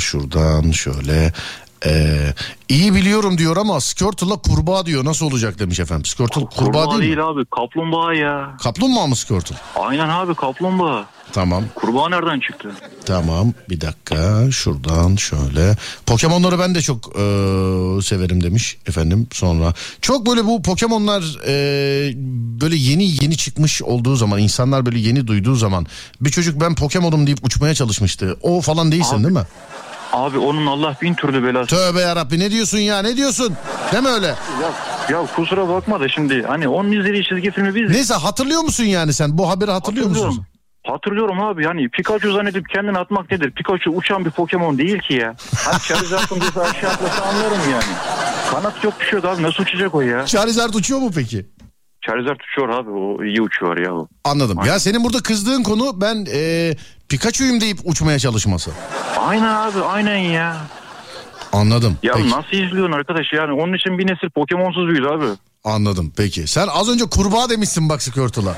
şuradan 0.00 0.70
şöyle 0.70 1.32
ee, 1.86 2.34
iyi 2.68 2.94
biliyorum 2.94 3.38
diyor 3.38 3.56
ama 3.56 3.80
Skirtle'la 3.80 4.36
kurbağa 4.36 4.86
diyor 4.86 5.04
nasıl 5.04 5.26
olacak 5.26 5.58
demiş 5.58 5.80
efendim. 5.80 6.04
Skirtle 6.04 6.26
kurbağa, 6.44 6.64
Kurbağa 6.64 6.90
değil, 6.90 7.02
değil 7.02 7.16
mi? 7.16 7.22
abi 7.22 7.44
kaplumbağa 7.44 8.14
ya. 8.14 8.56
Kaplumbağa 8.62 9.06
mı 9.06 9.16
Skirtle? 9.16 9.56
Aynen 9.76 10.08
abi 10.08 10.34
kaplumbağa. 10.34 11.06
Tamam 11.32 11.64
Kurbağa 11.74 12.08
nereden 12.08 12.40
çıktı? 12.40 12.70
tamam 13.06 13.52
bir 13.70 13.80
dakika 13.80 14.50
şuradan 14.50 15.16
şöyle. 15.16 15.76
Pokemon'ları 16.06 16.58
ben 16.58 16.74
de 16.74 16.82
çok 16.82 17.06
ee, 17.06 17.18
severim 18.02 18.42
demiş 18.42 18.76
efendim 18.86 19.26
sonra. 19.32 19.74
Çok 20.00 20.26
böyle 20.26 20.44
bu 20.46 20.62
Pokemon'lar 20.62 21.38
ee, 21.46 22.12
böyle 22.60 22.76
yeni 22.76 23.04
yeni 23.04 23.36
çıkmış 23.36 23.82
olduğu 23.82 24.16
zaman 24.16 24.38
insanlar 24.38 24.86
böyle 24.86 24.98
yeni 24.98 25.26
duyduğu 25.26 25.54
zaman 25.54 25.86
bir 26.20 26.30
çocuk 26.30 26.60
ben 26.60 26.74
Pokemon'um 26.74 27.26
deyip 27.26 27.44
uçmaya 27.44 27.74
çalışmıştı. 27.74 28.36
O 28.42 28.60
falan 28.60 28.92
değilsin 28.92 29.16
Abi, 29.16 29.22
değil 29.24 29.34
mi? 29.34 29.46
Abi 30.12 30.38
onun 30.38 30.66
Allah 30.66 30.96
bin 31.02 31.14
türlü 31.14 31.44
belası. 31.44 31.66
Tövbe 31.68 32.00
yarabbi 32.00 32.38
ne 32.38 32.50
diyorsun 32.50 32.78
ya 32.78 33.02
ne 33.02 33.16
diyorsun? 33.16 33.56
Deme 33.92 34.08
öyle. 34.08 34.26
Ya, 34.26 34.36
ya 35.10 35.26
kusura 35.36 35.68
bakma 35.68 36.00
da 36.00 36.08
şimdi 36.08 36.42
hani 36.42 36.68
onun 36.68 36.92
izlediği 36.92 37.24
çizgi 37.24 37.50
filmi 37.50 37.74
biz 37.74 37.90
Neyse 37.90 38.14
hatırlıyor 38.14 38.60
musun 38.62 38.84
yani 38.84 39.12
sen 39.12 39.38
bu 39.38 39.50
haberi 39.50 39.70
hatırlıyor 39.70 40.08
musun? 40.08 40.44
Hatırlıyorum. 40.86 41.40
Abi 41.40 41.64
yani 41.64 41.88
Pikachu 41.88 42.32
zannedip 42.32 42.68
kendini 42.68 42.98
atmak 42.98 43.30
nedir? 43.30 43.50
Pikachu 43.50 43.90
uçan 43.90 44.24
bir 44.24 44.30
Pokemon 44.30 44.78
değil 44.78 44.98
ki 44.98 45.14
ya. 45.14 45.34
Hani 45.64 45.80
Charizard'ın 45.80 46.40
bizi 46.40 46.60
aşağı 46.60 46.90
atlasa 46.90 47.22
anlarım 47.22 47.70
yani. 47.72 47.84
Kanat 48.50 48.84
yok 48.84 48.94
bir 49.00 49.04
şey 49.04 49.16
yok 49.16 49.24
abi 49.24 49.42
nasıl 49.42 49.62
uçacak 49.62 49.94
o 49.94 50.00
ya? 50.00 50.26
Charizard 50.26 50.74
uçuyor 50.74 51.00
mu 51.00 51.10
peki? 51.14 51.46
Charizard 52.08 52.40
uçuyor 52.40 52.68
abi 52.68 52.90
o 52.90 53.24
iyi 53.24 53.42
uçuyor 53.42 53.78
ya 53.78 53.94
o. 53.94 54.08
Anladım. 54.24 54.58
Aynen. 54.58 54.72
Ya 54.72 54.78
senin 54.78 55.04
burada 55.04 55.18
kızdığın 55.22 55.62
konu 55.62 56.00
ben 56.00 56.26
e, 56.34 56.72
Pikachu'yum 57.08 57.60
deyip 57.60 57.78
uçmaya 57.84 58.18
çalışması. 58.18 58.70
Aynen 59.18 59.54
abi 59.54 59.78
aynen 59.80 60.16
ya. 60.16 60.56
Anladım. 61.52 61.96
Ya 62.02 62.12
Peki. 62.16 62.30
nasıl 62.30 62.52
izliyorsun 62.56 62.92
arkadaş 62.92 63.26
yani 63.32 63.52
onun 63.52 63.74
için 63.74 63.98
bir 63.98 64.06
nesil 64.06 64.30
Pokemonsuz 64.30 64.88
büyüdü 64.88 65.06
abi. 65.06 65.24
Anladım. 65.68 66.12
Peki. 66.16 66.46
Sen 66.46 66.66
az 66.66 66.88
önce 66.88 67.04
kurbağa 67.04 67.48
demişsin 67.50 67.88
bak 67.88 68.02
Squirtle'a. 68.02 68.54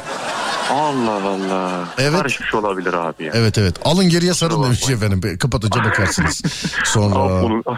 Allah 0.72 1.28
Allah. 1.28 1.84
Evet. 1.98 2.18
Karışmış 2.18 2.54
olabilir 2.54 2.92
abi 2.92 3.24
ya. 3.24 3.32
Evet 3.34 3.58
evet. 3.58 3.74
Alın 3.84 4.08
geriye 4.08 4.34
sarın 4.34 4.62
demiş 4.62 4.90
efendim. 4.90 5.38
Kapatınca 5.38 5.84
bakarsınız. 5.84 6.42
Sonra 6.84 7.14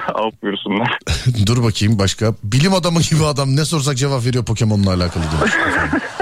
af 0.09 0.33
buyursunlar. 0.43 0.99
dur 1.47 1.65
bakayım 1.65 1.99
başka. 1.99 2.35
Bilim 2.43 2.75
adamı 2.75 3.01
gibi 3.01 3.25
adam 3.25 3.57
ne 3.57 3.65
sorsak 3.65 3.97
cevap 3.97 4.25
veriyor 4.25 4.45
Pokemon'la 4.45 4.91
alakalı. 4.95 5.25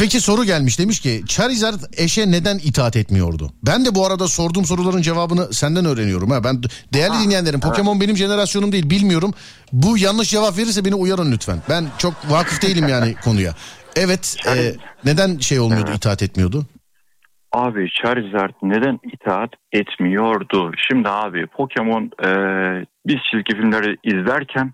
Peki 0.00 0.20
soru 0.20 0.44
gelmiş 0.44 0.78
demiş 0.78 1.00
ki 1.00 1.20
Charizard 1.26 1.80
eşe 1.98 2.30
neden 2.30 2.58
itaat 2.58 2.96
etmiyordu? 2.96 3.50
Ben 3.66 3.84
de 3.84 3.94
bu 3.94 4.06
arada 4.06 4.26
sorduğum 4.26 4.64
soruların 4.64 5.02
cevabını 5.02 5.52
senden 5.52 5.84
öğreniyorum. 5.84 6.30
Ha. 6.30 6.44
Ben 6.44 6.56
değerli 6.94 7.24
dinleyenlerim 7.24 7.60
Pokemon 7.60 8.00
benim 8.00 8.16
jenerasyonum 8.16 8.72
değil 8.72 8.90
bilmiyorum. 8.90 9.34
Bu 9.72 9.98
yanlış 9.98 10.30
cevap 10.30 10.58
verirse 10.58 10.84
beni 10.84 10.94
uyarın 10.94 11.32
lütfen. 11.32 11.58
Ben 11.68 11.84
çok 11.98 12.14
vakıf 12.30 12.62
değilim 12.62 12.88
yani 12.88 13.14
konuya. 13.24 13.52
Evet 13.96 14.36
e, 14.46 14.72
neden 15.04 15.38
şey 15.38 15.60
olmuyordu 15.60 15.90
itaat 15.96 16.22
etmiyordu? 16.22 16.62
Abi 17.52 17.90
Charizard 18.02 18.54
neden 18.62 18.98
itaat 19.12 19.50
etmiyordu? 19.72 20.72
Şimdi 20.88 21.08
abi 21.08 21.46
Pokemon 21.46 22.10
e, 22.24 22.30
biz 23.06 23.16
çizgi 23.30 23.56
filmleri 23.56 23.96
izlerken 24.04 24.72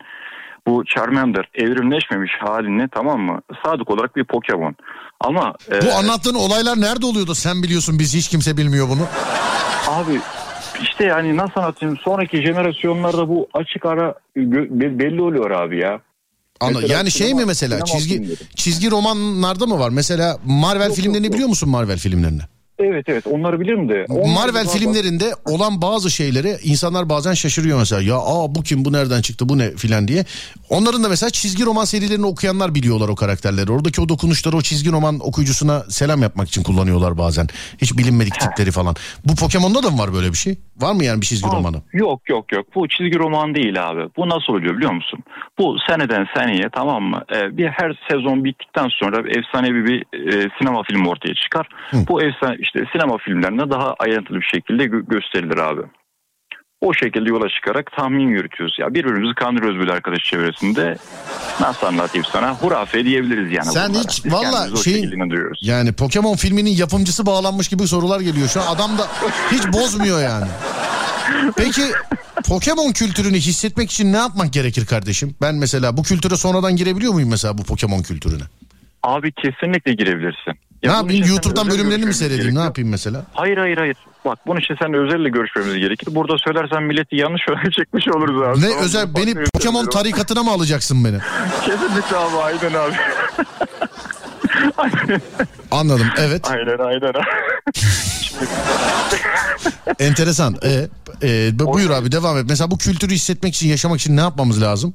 bu 0.67 0.85
Charmander 0.85 1.49
evrimleşmemiş 1.55 2.33
halini 2.41 2.89
tamam 2.89 3.21
mı? 3.21 3.41
Sadık 3.65 3.91
olarak 3.91 4.17
bir 4.17 4.25
Pokemon. 4.25 4.77
Ama 5.21 5.55
e, 5.73 5.83
Bu 5.87 5.93
anlattığın 5.93 6.35
olaylar 6.35 6.81
nerede 6.81 7.07
oluyordu 7.07 7.35
sen 7.35 7.63
biliyorsun 7.63 7.99
biz 7.99 8.15
hiç 8.15 8.29
kimse 8.29 8.57
bilmiyor 8.57 8.89
bunu. 8.89 9.07
abi 9.89 10.21
işte 10.83 11.05
yani 11.05 11.37
nasıl 11.37 11.61
anlatayım 11.61 11.97
sonraki 11.99 12.43
jenerasyonlarda 12.43 13.29
bu 13.29 13.49
açık 13.55 13.87
ara 13.87 14.15
belli 14.37 15.23
oluyor 15.23 15.51
abi 15.51 15.79
ya. 15.79 16.01
Anla- 16.61 16.81
Mesela 16.81 16.95
yani 16.99 17.11
şey 17.11 17.35
mi 17.35 17.45
mesela 17.45 17.85
çizgi 17.85 18.15
filmleri. 18.15 18.37
çizgi 18.57 18.91
romanlarda 18.91 19.67
mı 19.67 19.79
var? 19.79 19.91
Mesela 19.91 20.39
Marvel 20.45 20.87
Yok, 20.87 20.97
filmlerini 20.97 21.17
yok, 21.17 21.25
yok. 21.25 21.35
biliyor 21.35 21.49
musun 21.49 21.69
Marvel 21.69 21.99
filmlerini? 21.99 22.41
Evet 22.79 23.05
evet 23.09 23.27
onları 23.27 23.61
bilirim 23.61 23.89
de. 23.89 24.05
Onlar 24.09 24.35
Marvel 24.35 24.65
daha- 24.65 24.73
filmlerinde 24.73 25.25
olan 25.45 25.83
bazı 25.83 26.11
şeyleri 26.11 26.57
insanlar 26.63 27.09
bazen 27.09 27.35
şaşırıyor 27.35 27.79
mesela. 27.79 28.03
Ya 28.03 28.17
aa 28.17 28.55
bu 28.55 28.63
kim 28.63 28.85
bu 28.85 28.93
nereden 28.93 29.23
çıktı 29.23 29.49
bu 29.49 29.59
ne 29.59 29.71
filan 29.71 30.09
diye. 30.09 30.25
Onların 30.71 31.05
da 31.05 31.09
mesela 31.09 31.31
çizgi 31.31 31.65
roman 31.65 31.85
serilerini 31.85 32.27
okuyanlar 32.27 32.75
biliyorlar 32.75 33.09
o 33.09 33.15
karakterleri. 33.15 33.73
Oradaki 33.73 34.01
o 34.01 34.09
dokunuşları 34.09 34.57
o 34.57 34.63
çizgi 34.63 34.93
roman 34.93 35.19
okuyucusuna 35.21 35.81
selam 35.89 36.23
yapmak 36.23 36.49
için 36.49 36.63
kullanıyorlar 36.63 37.19
bazen. 37.19 37.47
Hiç 37.79 37.99
bilinmedik 37.99 38.41
tipleri 38.41 38.71
falan. 38.71 38.95
Bu 39.25 39.35
Pokemon'da 39.35 39.83
da 39.83 39.91
mı 39.91 39.99
var 39.99 40.13
böyle 40.13 40.29
bir 40.33 40.37
şey? 40.37 40.59
Var 40.81 40.93
mı 40.93 41.05
yani 41.05 41.21
bir 41.21 41.27
çizgi 41.27 41.49
Abi, 41.49 41.57
romanı? 41.57 41.77
Yok 41.93 42.29
yok 42.29 42.53
yok 42.53 42.67
bu 42.75 42.89
çizgi 42.89 43.19
roman 43.19 43.55
değil 43.55 43.89
abi. 43.89 44.01
Bu 44.17 44.29
nasıl 44.29 44.53
oluyor 44.53 44.77
biliyor 44.77 44.93
musun? 44.93 45.19
Bu 45.59 45.77
seneden 45.89 46.27
seneye 46.37 46.69
tamam 46.75 47.03
mı? 47.03 47.23
Ee, 47.35 47.57
bir 47.57 47.67
her 47.69 47.99
sezon 48.11 48.45
bittikten 48.45 48.89
sonra 48.91 49.39
efsanevi 49.39 49.85
bir 49.85 50.01
e, 50.01 50.49
sinema 50.59 50.83
filmi 50.83 51.09
ortaya 51.09 51.35
çıkar. 51.35 51.69
Bu 51.93 52.23
efsane 52.23 52.57
işte 52.67 52.85
sinema 52.93 53.19
filmlerinde 53.19 53.71
daha 53.71 53.95
ayrıntılı 53.99 54.37
bir 54.41 54.51
şekilde 54.55 54.85
gö- 54.85 55.09
gösterilir 55.09 55.59
abi. 55.59 55.83
O 56.81 56.95
şekilde 56.95 57.29
yola 57.31 57.49
çıkarak 57.49 57.93
tahmin 57.97 58.29
yürütüyoruz. 58.29 58.77
Ya 58.81 58.95
birbirimizi 58.95 59.35
kandırıyoruz 59.35 59.79
böyle 59.79 59.93
arkadaş 59.93 60.19
çevresinde. 60.25 60.97
Nasıl 61.61 61.87
anlatayım 61.87 62.25
sana? 62.33 62.55
Hurafe 62.55 63.05
diyebiliriz 63.05 63.53
yani. 63.53 63.67
Sen 63.67 63.91
bunlara. 63.91 64.03
hiç 64.03 64.25
Biz 64.25 64.33
valla 64.33 64.67
inandırıyoruz. 65.15 65.59
Yani 65.63 65.93
Pokemon 65.93 66.37
filminin 66.37 66.71
yapımcısı 66.71 67.27
bağlanmış 67.27 67.69
gibi 67.69 67.87
sorular 67.89 68.21
geliyor 68.21 68.49
şu 68.49 68.61
an. 68.63 68.67
Adam 68.67 68.99
da 68.99 69.07
hiç 69.53 69.73
bozmuyor 69.73 70.23
yani. 70.23 70.47
Peki 71.57 71.83
Pokemon 72.49 72.93
kültürünü 72.93 73.37
hissetmek 73.37 73.91
için 73.91 74.13
ne 74.13 74.17
yapmak 74.17 74.53
gerekir 74.53 74.87
kardeşim? 74.87 75.35
Ben 75.43 75.55
mesela 75.55 75.97
bu 75.97 76.03
kültüre 76.03 76.37
sonradan 76.37 76.77
girebiliyor 76.77 77.13
muyum 77.13 77.31
mesela 77.31 77.59
bu 77.59 77.65
Pokemon 77.65 78.03
kültürüne? 78.03 78.43
Abi 79.03 79.33
kesinlikle 79.33 79.93
girebilirsin. 79.95 80.53
Ya 80.83 80.91
ne 80.93 80.97
yapayım 80.97 81.27
YouTube'dan 81.27 81.71
bölümlerini 81.71 82.07
mi 82.07 82.15
seyredeyim? 82.15 82.55
Ne 82.55 82.61
yapayım 82.61 82.91
mesela? 82.91 83.25
Hayır 83.33 83.57
hayır 83.57 83.79
hayır. 83.79 83.97
Bak 84.25 84.39
bunun 84.47 84.61
için 84.61 84.77
seninle 84.83 84.99
özelle 84.99 85.29
görüşmemiz 85.29 85.75
gerekir. 85.79 86.15
Burada 86.15 86.39
söylersen 86.39 86.83
milleti 86.83 87.17
yanlış 87.17 87.43
çekmiş 87.77 88.09
oluruz 88.09 88.43
abi. 88.43 88.61
Ne 88.67 88.69
Tamam 88.69 88.85
özel 88.85 89.15
beni 89.15 89.35
Pokemon 89.55 89.87
tarikatına 89.87 90.43
mı 90.43 90.51
alacaksın 90.51 91.05
beni? 91.05 91.19
Kesinlikle 91.65 92.17
abi 92.17 92.37
aynen 92.37 92.75
abi. 92.75 92.95
Anladım 95.71 96.07
evet 96.19 96.51
aynen 96.51 96.79
aynen 96.79 97.13
enteresan. 99.99 100.55
E, 100.65 100.89
e, 101.29 101.59
bu- 101.59 101.73
buyur 101.73 101.91
abi 101.91 102.13
devam 102.13 102.37
et. 102.39 102.45
Mesela 102.49 102.71
bu 102.71 102.79
kültürü 102.79 103.13
hissetmek 103.15 103.55
için 103.55 103.69
yaşamak 103.69 104.01
için 104.01 104.17
ne 104.17 104.21
yapmamız 104.21 104.63
lazım? 104.63 104.95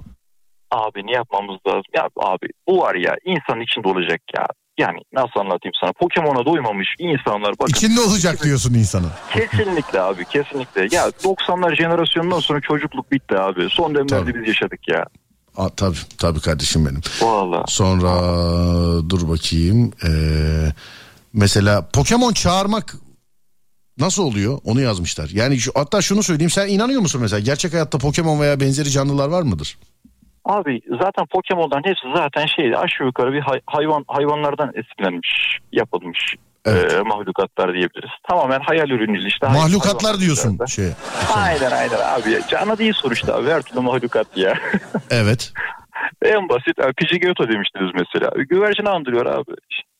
Abi 0.71 1.07
ne 1.07 1.11
yapmamız 1.11 1.57
lazım? 1.67 1.83
Ya 1.95 2.07
abi 2.19 2.47
bu 2.67 2.77
var 2.79 2.95
ya 2.95 3.15
insanın 3.25 3.61
içinde 3.61 3.87
olacak 3.87 4.21
ya. 4.37 4.45
Yani 4.79 4.97
nasıl 5.13 5.39
anlatayım 5.39 5.73
sana? 5.81 5.91
Pokemon'a 5.93 6.45
doymamış 6.45 6.87
insanlar 6.99 7.53
bakın. 7.59 7.73
İçinde 7.73 8.01
olacak 8.01 8.43
diyorsun 8.43 8.73
insanın. 8.73 9.11
Kesinlikle 9.33 10.01
abi 10.01 10.25
kesinlikle. 10.25 10.81
Ya 10.81 11.07
90'lar 11.07 11.75
jenerasyonundan 11.75 12.39
sonra 12.39 12.61
çocukluk 12.61 13.11
bitti 13.11 13.37
abi. 13.37 13.67
Son 13.69 13.95
dönemlerde 13.95 14.35
biz 14.39 14.47
yaşadık 14.47 14.79
ya. 14.87 15.05
Aa, 15.57 15.69
tabii 15.69 15.97
tabii 16.17 16.39
kardeşim 16.39 16.85
benim. 16.85 17.01
Valla. 17.21 17.63
Sonra 17.67 18.09
dur 19.09 19.29
bakayım. 19.29 19.91
Ee, 20.07 20.09
mesela 21.33 21.89
Pokemon 21.93 22.33
çağırmak 22.33 22.95
nasıl 23.97 24.23
oluyor? 24.23 24.59
Onu 24.63 24.81
yazmışlar. 24.81 25.29
Yani 25.33 25.57
şu, 25.59 25.71
hatta 25.75 26.01
şunu 26.01 26.23
söyleyeyim. 26.23 26.49
Sen 26.51 26.67
inanıyor 26.67 27.01
musun 27.01 27.21
mesela? 27.21 27.39
Gerçek 27.39 27.73
hayatta 27.73 27.97
Pokemon 27.97 28.39
veya 28.39 28.59
benzeri 28.59 28.89
canlılar 28.89 29.27
var 29.27 29.41
mıdır? 29.41 29.77
Abi 30.45 30.81
zaten 30.99 31.25
Pokemon'dan 31.25 31.81
hepsi 31.85 32.07
zaten 32.15 32.45
şey 32.45 32.75
aşağı 32.75 33.07
yukarı 33.07 33.33
bir 33.33 33.39
hay- 33.39 33.61
hayvan 33.65 34.05
hayvanlardan 34.07 34.71
esinlenmiş, 34.75 35.59
yapılmış 35.71 36.35
Evet. 36.65 36.93
e, 36.93 37.01
mahlukatlar 37.01 37.73
diyebiliriz. 37.73 38.09
Tamamen 38.29 38.59
hayal 38.59 38.89
ürünü 38.89 39.27
işte. 39.27 39.47
Mahlukatlar 39.47 40.19
diyorsun 40.19 40.65
şey. 40.65 40.85
Aynen 41.35 41.71
aynen 41.71 41.99
abi. 41.99 42.31
ya. 42.31 42.39
Canı 42.47 42.77
değil 42.77 42.93
sonuçta 42.95 43.35
abi. 43.35 43.49
Her 43.49 43.61
türlü 43.61 43.79
mahlukat 43.79 44.37
ya. 44.37 44.53
Evet. 45.11 45.53
en 46.25 46.49
basit 46.49 46.77
Pidgeotto 46.97 47.47
demiştiniz 47.49 47.91
mesela. 47.93 48.31
Güvercini 48.49 48.89
andırıyor 48.89 49.25
abi. 49.25 49.51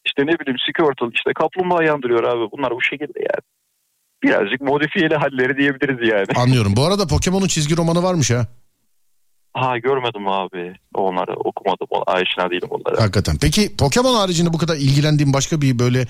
İşte 0.06 0.22
ne 0.26 0.40
bileyim 0.40 0.58
Squirtle 0.60 1.08
işte 1.16 1.32
kaplumbağayı 1.36 1.94
andırıyor 1.94 2.24
abi. 2.24 2.52
Bunlar 2.52 2.72
bu 2.72 2.82
şekilde 2.82 3.20
yani. 3.20 3.42
Birazcık 4.24 4.62
modifiyeli 4.62 5.16
halleri 5.16 5.58
diyebiliriz 5.58 6.10
yani. 6.10 6.26
Anlıyorum. 6.44 6.74
Bu 6.76 6.86
arada 6.86 7.08
Pokemon'un 7.08 7.48
çizgi 7.48 7.78
romanı 7.78 8.04
varmış 8.04 8.32
ha. 8.32 8.48
Ha 9.54 9.78
görmedim 9.78 10.28
abi. 10.28 10.74
Onları 10.96 11.34
okumadım. 11.34 11.88
Aşina 12.08 12.50
değilim 12.50 12.68
onlara. 12.72 13.02
Hakikaten. 13.02 13.38
Peki 13.42 13.76
Pokemon 13.78 14.14
haricinde 14.14 14.54
bu 14.54 14.58
kadar 14.58 14.76
ilgilendiğin 14.76 15.34
başka 15.34 15.62
bir 15.62 15.80
böyle 15.80 16.06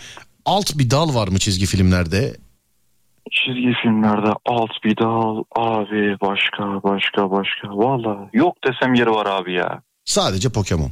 alt 0.45 0.77
bir 0.77 0.89
dal 0.89 1.15
var 1.15 1.27
mı 1.27 1.39
çizgi 1.39 1.65
filmlerde? 1.65 2.35
Çizgi 3.31 3.73
filmlerde 3.83 4.29
alt 4.45 4.71
bir 4.83 4.97
dal 4.97 5.43
abi 5.55 6.17
başka 6.21 6.63
başka 6.83 7.31
başka 7.31 7.67
valla 7.77 8.29
yok 8.33 8.57
desem 8.67 8.93
yeri 8.93 9.09
var 9.11 9.25
abi 9.25 9.53
ya. 9.53 9.81
Sadece 10.05 10.49
Pokemon. 10.49 10.91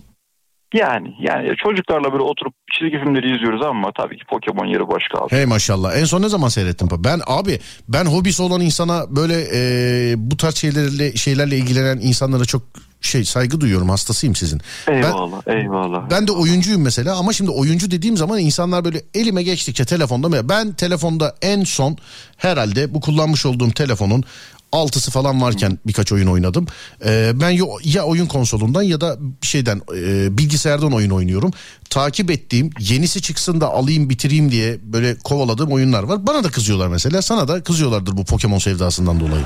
Yani 0.74 1.16
yani 1.20 1.56
çocuklarla 1.64 2.12
böyle 2.12 2.24
oturup 2.24 2.54
çizgi 2.80 2.98
filmleri 3.00 3.36
izliyoruz 3.36 3.66
ama 3.66 3.92
tabii 3.98 4.18
ki 4.18 4.24
Pokemon 4.30 4.66
yeri 4.66 4.88
başka 4.88 5.20
abi. 5.20 5.32
Hey 5.32 5.46
maşallah. 5.46 5.98
En 5.98 6.06
son 6.06 6.22
ne 6.22 6.30
zaman 6.30 6.48
seyrettin? 6.48 6.90
Ben 7.04 7.20
abi 7.28 7.60
ben 7.88 8.06
hobisi 8.06 8.44
olan 8.44 8.62
insana 8.62 9.16
böyle 9.16 9.36
e, 9.54 10.14
bu 10.18 10.38
tarz 10.38 10.56
şeylerle 10.56 11.16
şeylerle 11.16 11.58
ilgilenen 11.58 11.98
insanlara 12.02 12.46
çok 12.46 12.62
şey 13.02 13.24
saygı 13.26 13.62
duyuyorum. 13.62 13.90
Hastasıyım 13.90 14.36
sizin. 14.36 14.62
Ben, 14.88 14.94
Eyvallah 14.94 15.42
eyvallah. 15.48 16.10
ben 16.12 16.28
de 16.28 16.32
oyuncuyum 16.32 16.82
mesela 16.82 17.18
ama 17.18 17.34
şimdi 17.34 17.52
oyuncu 17.52 17.92
dediğim 17.92 18.18
zaman 18.18 18.40
insanlar 18.40 18.86
böyle 18.86 19.02
elime 19.14 19.44
geçtikçe 19.44 19.86
telefonda 19.86 20.50
ben 20.50 20.74
telefonda 20.74 21.36
en 21.42 21.64
son 21.64 21.98
herhalde 22.38 22.94
bu 22.94 23.02
kullanmış 23.02 23.46
olduğum 23.46 23.72
telefonun 23.72 24.24
altısı 24.72 25.12
falan 25.12 25.42
varken 25.42 25.80
birkaç 25.88 26.12
oyun 26.12 26.28
oynadım. 26.28 26.68
Ee, 27.06 27.32
ben 27.36 27.50
ya, 27.84 28.04
oyun 28.04 28.26
konsolundan 28.26 28.82
ya 28.82 29.02
da 29.02 29.18
şeyden 29.42 29.82
e, 29.96 30.38
bilgisayardan 30.38 30.94
oyun 30.94 31.10
oynuyorum. 31.10 31.52
Takip 31.90 32.32
ettiğim 32.32 32.70
yenisi 32.80 33.22
çıksın 33.22 33.62
da 33.62 33.70
alayım 33.70 34.10
bitireyim 34.10 34.52
diye 34.52 34.78
böyle 34.84 35.18
kovaladığım 35.18 35.72
oyunlar 35.72 36.04
var. 36.04 36.28
Bana 36.28 36.44
da 36.44 36.50
kızıyorlar 36.50 36.88
mesela. 36.88 37.22
Sana 37.22 37.48
da 37.48 37.64
kızıyorlardır 37.64 38.18
bu 38.18 38.26
Pokemon 38.26 38.58
sevdasından 38.58 39.20
dolayı. 39.20 39.46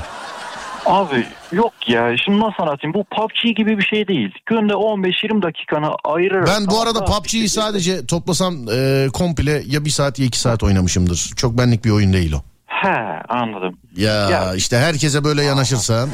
Abi 0.86 1.26
yok 1.52 1.72
ya 1.86 2.16
şimdi 2.24 2.40
nasıl 2.40 2.62
anlatayım 2.62 2.94
bu 2.94 3.04
PUBG 3.04 3.56
gibi 3.56 3.78
bir 3.78 3.84
şey 3.84 4.08
değil. 4.08 4.30
Günde 4.46 4.72
15-20 4.72 5.42
dakikanı 5.42 5.90
ayırarak. 6.04 6.48
Ben 6.48 6.66
bu 6.66 6.80
arada 6.80 7.04
PUBG'yi 7.04 7.48
sadece 7.48 8.06
toplasam 8.06 8.54
e, 8.72 9.08
komple 9.12 9.62
ya 9.66 9.84
bir 9.84 9.90
saat 9.90 10.18
ya 10.18 10.26
iki 10.26 10.38
saat 10.38 10.62
oynamışımdır. 10.62 11.30
Çok 11.36 11.58
benlik 11.58 11.84
bir 11.84 11.90
oyun 11.90 12.12
değil 12.12 12.32
o. 12.32 12.53
He 12.82 13.22
anladım. 13.28 13.78
Ya, 13.96 14.30
Ya- 14.30 14.54
işte 14.54 14.76
herkese 14.78 15.24
böyle 15.24 15.42
yanaşırsan. 15.42 16.08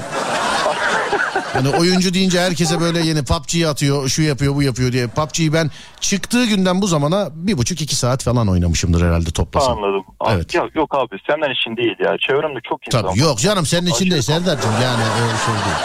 Hani 1.52 1.68
oyuncu 1.68 2.14
deyince 2.14 2.40
herkese 2.40 2.80
böyle 2.80 3.00
yeni 3.06 3.24
PUBG'yi 3.24 3.68
atıyor, 3.68 4.08
şu 4.08 4.22
yapıyor, 4.22 4.54
bu 4.54 4.62
yapıyor 4.62 4.92
diye. 4.92 5.06
PUBG'yi 5.06 5.52
ben 5.52 5.70
çıktığı 6.00 6.44
günden 6.46 6.82
bu 6.82 6.86
zamana 6.86 7.28
bir 7.34 7.58
buçuk 7.58 7.80
iki 7.80 7.96
saat 7.96 8.22
falan 8.24 8.48
oynamışımdır 8.48 9.06
herhalde 9.06 9.30
toplasam. 9.30 9.78
Anladım. 9.78 10.04
Abi, 10.20 10.34
Evet. 10.34 10.54
Ya, 10.54 10.68
yok 10.74 10.94
abi 10.94 11.16
senden 11.26 11.50
için 11.50 11.76
değil 11.76 11.96
ya. 12.04 12.16
Çevremde 12.28 12.58
çok 12.68 12.86
insan 12.86 13.02
Tabii 13.02 13.18
yok 13.18 13.38
canım 13.38 13.66
senin 13.66 13.86
için 13.86 14.10
değil 14.10 14.22
Serdar'cığım 14.22 14.72
yani 14.82 15.02
öyle 15.22 15.36
şey 15.46 15.54
değil. 15.54 15.76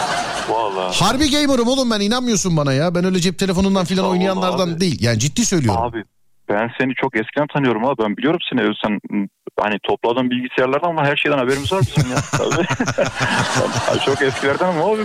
Valla. 0.48 0.92
Harbi 1.00 1.30
gamer'ım 1.30 1.68
oğlum 1.68 1.90
ben 1.90 2.00
inanmıyorsun 2.00 2.56
bana 2.56 2.72
ya. 2.72 2.94
Ben 2.94 3.04
öyle 3.04 3.20
cep 3.20 3.38
telefonundan 3.38 3.84
filan 3.84 4.02
Sağ 4.02 4.08
ol 4.08 4.12
oynayanlardan 4.12 4.68
abi. 4.68 4.80
değil. 4.80 5.02
Yani 5.02 5.18
ciddi 5.18 5.44
söylüyorum. 5.46 5.82
Abi 5.82 6.04
ben 6.48 6.70
seni 6.78 6.94
çok 6.94 7.16
eskiden 7.16 7.46
tanıyorum 7.54 7.84
abi. 7.84 8.02
Ben 8.02 8.16
biliyorum 8.16 8.40
seni. 8.50 8.60
Sen 8.84 8.92
m, 9.10 9.28
hani 9.60 9.76
topladığın 9.88 10.30
bilgisayarlardan 10.30 10.88
ama 10.88 11.04
her 11.04 11.16
şeyden 11.16 11.38
haberimiz 11.38 11.72
var 11.72 11.80
bizim 11.86 12.10
ya. 12.10 12.16
Tabii. 12.32 12.66
Çok 14.06 14.22
eskilerden 14.22 14.66
ama 14.68 14.84
abi. 14.92 15.02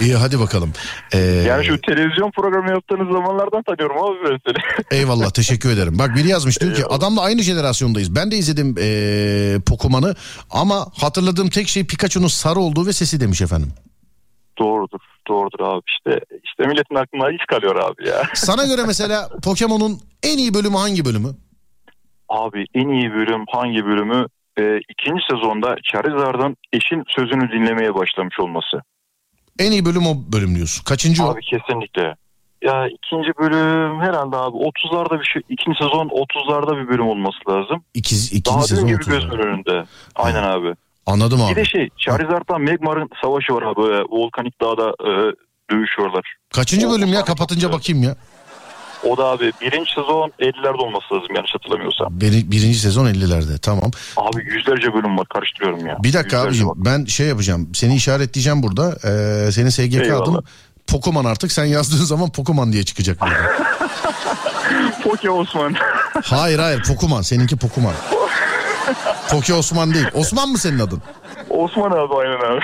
İyi 0.00 0.14
hadi 0.14 0.40
bakalım. 0.40 0.72
Ee, 1.12 1.18
Yani 1.18 1.64
şu 1.64 1.80
televizyon 1.80 2.30
programı 2.30 2.70
yaptığınız 2.70 3.12
zamanlardan 3.12 3.62
tanıyorum 3.62 3.96
abi 4.04 4.16
ben 4.30 4.38
seni. 4.46 4.98
Eyvallah 5.00 5.30
teşekkür 5.30 5.70
ederim. 5.70 5.98
Bak 5.98 6.14
biri 6.14 6.28
yazmış 6.28 6.60
diyor 6.60 6.74
ki 6.74 6.86
adamla 6.86 7.22
aynı 7.22 7.42
jenerasyondayız. 7.42 8.14
Ben 8.14 8.30
de 8.30 8.36
izledim 8.36 8.74
ee, 8.80 9.56
Pokuman'ı 9.66 10.14
ama 10.50 10.86
hatırladığım 11.00 11.48
tek 11.50 11.68
şey 11.68 11.86
Pikachu'nun 11.86 12.28
sarı 12.28 12.58
olduğu 12.60 12.86
ve 12.86 12.92
sesi 12.92 13.20
demiş 13.20 13.40
efendim. 13.42 13.72
Doğrudur. 14.58 15.00
Doğrudur 15.28 15.60
abi. 15.60 15.82
İşte 15.88 16.20
işte 16.44 16.66
milletin 16.66 16.94
aklına 16.94 17.30
hiç 17.30 17.46
kalıyor 17.48 17.76
abi 17.76 18.08
ya. 18.08 18.22
Sana 18.34 18.64
göre 18.64 18.82
mesela 18.86 19.28
Pokemon'un 19.44 20.00
en 20.22 20.38
iyi 20.38 20.54
bölümü 20.54 20.76
hangi 20.76 21.04
bölümü? 21.04 21.28
Abi 22.28 22.64
en 22.74 22.88
iyi 22.88 23.12
bölüm 23.12 23.44
hangi 23.48 23.84
bölümü? 23.86 24.26
Ee, 24.58 24.80
ikinci 24.88 25.22
sezonda 25.30 25.76
Charizard'ın 25.92 26.56
eşin 26.72 27.02
sözünü 27.08 27.52
dinlemeye 27.52 27.94
başlamış 27.94 28.40
olması. 28.40 28.82
En 29.58 29.72
iyi 29.72 29.84
bölüm 29.84 30.06
o 30.06 30.14
bölüm 30.32 30.54
diyorsun. 30.54 30.84
Kaçıncı 30.84 31.24
o? 31.24 31.26
Abi 31.28 31.40
kesinlikle. 31.40 32.14
Ya 32.62 32.88
ikinci 32.88 33.30
bölüm 33.38 34.00
herhalde 34.00 34.36
abi 34.36 34.56
30'larda 34.56 35.20
bir 35.20 35.24
şey. 35.24 35.42
ikinci 35.48 35.78
sezon 35.78 36.08
30'larda 36.08 36.82
bir 36.82 36.88
bölüm 36.88 37.08
olması 37.08 37.36
lazım. 37.48 37.84
İkiz, 37.94 38.32
ikinci 38.32 38.50
Daha 38.56 38.62
sezon 38.62 38.86
gibi 38.86 38.96
30. 38.96 39.12
gözümün 39.12 39.38
önünde. 39.38 39.84
Aynen 40.14 40.42
abi. 40.42 40.74
Anladım 41.06 41.38
Bir 41.38 41.44
abi. 41.52 41.56
de 41.56 41.64
şey 41.64 41.88
Charizard'la 41.98 42.58
Magmar'ın 42.58 43.08
savaşı 43.22 43.54
var 43.54 43.62
abi. 43.62 43.76
Böyle 43.82 44.02
Volkanik 44.10 44.60
Dağ'da 44.60 44.88
e, 44.88 45.10
dövüşüyorlar. 45.70 46.34
Kaçıncı 46.54 46.90
bölüm 46.90 47.12
ya? 47.12 47.24
Kapatınca 47.24 47.72
bakayım 47.72 48.02
ya. 48.02 48.16
O 49.10 49.16
da 49.16 49.24
abi 49.24 49.52
birinci 49.60 49.90
sezon 49.94 50.32
50'lerde 50.40 50.76
olması 50.76 51.14
lazım 51.14 51.34
yanlış 51.34 51.54
hatırlamıyorsam. 51.54 52.08
Biri, 52.10 52.50
birinci 52.50 52.78
sezon 52.78 53.06
50'lerde 53.06 53.58
tamam. 53.58 53.90
Abi 54.16 54.44
yüzlerce 54.44 54.94
bölüm 54.94 55.18
var 55.18 55.26
karıştırıyorum 55.34 55.86
ya. 55.86 55.96
Bir 56.02 56.12
dakika 56.12 56.36
Yüzlerce 56.36 56.48
abicim 56.48 56.68
bak. 56.68 56.76
ben 56.76 57.04
şey 57.04 57.26
yapacağım. 57.26 57.68
Seni 57.74 57.94
işaretleyeceğim 57.96 58.62
burada. 58.62 58.90
Ee, 59.04 59.52
senin 59.52 59.68
SGK 59.68 59.94
Eyvallah. 59.94 60.22
adın 60.22 60.44
Pokemon 60.86 61.24
artık. 61.24 61.52
Sen 61.52 61.64
yazdığın 61.64 62.04
zaman 62.04 62.32
Pokemon 62.32 62.72
diye 62.72 62.82
çıkacak. 62.82 63.18
Poke 65.04 65.30
Osman. 65.30 65.74
hayır 66.24 66.58
hayır 66.58 66.82
Pokemon. 66.88 67.22
Seninki 67.22 67.56
Pokemon. 67.56 67.92
Poke 69.30 69.54
Osman 69.54 69.94
değil. 69.94 70.06
Osman 70.14 70.48
mı 70.48 70.58
senin 70.58 70.78
adın? 70.78 71.02
Osman 71.50 71.90
abi 71.90 72.14
aynen 72.14 72.52
abi. 72.52 72.60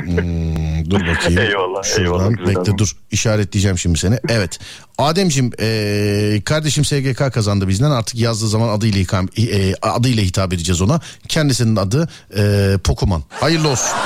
Hmm, 0.00 0.90
dur 0.90 1.00
bakayım. 1.00 1.38
Eyvallah, 1.40 1.82
Şuradan 1.82 2.04
eyvallah, 2.04 2.30
bekle 2.48 2.60
adam. 2.60 2.78
dur. 2.78 2.96
İşaretleyeceğim 3.10 3.78
şimdi 3.78 3.98
seni. 3.98 4.18
Evet. 4.28 4.58
Ademciğim 4.98 5.50
ee, 5.60 6.42
kardeşim 6.44 6.84
SGK 6.84 7.32
kazandı 7.34 7.68
bizden. 7.68 7.90
Artık 7.90 8.14
yazdığı 8.16 8.48
zaman 8.48 8.68
adıyla, 8.68 8.98
hikam, 9.00 9.28
ee, 9.38 9.74
adıyla 9.82 10.22
hitap 10.22 10.52
edeceğiz 10.52 10.82
ona. 10.82 11.00
Kendisinin 11.28 11.76
adı 11.76 12.08
ee, 12.36 12.74
Pokemon. 12.84 13.22
Hayırlı 13.40 13.68
olsun. 13.68 13.90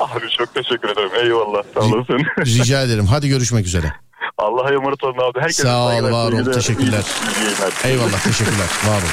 abi 0.00 0.28
çok 0.38 0.54
teşekkür 0.54 0.88
ederim. 0.88 1.10
Eyvallah. 1.24 1.62
Sağ 1.74 1.80
olasın. 1.80 2.18
Rica 2.46 2.82
ederim. 2.82 3.06
Hadi 3.06 3.28
görüşmek 3.28 3.66
üzere. 3.66 3.92
Allah'a 4.38 4.72
emanet 4.72 5.04
olun 5.04 5.30
abi. 5.30 5.40
Herkese 5.40 5.62
Sağ 5.62 5.86
ol, 5.86 6.02
var 6.12 6.32
ol, 6.32 6.52
teşekkürler. 6.52 7.02
iyi- 7.02 7.40
iyi 7.40 7.44
yayınlar. 7.44 7.72
Eyvallah 7.84 8.24
teşekkürler. 8.24 8.66
Var 8.88 8.96
ol. 9.02 9.06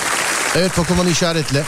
Evet 0.56 0.76
Pokemon'u 0.76 1.10
işaretle. 1.10 1.64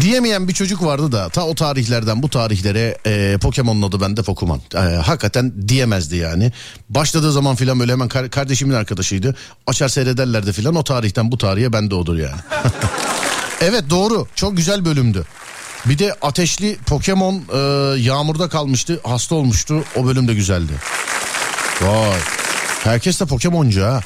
Diyemeyen 0.00 0.48
bir 0.48 0.52
çocuk 0.54 0.82
vardı 0.82 1.12
da 1.12 1.28
ta 1.28 1.42
o 1.46 1.54
tarihlerden 1.54 2.22
bu 2.22 2.28
tarihlere 2.30 2.98
e, 3.06 3.38
Pokemon'un 3.38 3.82
adı 3.82 4.00
bende 4.00 4.22
Pokemon. 4.22 4.62
E, 4.74 4.78
hakikaten 4.78 5.68
diyemezdi 5.68 6.16
yani. 6.16 6.52
Başladığı 6.88 7.32
zaman 7.32 7.56
filan 7.56 7.80
böyle 7.80 7.92
hemen 7.92 8.08
kar- 8.08 8.30
kardeşimin 8.30 8.74
arkadaşıydı. 8.74 9.36
Açar 9.66 9.88
seyrederlerdi 9.88 10.52
filan 10.52 10.74
o 10.74 10.84
tarihten 10.84 11.32
bu 11.32 11.38
tarihe 11.38 11.72
bende 11.72 11.94
odur 11.94 12.18
yani. 12.18 12.40
evet 13.60 13.84
doğru 13.90 14.26
çok 14.34 14.56
güzel 14.56 14.84
bölümdü. 14.84 15.24
Bir 15.86 15.98
de 15.98 16.14
ateşli 16.22 16.76
Pokemon 16.76 17.42
e, 17.54 17.58
yağmurda 18.00 18.48
kalmıştı 18.48 19.00
hasta 19.04 19.34
olmuştu 19.34 19.84
o 19.96 20.06
bölüm 20.06 20.28
de 20.28 20.34
güzeldi. 20.34 20.72
Vay. 21.82 22.18
Herkes 22.84 23.20
de 23.20 23.26
Pokemoncu 23.26 23.84
ha. 23.84 24.00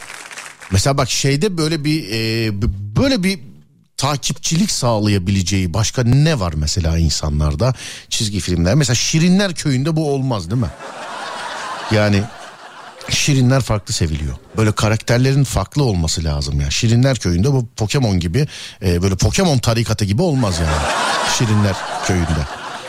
Mesela 0.70 0.98
bak 0.98 1.10
şeyde 1.10 1.58
böyle 1.58 1.84
bir 1.84 2.12
e, 2.12 2.52
böyle 2.96 3.22
bir 3.22 3.38
takipçilik 3.96 4.70
sağlayabileceği 4.70 5.74
başka 5.74 6.02
ne 6.02 6.40
var 6.40 6.52
mesela 6.56 6.98
insanlarda 6.98 7.74
çizgi 8.08 8.40
filmler. 8.40 8.74
Mesela 8.74 8.94
Şirinler 8.94 9.54
Köyü'nde 9.54 9.96
bu 9.96 10.12
olmaz 10.12 10.50
değil 10.50 10.62
mi? 10.62 10.70
Yani 11.90 12.22
Şirinler 13.08 13.60
farklı 13.60 13.94
seviliyor. 13.94 14.36
Böyle 14.56 14.72
karakterlerin 14.72 15.44
farklı 15.44 15.84
olması 15.84 16.24
lazım 16.24 16.60
ya. 16.60 16.70
Şirinler 16.70 17.18
Köyü'nde 17.18 17.52
bu 17.52 17.66
Pokemon 17.76 18.20
gibi 18.20 18.46
e, 18.82 19.02
böyle 19.02 19.16
Pokemon 19.16 19.58
tarikatı 19.58 20.04
gibi 20.04 20.22
olmaz 20.22 20.58
yani. 20.58 20.88
Şirinler 21.38 21.76
Köyü'nde. 22.06 22.46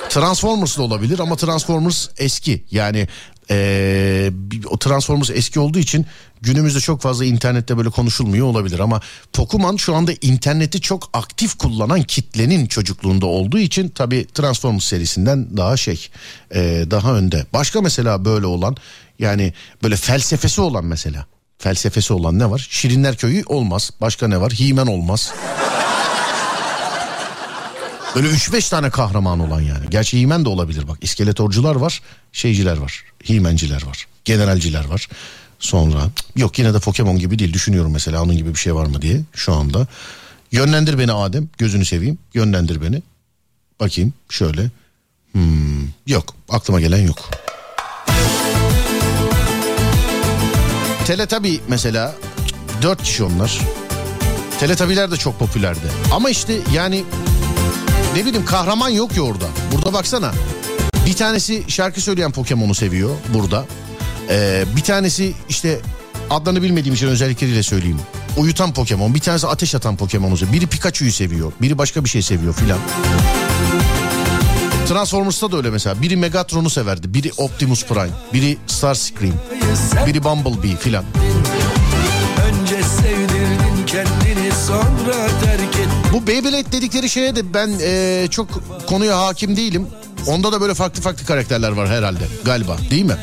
Transformers 0.09 0.77
da 0.77 0.81
olabilir 0.81 1.19
ama 1.19 1.35
Transformers 1.35 2.07
eski. 2.17 2.65
Yani 2.71 3.07
e, 3.51 4.29
bir- 4.33 4.65
o 4.65 4.77
Transformers 4.77 5.29
eski 5.29 5.59
olduğu 5.59 5.79
için 5.79 6.05
günümüzde 6.41 6.79
çok 6.79 7.01
fazla 7.01 7.25
internette 7.25 7.77
böyle 7.77 7.89
konuşulmuyor 7.89 8.47
olabilir. 8.47 8.79
Ama 8.79 9.01
Pokemon 9.33 9.77
şu 9.77 9.95
anda 9.95 10.11
interneti 10.21 10.81
çok 10.81 11.09
aktif 11.13 11.57
kullanan 11.57 12.03
kitlenin 12.03 12.65
çocukluğunda 12.65 13.25
olduğu 13.25 13.59
için 13.59 13.89
tabii 13.89 14.27
Transformers 14.33 14.83
serisinden 14.83 15.57
daha 15.57 15.77
şey 15.77 16.07
e, 16.55 16.85
daha 16.91 17.13
önde. 17.13 17.45
Başka 17.53 17.81
mesela 17.81 18.25
böyle 18.25 18.45
olan 18.45 18.75
yani 19.19 19.53
böyle 19.83 19.95
felsefesi 19.95 20.61
olan 20.61 20.85
mesela. 20.85 21.25
Felsefesi 21.57 22.13
olan 22.13 22.39
ne 22.39 22.49
var? 22.49 22.67
Şirinler 22.69 23.15
Köyü 23.17 23.43
olmaz. 23.45 23.91
Başka 24.01 24.27
ne 24.27 24.41
var? 24.41 24.51
He-Man 24.53 24.87
olmaz. 24.87 25.33
Böyle 28.15 28.27
3-5 28.27 28.69
tane 28.69 28.89
kahraman 28.89 29.39
olan 29.39 29.61
yani. 29.61 29.85
Gerçi 29.89 30.21
He-Man 30.21 30.45
de 30.45 30.49
olabilir 30.49 30.87
bak. 30.87 30.97
İskeletorcular 31.01 31.75
var, 31.75 32.01
şeyciler 32.31 32.77
var. 32.77 33.03
He-Man'ciler 33.23 33.85
var. 33.85 34.07
Generalciler 34.25 34.85
var. 34.85 35.07
Sonra 35.59 36.09
yok 36.35 36.59
yine 36.59 36.73
de 36.73 36.79
Pokemon 36.79 37.19
gibi 37.19 37.39
değil. 37.39 37.53
Düşünüyorum 37.53 37.91
mesela 37.91 38.23
onun 38.23 38.37
gibi 38.37 38.49
bir 38.53 38.59
şey 38.59 38.75
var 38.75 38.85
mı 38.85 39.01
diye 39.01 39.21
şu 39.33 39.53
anda. 39.53 39.87
Yönlendir 40.51 40.99
beni 40.99 41.11
Adem. 41.11 41.49
Gözünü 41.57 41.85
seveyim. 41.85 42.17
Yönlendir 42.33 42.81
beni. 42.81 43.01
Bakayım 43.79 44.13
şöyle. 44.29 44.69
Hmm, 45.31 45.87
yok 46.07 46.35
aklıma 46.49 46.81
gelen 46.81 47.07
yok. 47.07 47.29
Teletabi 51.05 51.59
mesela 51.67 52.15
dört 52.81 53.03
kişi 53.03 53.23
onlar. 53.23 53.59
Teletabiler 54.59 55.11
de 55.11 55.17
çok 55.17 55.39
popülerdi. 55.39 55.91
Ama 56.11 56.29
işte 56.29 56.53
yani 56.73 57.03
ne 58.15 58.25
bileyim 58.25 58.45
kahraman 58.45 58.89
yok 58.89 59.17
ya 59.17 59.23
orada. 59.23 59.45
Burada 59.71 59.93
baksana. 59.93 60.31
Bir 61.05 61.15
tanesi 61.15 61.63
şarkı 61.67 62.01
söyleyen 62.01 62.31
Pokemon'u 62.31 62.75
seviyor 62.75 63.15
burada. 63.33 63.65
Ee, 64.29 64.63
bir 64.75 64.81
tanesi 64.81 65.33
işte 65.49 65.79
adlarını 66.29 66.61
bilmediğim 66.61 66.95
için 66.95 67.07
özellikleriyle 67.07 67.63
söyleyeyim. 67.63 67.99
Uyutan 68.37 68.73
Pokemon. 68.73 69.13
Bir 69.13 69.19
tanesi 69.19 69.47
ateş 69.47 69.75
atan 69.75 69.97
Pokemon'u 69.97 70.37
seviyor. 70.37 70.53
Biri 70.53 70.67
Pikachu'yu 70.67 71.11
seviyor. 71.11 71.51
Biri 71.61 71.77
başka 71.77 72.03
bir 72.03 72.09
şey 72.09 72.21
seviyor 72.21 72.53
filan. 72.53 72.79
Transformers'ta 74.87 75.51
da 75.51 75.57
öyle 75.57 75.69
mesela. 75.69 76.01
Biri 76.01 76.17
Megatron'u 76.17 76.69
severdi. 76.69 77.13
Biri 77.13 77.31
Optimus 77.37 77.85
Prime. 77.85 78.09
Biri 78.33 78.57
Starscream. 78.67 79.33
Biri 80.07 80.23
Bumblebee 80.23 80.75
filan. 80.75 81.03
Önce 82.47 82.83
sevdirdin 82.83 83.85
kendini 83.87 84.51
sonra 84.67 85.31
ettin 85.51 85.60
Bu 86.13 86.27
Beyblade 86.27 86.71
dedikleri 86.71 87.09
şeye 87.09 87.35
de 87.35 87.53
ben 87.53 87.67
eee, 87.69 88.27
çok 88.31 88.47
konuya 88.87 89.19
hakim 89.19 89.57
değilim. 89.57 89.87
Onda 90.27 90.51
da 90.51 90.61
böyle 90.61 90.73
farklı 90.73 91.01
farklı 91.01 91.25
karakterler 91.25 91.71
var 91.71 91.89
herhalde 91.89 92.23
galiba 92.45 92.77
değil 92.91 93.05
mi? 93.05 93.15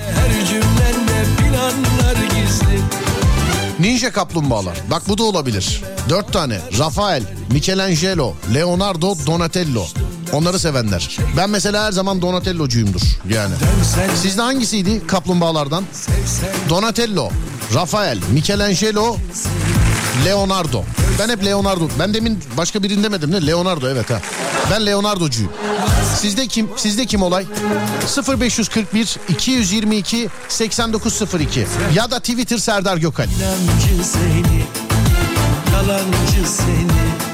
Ninja 3.80 4.12
kaplumbağalar. 4.12 4.78
Bak 4.90 5.02
bu 5.08 5.18
da 5.18 5.22
olabilir. 5.22 5.82
Dört 6.08 6.32
tane. 6.32 6.60
Rafael, 6.78 7.22
Michelangelo, 7.52 8.34
Leonardo, 8.54 9.14
Donatello. 9.26 9.86
Onları 10.32 10.58
sevenler. 10.58 11.18
Ben 11.36 11.50
mesela 11.50 11.84
her 11.84 11.92
zaman 11.92 12.22
Donatello'cuyumdur 12.22 13.00
yani. 13.30 13.54
Sizde 14.22 14.42
hangisiydi 14.42 15.06
kaplumbağalardan? 15.06 15.84
Donatello, 16.68 17.30
Rafael, 17.74 18.18
Michelangelo, 18.32 19.16
Leonardo. 20.24 20.84
Ben 21.18 21.28
hep 21.28 21.44
Leonardo. 21.44 21.88
Ben 21.98 22.14
demin 22.14 22.38
başka 22.56 22.82
birini 22.82 23.04
demedim 23.04 23.30
ne? 23.30 23.46
Leonardo 23.46 23.88
evet 23.88 24.10
ha. 24.10 24.20
Ben 24.70 24.86
Leonardo'cuyum. 24.86 25.52
Sizde 26.20 26.46
kim? 26.46 26.68
Sizde 26.76 27.06
kim 27.06 27.22
olay? 27.22 27.46
0541 28.40 29.16
222 29.28 30.28
8902 30.48 31.66
ya 31.94 32.10
da 32.10 32.18
Twitter 32.20 32.58
Serdar 32.58 32.96
Gökal. 32.96 33.26
Yalancı 33.42 34.04
seni 34.08 34.62
Yalancı 35.72 36.50
seni 36.50 37.27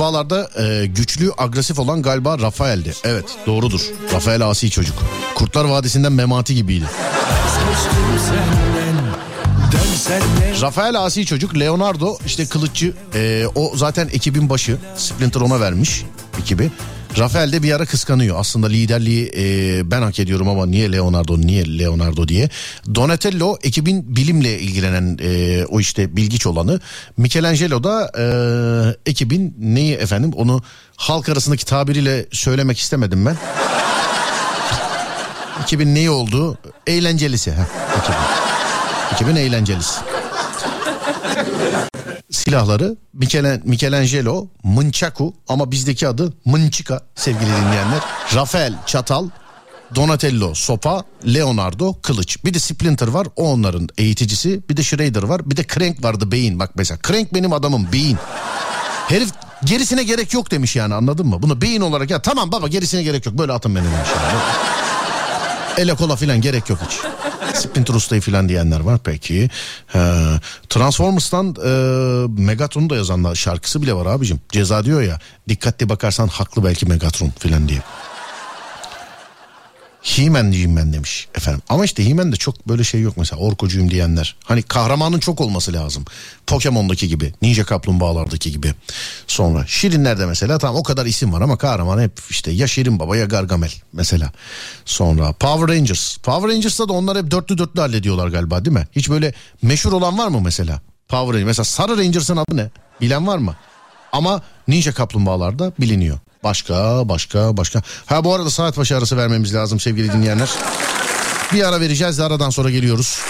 kaplumbağalarda 0.00 0.50
e, 0.62 0.86
güçlü 0.86 1.32
agresif 1.38 1.78
olan 1.78 2.02
galiba 2.02 2.38
Rafael'di. 2.38 2.94
Evet 3.04 3.24
doğrudur. 3.46 3.80
Rafael 4.12 4.46
asi 4.46 4.70
çocuk. 4.70 4.94
Kurtlar 5.34 5.64
Vadisi'nden 5.64 6.12
Memati 6.12 6.54
gibiydi. 6.54 6.84
Rafael 10.60 10.94
asi 10.94 11.26
çocuk 11.26 11.58
Leonardo 11.58 12.18
işte 12.26 12.46
kılıççı 12.46 12.92
e, 13.14 13.44
o 13.54 13.72
zaten 13.76 14.08
ekibin 14.12 14.50
başı 14.50 14.76
Splinter 14.96 15.40
ona 15.40 15.60
vermiş 15.60 16.04
ekibi. 16.40 16.70
Rafael 17.18 17.52
de 17.52 17.62
bir 17.62 17.72
ara 17.72 17.86
kıskanıyor 17.86 18.40
aslında 18.40 18.66
liderliği 18.66 19.32
e, 19.36 19.90
ben 19.90 20.02
hak 20.02 20.20
ediyorum 20.20 20.48
ama 20.48 20.66
niye 20.66 20.92
Leonardo 20.92 21.40
niye 21.40 21.78
Leonardo 21.78 22.28
diye. 22.28 22.48
Donatello 22.94 23.56
ekibin 23.62 24.16
bilimle 24.16 24.58
ilgilenen 24.58 25.18
e, 25.22 25.64
o 25.64 25.80
işte 25.80 26.16
bilgiç 26.16 26.46
olanı. 26.46 26.80
Michelangelo 27.16 27.84
da 27.84 28.10
e, 28.18 28.24
ekibin 29.10 29.56
neyi 29.60 29.94
efendim 29.94 30.32
onu 30.36 30.62
halk 30.96 31.28
arasındaki 31.28 31.66
tabiriyle 31.66 32.26
söylemek 32.32 32.78
istemedim 32.78 33.26
ben. 33.26 33.36
Ekibin 35.62 35.94
neyi 35.94 36.10
olduğu 36.10 36.58
eğlencelisi. 36.86 37.50
Heh, 37.52 37.64
ekibin. 37.98 38.16
ekibin 39.14 39.36
eğlencelisi 39.36 40.00
silahları 42.30 42.96
Michelangelo, 43.64 44.46
Mınçaku 44.62 45.34
ama 45.48 45.70
bizdeki 45.70 46.08
adı 46.08 46.32
Mınçika 46.44 47.00
sevgili 47.14 47.50
dinleyenler. 47.50 48.00
Rafael 48.34 48.74
çatal, 48.86 49.28
Donatello 49.94 50.54
sopa, 50.54 51.04
Leonardo 51.26 52.00
kılıç. 52.02 52.44
Bir 52.44 52.54
de 52.54 52.58
Splinter 52.58 53.08
var 53.08 53.26
o 53.36 53.52
onların 53.52 53.88
eğiticisi. 53.98 54.68
Bir 54.68 54.76
de 54.76 54.82
Shredder 54.82 55.22
var 55.22 55.50
bir 55.50 55.56
de 55.56 55.64
Crank 55.74 56.04
vardı 56.04 56.32
beyin 56.32 56.58
bak 56.58 56.70
mesela. 56.76 56.98
Crank 57.08 57.34
benim 57.34 57.52
adamım 57.52 57.88
beyin. 57.92 58.18
Herif 59.08 59.28
gerisine 59.64 60.02
gerek 60.02 60.34
yok 60.34 60.50
demiş 60.50 60.76
yani 60.76 60.94
anladın 60.94 61.26
mı? 61.26 61.42
Bunu 61.42 61.60
beyin 61.60 61.80
olarak 61.80 62.10
ya 62.10 62.22
tamam 62.22 62.52
baba 62.52 62.68
gerisine 62.68 63.02
gerek 63.02 63.26
yok 63.26 63.38
böyle 63.38 63.52
atın 63.52 63.74
beni 63.74 63.84
demiş 63.84 64.08
yani. 64.16 64.40
Ele 65.78 65.94
kola 65.94 66.16
filan 66.16 66.40
gerek 66.40 66.70
yok 66.70 66.78
hiç. 66.86 66.98
Splinter 67.60 67.94
Usta'yı 67.94 68.20
filan 68.20 68.48
diyenler 68.48 68.80
var 68.80 69.00
peki. 69.04 69.50
Ee, 69.94 69.98
Transformers'tan 70.68 71.56
e, 71.64 71.72
Megatron'u 72.42 72.90
da 72.90 72.96
yazanlar 72.96 73.34
şarkısı 73.34 73.82
bile 73.82 73.94
var 73.94 74.06
abicim. 74.06 74.40
Ceza 74.48 74.84
diyor 74.84 75.02
ya 75.02 75.18
dikkatli 75.48 75.88
bakarsan 75.88 76.28
haklı 76.28 76.64
belki 76.64 76.86
Megatron 76.86 77.32
filan 77.38 77.68
diye. 77.68 77.82
He-Man 80.02 80.52
diyeyim 80.52 80.76
ben 80.76 80.92
demiş 80.92 81.28
efendim. 81.34 81.62
Ama 81.68 81.84
işte 81.84 82.08
He-Man'de 82.08 82.36
çok 82.36 82.68
böyle 82.68 82.84
şey 82.84 83.00
yok 83.00 83.16
mesela 83.16 83.40
orkocuyum 83.42 83.90
diyenler. 83.90 84.36
Hani 84.44 84.62
kahramanın 84.62 85.18
çok 85.18 85.40
olması 85.40 85.72
lazım. 85.72 86.04
Pokemon'daki 86.46 87.08
gibi, 87.08 87.34
Ninja 87.42 87.64
Kaplumbağalardaki 87.64 88.52
gibi. 88.52 88.74
Sonra 89.26 89.66
Şirinler'de 89.66 90.26
mesela 90.26 90.58
tamam 90.58 90.76
o 90.76 90.82
kadar 90.82 91.06
isim 91.06 91.32
var 91.32 91.40
ama 91.40 91.58
kahraman 91.58 92.00
hep 92.02 92.12
işte 92.30 92.50
ya 92.50 92.66
Şirin 92.66 92.98
Baba 92.98 93.16
ya 93.16 93.24
Gargamel 93.24 93.72
mesela. 93.92 94.32
Sonra 94.84 95.32
Power 95.32 95.76
Rangers. 95.76 96.16
Power 96.16 96.50
Rangers'ta 96.54 96.88
da 96.88 96.92
onlar 96.92 97.18
hep 97.18 97.30
dörtlü 97.30 97.58
dörtlü 97.58 97.80
hallediyorlar 97.80 98.28
galiba 98.28 98.64
değil 98.64 98.76
mi? 98.76 98.88
Hiç 98.92 99.10
böyle 99.10 99.34
meşhur 99.62 99.92
olan 99.92 100.18
var 100.18 100.28
mı 100.28 100.40
mesela? 100.40 100.80
Power 101.08 101.34
Rangers. 101.34 101.46
Mesela 101.46 101.64
Sarı 101.64 101.98
Rangers'ın 101.98 102.36
adı 102.36 102.56
ne? 102.56 102.70
Bilen 103.00 103.26
var 103.26 103.38
mı? 103.38 103.56
Ama 104.12 104.42
Ninja 104.68 104.92
Kaplumbağalarda 104.92 105.72
biliniyor. 105.80 106.18
Başka 106.44 107.08
başka 107.08 107.56
başka. 107.56 107.82
Ha 108.06 108.24
bu 108.24 108.34
arada 108.34 108.50
saat 108.50 108.78
başı 108.78 108.96
arası 108.96 109.16
vermemiz 109.16 109.54
lazım 109.54 109.80
sevgili 109.80 110.12
dinleyenler. 110.12 110.50
Bir 111.52 111.68
ara 111.68 111.80
vereceğiz 111.80 112.18
de 112.18 112.24
aradan 112.24 112.50
sonra 112.50 112.70
geliyoruz. 112.70 113.20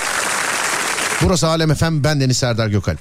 Burası 1.23 1.49
Alem 1.49 1.71
Efem 1.71 2.05
ben 2.05 2.21
Deniz 2.21 2.39
Serdar 2.39 2.69
Gökalp. 2.69 2.99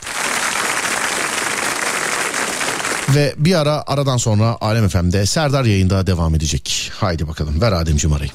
Ve 3.10 3.34
bir 3.38 3.56
ara 3.56 3.84
aradan 3.88 4.18
sonra 4.18 4.58
Alem 4.62 4.86
Efem'de 4.86 5.26
Serdar 5.26 5.66
yayında 5.66 6.08
devam 6.08 6.36
edecek. 6.36 6.92
Haydi 7.00 7.28
bakalım 7.28 7.62
ver 7.62 7.72
Ademciğim 7.72 8.16
arayı. 8.16 8.32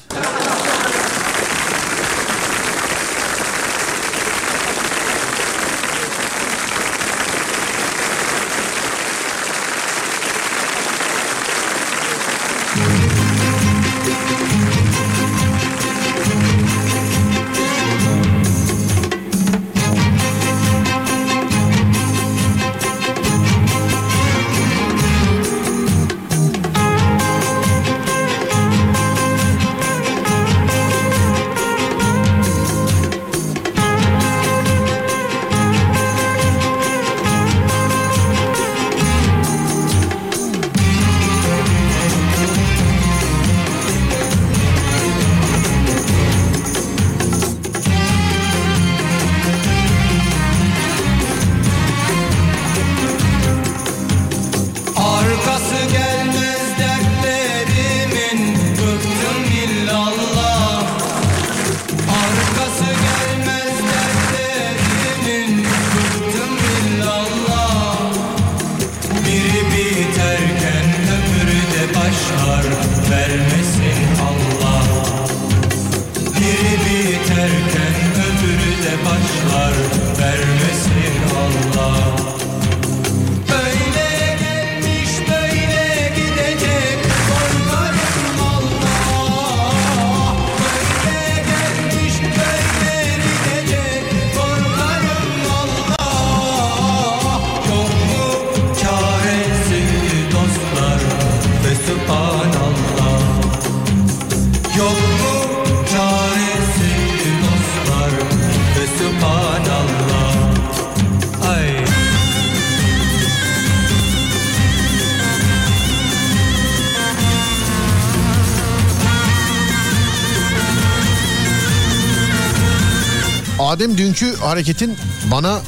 Hareketin 124.55 124.97
bana 125.31 125.61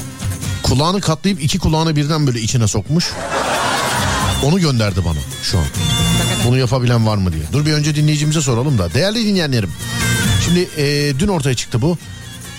kulağını 0.64 1.02
katlayıp 1.02 1.44
iki 1.44 1.60
kulağını 1.60 1.96
birden 1.96 2.28
böyle 2.28 2.42
içine 2.42 2.68
sokmuş. 2.68 3.12
Onu 4.44 4.60
gönderdi 4.60 5.06
bana 5.06 5.20
şu 5.44 5.58
an. 5.58 5.66
Bunu 6.46 6.58
yapabilen 6.58 7.08
var 7.08 7.18
mı 7.18 7.34
diye. 7.34 7.44
Dur 7.54 7.66
bir 7.66 7.74
önce 7.74 7.96
dinleyicimize 7.96 8.42
soralım 8.42 8.78
da. 8.78 8.94
Değerli 8.94 9.26
dinleyenlerim. 9.26 9.72
Şimdi 10.46 10.70
e, 10.78 11.14
dün 11.20 11.28
ortaya 11.28 11.56
çıktı 11.56 11.82
bu. 11.82 11.98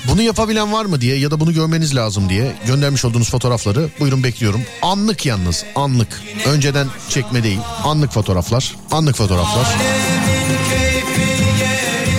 Bunu 0.09 0.23
yapabilen 0.23 0.73
var 0.73 0.85
mı 0.85 1.01
diye 1.01 1.19
ya 1.19 1.31
da 1.31 1.41
bunu 1.41 1.55
görmeniz 1.55 1.97
lazım 1.97 2.29
diye 2.29 2.57
göndermiş 2.67 3.05
olduğunuz 3.05 3.31
fotoğrafları 3.31 3.91
buyurun 4.01 4.25
bekliyorum. 4.25 4.63
Anlık 4.83 5.27
yalnız 5.27 5.65
anlık. 5.75 6.23
Önceden 6.47 6.89
çekme 7.09 7.43
değil. 7.43 7.61
Anlık 7.85 8.13
fotoğraflar. 8.13 8.77
Anlık 8.91 9.17
fotoğraflar. 9.17 9.67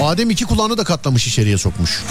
Adem 0.10 0.30
iki 0.30 0.46
kulağını 0.46 0.78
da 0.78 0.84
katlamış 0.84 1.28
içeriye 1.28 1.58
sokmuş. 1.58 2.04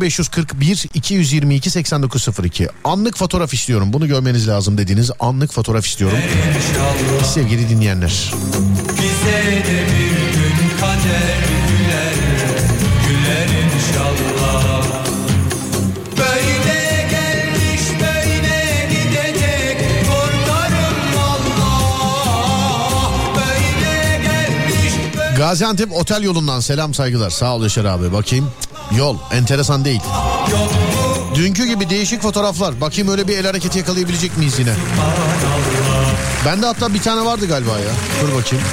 0541 0.00 0.86
222 0.94 1.70
8902. 1.70 2.68
Anlık 2.84 3.16
fotoğraf 3.16 3.54
istiyorum. 3.54 3.92
Bunu 3.92 4.08
görmeniz 4.08 4.48
lazım 4.48 4.78
dediğiniz 4.78 5.10
anlık 5.20 5.52
fotoğraf 5.52 5.86
istiyorum. 5.86 6.18
Sevgili 7.34 7.68
dinleyenler. 7.68 8.32
Bize 8.88 9.62
de 9.66 9.86
bir 9.86 10.32
gün 10.32 10.78
kader 10.80 11.59
Gaziantep 25.40 25.92
otel 25.92 26.22
yolundan 26.22 26.60
selam 26.60 26.94
saygılar. 26.94 27.30
Sağ 27.30 27.54
ol 27.56 27.62
Yaşar 27.62 27.84
abi. 27.84 28.12
Bakayım. 28.12 28.50
Yol 28.96 29.16
enteresan 29.32 29.84
değil. 29.84 30.00
Dünkü 31.34 31.66
gibi 31.66 31.90
değişik 31.90 32.22
fotoğraflar. 32.22 32.80
Bakayım 32.80 33.10
öyle 33.10 33.28
bir 33.28 33.38
el 33.38 33.46
hareketi 33.46 33.78
yakalayabilecek 33.78 34.38
miyiz 34.38 34.58
yine? 34.58 34.72
Bende 36.46 36.66
hatta 36.66 36.94
bir 36.94 37.02
tane 37.02 37.24
vardı 37.24 37.46
galiba 37.48 37.70
ya. 37.70 37.90
Dur 38.22 38.28
bakayım. 38.38 38.64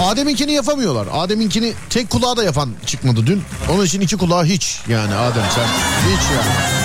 Adem'inkini 0.00 0.52
yapamıyorlar. 0.52 1.08
Adem'inkini 1.12 1.72
tek 1.90 2.10
kulağı 2.10 2.36
da 2.36 2.44
yapan 2.44 2.70
çıkmadı 2.86 3.26
dün. 3.26 3.42
Onun 3.70 3.84
için 3.84 4.00
iki 4.00 4.16
kulağı 4.16 4.44
hiç. 4.44 4.80
Yani 4.88 5.14
Adem 5.14 5.44
sen 5.54 5.66
hiç 6.08 6.22
yani. 6.36 6.81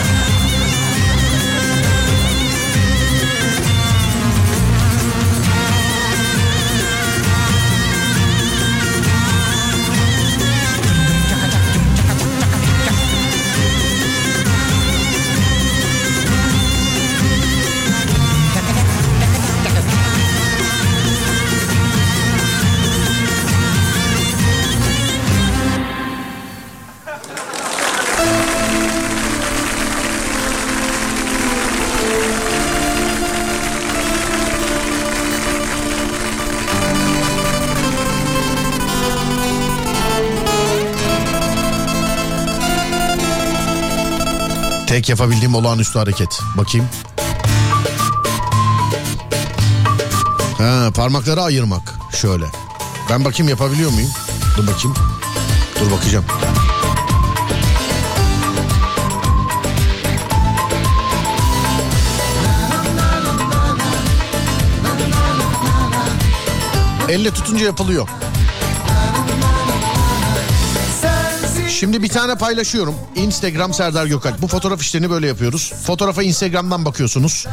Tek 45.08 45.20
yapabildiğim 45.20 45.56
olağanüstü 45.56 46.00
hareket. 46.00 46.40
Bakayım. 46.58 46.88
Ha, 50.58 50.92
parmakları 50.96 51.42
ayırmak. 51.42 51.94
Şöyle. 52.12 52.46
Ben 53.10 53.26
bakayım 53.26 53.50
yapabiliyor 53.50 53.92
muyum? 53.92 54.10
Dur 54.58 54.68
bakayım. 54.68 54.98
Dur 55.80 55.92
bakacağım. 55.92 56.26
Elle 67.10 67.32
tutunca 67.32 67.66
yapılıyor. 67.66 68.08
Şimdi 71.80 72.04
bir 72.04 72.10
tane 72.10 72.36
paylaşıyorum. 72.36 72.96
Instagram 73.16 73.74
Serdar 73.74 74.06
Gökalp. 74.06 74.42
Bu 74.42 74.48
fotoğraf 74.48 74.82
işlerini 74.82 75.10
böyle 75.10 75.28
yapıyoruz. 75.28 75.74
Fotoğrafa 75.84 76.24
Instagram'dan 76.24 76.86
bakıyorsunuz. 76.86 77.46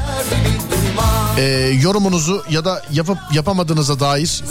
Ee, 1.38 1.42
yorumunuzu 1.82 2.44
ya 2.50 2.64
da 2.64 2.82
yapıp 2.92 3.18
yapamadığınıza 3.32 4.00
dair 4.00 4.44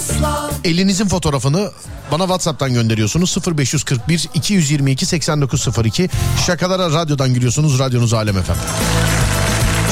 elinizin 0.64 1.08
fotoğrafını 1.08 1.72
bana 2.12 2.24
WhatsApp'tan 2.24 2.74
gönderiyorsunuz. 2.74 3.38
0541 3.58 4.30
222 4.34 5.06
8902. 5.06 6.10
Şakalara 6.46 6.92
radyodan 6.92 7.34
giriyorsunuz. 7.34 7.80
Radyonuz 7.80 8.14
Alem 8.14 8.44
FM. 8.44 8.52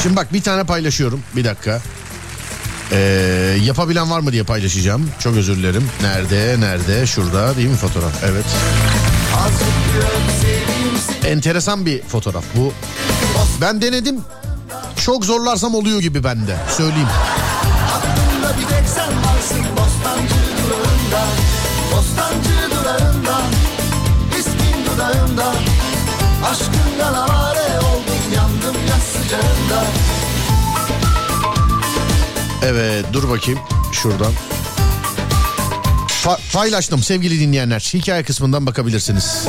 Şimdi 0.02 0.16
bak 0.16 0.32
bir 0.32 0.42
tane 0.42 0.64
paylaşıyorum. 0.64 1.20
Bir 1.36 1.44
dakika. 1.44 1.80
Ee, 2.92 2.98
yapabilen 3.64 4.10
var 4.10 4.20
mı 4.20 4.32
diye 4.32 4.42
paylaşacağım. 4.42 5.10
Çok 5.18 5.36
özür 5.36 5.56
dilerim. 5.56 5.88
Nerede? 6.02 6.56
Nerede? 6.60 7.06
Şurada 7.06 7.56
değil 7.56 7.68
mi 7.68 7.76
fotoğraf? 7.76 8.24
Evet. 8.24 8.44
Enteresan 11.26 11.86
bir 11.86 12.02
fotoğraf 12.02 12.44
bu. 12.56 12.72
Ben 13.60 13.82
denedim. 13.82 14.20
Çok 14.96 15.24
zorlarsam 15.24 15.74
oluyor 15.74 16.00
gibi 16.00 16.24
bende. 16.24 16.56
Söyleyeyim. 16.76 17.08
Aklımda 17.94 18.58
bir 18.58 18.68
tek 18.76 18.88
sen 18.88 19.08
varsın 19.08 19.64
Bostancı 19.76 20.34
durağında 20.34 21.24
Bostancı 21.92 22.70
durağında 22.70 23.40
İsmin 24.38 24.86
dudağımda 24.86 25.54
Aşkından 26.50 27.14
avare 27.14 27.78
oldum 27.78 28.32
Yandım 28.36 28.76
yaz 28.90 29.02
sıcağında 29.02 29.84
Evet 32.62 33.04
dur 33.12 33.28
bakayım 33.28 33.60
şuradan. 33.92 34.32
Pa- 36.24 36.38
paylaştım 36.52 37.02
sevgili 37.02 37.40
dinleyenler. 37.40 37.80
Hikaye 37.94 38.22
kısmından 38.22 38.66
bakabilirsiniz. 38.66 39.46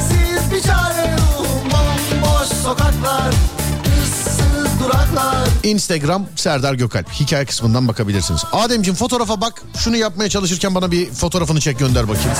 Instagram 5.63 6.25
Serdar 6.35 6.73
Gökalp. 6.73 7.09
Hikaye 7.11 7.45
kısmından 7.45 7.87
bakabilirsiniz. 7.87 8.43
Ademciğim 8.51 8.95
fotoğrafa 8.95 9.41
bak. 9.41 9.61
Şunu 9.77 9.97
yapmaya 9.97 10.29
çalışırken 10.29 10.75
bana 10.75 10.91
bir 10.91 11.11
fotoğrafını 11.11 11.59
çek 11.59 11.79
gönder 11.79 12.07
bakayım. 12.07 12.31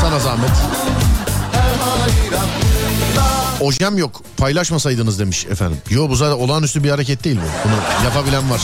Sana 0.00 0.18
zahmet. 0.18 0.50
Ojem 3.60 3.98
yok 3.98 4.22
paylaşmasaydınız 4.36 5.18
demiş 5.18 5.46
efendim. 5.46 5.78
Yo 5.90 6.08
bu 6.08 6.16
zaten 6.16 6.36
olağanüstü 6.36 6.84
bir 6.84 6.90
hareket 6.90 7.24
değil 7.24 7.36
bu. 7.36 7.68
Bunu 7.68 8.04
yapabilen 8.04 8.50
var. 8.50 8.60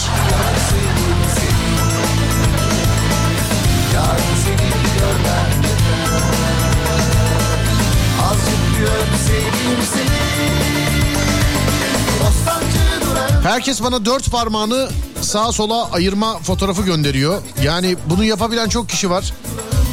Herkes 13.48 13.82
bana 13.82 14.04
dört 14.04 14.30
parmağını 14.30 14.88
sağa 15.20 15.52
sola 15.52 15.90
ayırma 15.92 16.38
fotoğrafı 16.38 16.82
gönderiyor. 16.82 17.42
Yani 17.62 17.96
bunu 18.06 18.24
yapabilen 18.24 18.68
çok 18.68 18.88
kişi 18.88 19.10
var. 19.10 19.32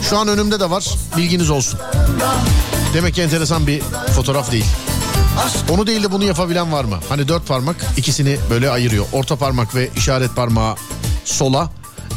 Şu 0.09 0.17
an 0.17 0.27
önümde 0.27 0.59
de 0.59 0.69
var. 0.69 0.85
Bilginiz 1.17 1.49
olsun. 1.49 1.79
Demek 2.93 3.15
ki 3.15 3.21
enteresan 3.21 3.67
bir 3.67 3.81
fotoğraf 4.15 4.51
değil. 4.51 4.65
Onu 5.69 5.87
değil 5.87 6.03
de 6.03 6.11
bunu 6.11 6.23
yapabilen 6.23 6.71
var 6.71 6.83
mı? 6.83 6.99
Hani 7.09 7.27
dört 7.27 7.47
parmak 7.47 7.75
ikisini 7.97 8.37
böyle 8.49 8.69
ayırıyor. 8.69 9.05
Orta 9.13 9.35
parmak 9.35 9.75
ve 9.75 9.89
işaret 9.97 10.35
parmağı 10.35 10.75
sola. 11.25 11.69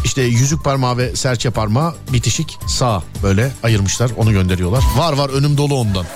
İşte 0.05 0.23
yüzük 0.23 0.65
parmağı 0.65 0.97
ve 0.97 1.17
serçe 1.17 1.51
parmağı 1.51 1.95
bitişik 2.13 2.59
sağa 2.69 3.03
böyle 3.23 3.53
ayırmışlar. 3.63 4.11
Onu 4.17 4.33
gönderiyorlar. 4.33 4.85
Var 4.97 5.13
var 5.13 5.29
önüm 5.29 5.57
dolu 5.57 5.75
ondan. 5.75 6.07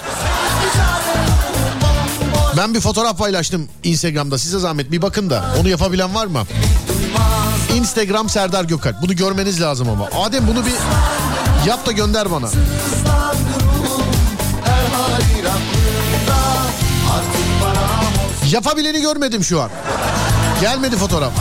Ben 2.56 2.74
bir 2.74 2.80
fotoğraf 2.80 3.18
paylaştım 3.18 3.68
Instagram'da. 3.84 4.38
Size 4.38 4.58
zahmet 4.58 4.92
bir 4.92 5.02
bakın 5.02 5.30
da. 5.30 5.44
Onu 5.60 5.68
yapabilen 5.68 6.14
var 6.14 6.26
mı? 6.26 6.42
Instagram 7.74 8.28
Serdar 8.28 8.64
Gökalp. 8.64 9.02
Bunu 9.02 9.16
görmeniz 9.16 9.60
lazım 9.60 9.88
ama. 9.88 10.08
Adem 10.24 10.46
bunu 10.46 10.66
bir 10.66 10.72
yap 11.68 11.86
da 11.86 11.92
gönder 11.92 12.30
bana. 12.30 12.48
Yapabileni 18.50 19.00
görmedim 19.00 19.44
şu 19.44 19.60
an. 19.62 19.70
Gelmedi 20.60 20.96
fotoğraf. 20.96 21.32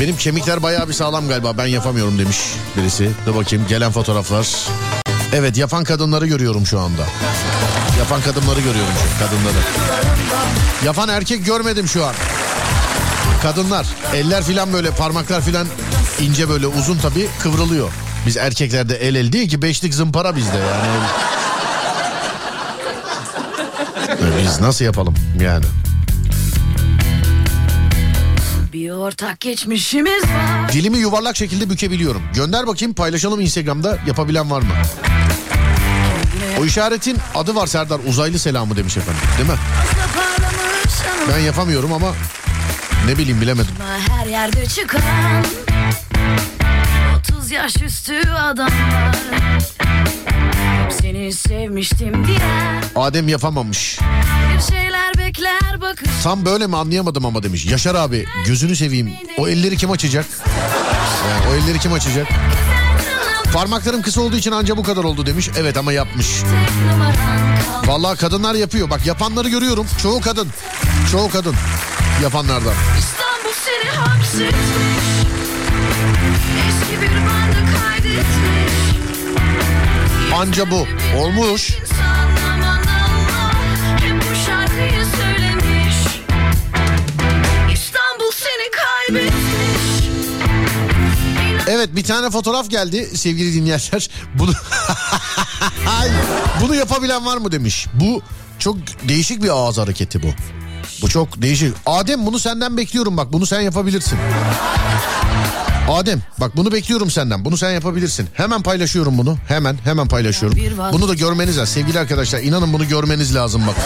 Benim 0.00 0.16
kemikler 0.16 0.62
bayağı 0.62 0.88
bir 0.88 0.92
sağlam 0.92 1.28
galiba. 1.28 1.58
Ben 1.58 1.66
yapamıyorum 1.66 2.18
demiş 2.18 2.38
birisi. 2.76 3.10
Dur 3.26 3.34
bakayım 3.34 3.66
gelen 3.68 3.92
fotoğraflar. 3.92 4.48
Evet 5.32 5.56
yapan 5.56 5.84
kadınları 5.84 6.26
görüyorum 6.26 6.66
şu 6.66 6.80
anda. 6.80 7.02
Yapan 7.98 8.20
kadınları 8.20 8.60
görüyorum 8.60 8.92
şu 9.04 9.24
kadınları. 9.24 9.56
Yapan 10.84 11.08
erkek 11.08 11.46
görmedim 11.46 11.88
şu 11.88 12.06
an. 12.06 12.14
Kadınlar 13.42 13.86
eller 14.14 14.42
filan 14.42 14.72
böyle 14.72 14.90
parmaklar 14.90 15.40
filan 15.42 15.66
ince 16.20 16.48
böyle 16.48 16.66
uzun 16.66 16.98
tabii 16.98 17.28
kıvrılıyor. 17.42 17.88
Biz 18.26 18.36
erkeklerde 18.36 18.96
el 18.96 19.14
el 19.14 19.32
değil 19.32 19.48
ki 19.48 19.62
beşlik 19.62 19.94
zımpara 19.94 20.36
bizde 20.36 20.56
yani. 20.56 20.88
Biz 24.42 24.60
nasıl 24.60 24.84
yapalım 24.84 25.14
yani? 25.40 25.64
Bir 28.88 28.92
ortak 28.92 29.40
geçmişimiz 29.40 30.22
var. 30.22 30.72
Dilimi 30.72 30.98
yuvarlak 30.98 31.36
şekilde 31.36 31.70
bükebiliyorum. 31.70 32.22
Gönder 32.34 32.66
bakayım 32.66 32.94
paylaşalım 32.94 33.40
Instagram'da 33.40 33.98
yapabilen 34.06 34.50
var 34.50 34.62
mı? 34.62 34.68
O 36.60 36.64
işaretin 36.64 37.18
adı 37.34 37.54
var 37.54 37.66
Serdar 37.66 38.00
uzaylı 38.08 38.38
selamı 38.38 38.76
demiş 38.76 38.96
efendim 38.96 39.20
değil 39.38 39.50
mi? 39.50 39.56
Ben 41.32 41.38
yapamıyorum 41.38 41.92
ama 41.92 42.14
ne 43.06 43.18
bileyim 43.18 43.40
bilemedim. 43.40 43.74
her 44.18 44.26
yerde 44.26 44.66
çıkan 44.66 45.02
30 47.36 47.50
yaş 47.50 47.76
üstü 47.82 48.30
adamlar 48.30 49.16
seni 51.00 51.32
sevmiştim 51.32 52.26
diye 52.26 52.38
Adem 52.96 53.28
yapamamış. 53.28 53.98
Bir 54.54 54.60
bakış 54.60 54.87
Tam 56.22 56.44
böyle 56.44 56.66
mi 56.66 56.76
anlayamadım 56.76 57.26
ama 57.26 57.42
demiş. 57.42 57.66
Yaşar 57.66 57.94
abi 57.94 58.26
gözünü 58.46 58.76
seveyim. 58.76 59.12
O 59.38 59.48
elleri 59.48 59.76
kim 59.76 59.90
açacak? 59.90 60.26
Yani 61.30 61.44
o 61.50 61.54
elleri 61.54 61.78
kim 61.78 61.92
açacak? 61.92 62.26
Parmaklarım 63.52 64.02
kısa 64.02 64.20
olduğu 64.20 64.36
için 64.36 64.52
anca 64.52 64.76
bu 64.76 64.82
kadar 64.82 65.04
oldu 65.04 65.26
demiş. 65.26 65.50
Evet 65.58 65.76
ama 65.76 65.92
yapmış. 65.92 66.26
Vallahi 67.86 68.18
kadınlar 68.18 68.54
yapıyor. 68.54 68.90
Bak 68.90 69.06
yapanları 69.06 69.48
görüyorum. 69.48 69.86
Çoğu 70.02 70.20
kadın. 70.20 70.48
Çoğu 71.12 71.30
kadın 71.30 71.54
yapanlardan. 72.22 72.74
İstanbul 72.98 73.54
seni 73.64 73.90
hapsetmiş 73.90 74.54
Eski 76.68 77.02
bir 77.02 77.08
bandı 77.08 77.78
kaydetmiş 77.80 78.72
Anca 80.34 80.70
bu. 80.70 80.86
Olmuş. 81.16 81.70
İnsan 81.70 82.04
aman 82.04 82.57
Allah 82.57 82.57
Hep 82.57 82.57
bu 84.78 84.82
şarkıyı 84.82 85.06
söylemiş 85.06 85.96
İstanbul 87.72 88.32
seni 88.32 88.70
kaybetmiş 88.70 90.08
Evet 91.68 91.96
bir 91.96 92.04
tane 92.04 92.30
fotoğraf 92.30 92.70
geldi 92.70 93.08
sevgili 93.14 93.54
dinleyenler. 93.54 94.10
Bunu 94.34 94.52
bunu 96.60 96.74
yapabilen 96.74 97.26
var 97.26 97.36
mı 97.36 97.52
demiş. 97.52 97.86
Bu 97.94 98.22
çok 98.58 98.76
değişik 99.08 99.42
bir 99.42 99.48
ağız 99.48 99.78
hareketi 99.78 100.22
bu. 100.22 100.26
Bu 101.02 101.08
çok 101.08 101.42
değişik. 101.42 101.74
Adem 101.86 102.26
bunu 102.26 102.38
senden 102.38 102.76
bekliyorum 102.76 103.16
bak 103.16 103.32
bunu 103.32 103.46
sen 103.46 103.60
yapabilirsin. 103.60 104.18
Adem 105.90 106.22
bak 106.40 106.56
bunu 106.56 106.72
bekliyorum 106.72 107.10
senden. 107.10 107.44
Bunu 107.44 107.56
sen 107.56 107.70
yapabilirsin. 107.70 108.28
Hemen 108.34 108.62
paylaşıyorum 108.62 109.18
bunu. 109.18 109.36
Hemen 109.48 109.78
hemen 109.84 110.08
paylaşıyorum. 110.08 110.58
Bunu 110.92 111.08
da 111.08 111.14
görmeniz 111.14 111.58
lazım. 111.58 111.74
Sevgili 111.74 111.98
arkadaşlar 111.98 112.40
inanın 112.40 112.72
bunu 112.72 112.88
görmeniz 112.88 113.34
lazım 113.34 113.62
bak. 113.66 113.76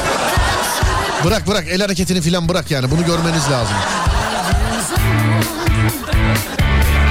Bırak 1.25 1.47
bırak. 1.47 1.65
El 1.69 1.81
hareketini 1.81 2.21
filan 2.21 2.49
bırak 2.49 2.71
yani. 2.71 2.91
Bunu 2.91 3.07
görmeniz 3.07 3.51
lazım. 3.51 3.77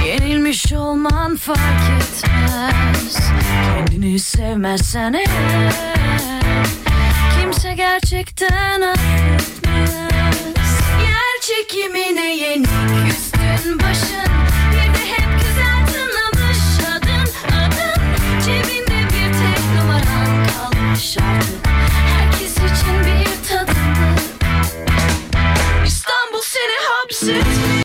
Yenilmiş 0.06 0.72
olman 0.72 1.36
fark 1.36 1.60
etmez. 1.96 3.16
Kendini 3.76 4.18
sevmezsen 4.18 5.16
Kimse 7.40 7.74
gerçekten 7.74 8.80
affetmez. 8.80 9.94
Yer 11.02 11.40
çekimine 11.40 12.36
yenik 12.36 12.68
üstün 13.08 13.78
başın. 13.80 14.32
Bir 14.72 14.94
de 14.94 15.02
seni 27.12 27.38
hapsetmiş 27.38 27.81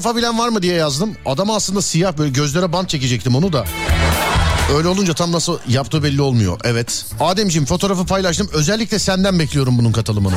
yapabilen 0.00 0.38
var 0.38 0.48
mı 0.48 0.62
diye 0.62 0.74
yazdım. 0.74 1.16
Adama 1.26 1.56
aslında 1.56 1.82
siyah 1.82 2.18
böyle 2.18 2.30
gözlere 2.30 2.72
bant 2.72 2.88
çekecektim 2.88 3.36
onu 3.36 3.52
da. 3.52 3.64
Öyle 4.76 4.88
olunca 4.88 5.14
tam 5.14 5.32
nasıl 5.32 5.58
yaptığı 5.68 6.02
belli 6.02 6.22
olmuyor. 6.22 6.60
Evet. 6.64 7.06
Ademciğim 7.20 7.66
fotoğrafı 7.66 8.06
paylaştım. 8.06 8.48
Özellikle 8.52 8.98
senden 8.98 9.38
bekliyorum 9.38 9.78
bunun 9.78 9.92
katılımını. 9.92 10.34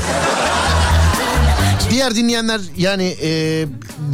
Diğer 1.90 2.16
dinleyenler 2.16 2.62
yani 2.78 3.18
e, 3.22 3.30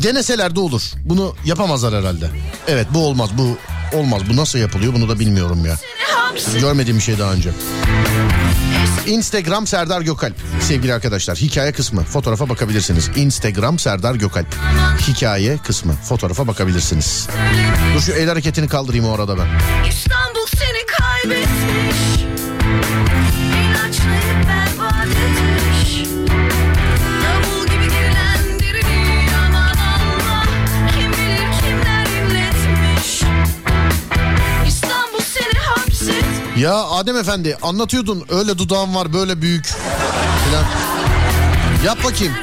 deneseler 0.03 0.55
de 0.55 0.59
olur. 0.59 0.81
Bunu 1.05 1.35
yapamazlar 1.45 1.93
herhalde. 1.95 2.29
Evet 2.67 2.87
bu 2.93 2.99
olmaz 2.99 3.29
bu 3.37 3.57
olmaz. 3.97 4.21
Bu 4.29 4.35
nasıl 4.35 4.59
yapılıyor 4.59 4.93
bunu 4.93 5.09
da 5.09 5.19
bilmiyorum 5.19 5.65
ya. 5.65 5.75
Görmediğim 6.59 6.97
bir 6.97 7.03
şey 7.03 7.19
daha 7.19 7.33
önce. 7.33 7.49
Instagram 9.09 9.67
Serdar 9.67 10.01
Gökalp 10.01 10.35
sevgili 10.61 10.93
arkadaşlar 10.93 11.37
hikaye 11.37 11.71
kısmı 11.71 12.03
fotoğrafa 12.03 12.49
bakabilirsiniz. 12.49 13.09
Instagram 13.15 13.79
Serdar 13.79 14.15
Gökalp 14.15 14.55
hikaye 15.07 15.57
kısmı 15.57 15.93
fotoğrafa 15.93 16.47
bakabilirsiniz. 16.47 17.27
Dur 17.95 18.01
şu 18.01 18.11
el 18.11 18.29
hareketini 18.29 18.67
kaldırayım 18.67 19.05
o 19.05 19.13
arada 19.13 19.37
ben. 19.37 19.47
İstanbul 19.89 20.47
seni 20.57 20.85
kaybetmiş 20.97 22.18
Ya 36.59 36.75
Adem 36.75 37.17
Efendi 37.17 37.57
anlatıyordun 37.61 38.25
öyle 38.29 38.57
dudağın 38.57 38.95
var 38.95 39.13
böyle 39.13 39.41
büyük 39.41 39.65
falan. 39.65 40.65
Yap 41.85 41.97
bakayım. 42.03 42.33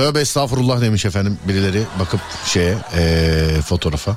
Tövbe 0.00 0.20
estağfurullah 0.20 0.80
demiş 0.80 1.04
efendim 1.04 1.38
birileri 1.48 1.82
bakıp 2.00 2.20
şeye 2.46 2.78
eee, 2.96 3.60
fotoğrafa. 3.62 4.16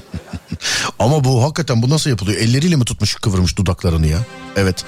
Ama 0.98 1.24
bu 1.24 1.42
hakikaten 1.42 1.82
bu 1.82 1.90
nasıl 1.90 2.10
yapılıyor? 2.10 2.40
Elleriyle 2.40 2.76
mi 2.76 2.84
tutmuş 2.84 3.14
kıvırmış 3.14 3.58
dudaklarını 3.58 4.06
ya? 4.06 4.18
Evet. 4.56 4.84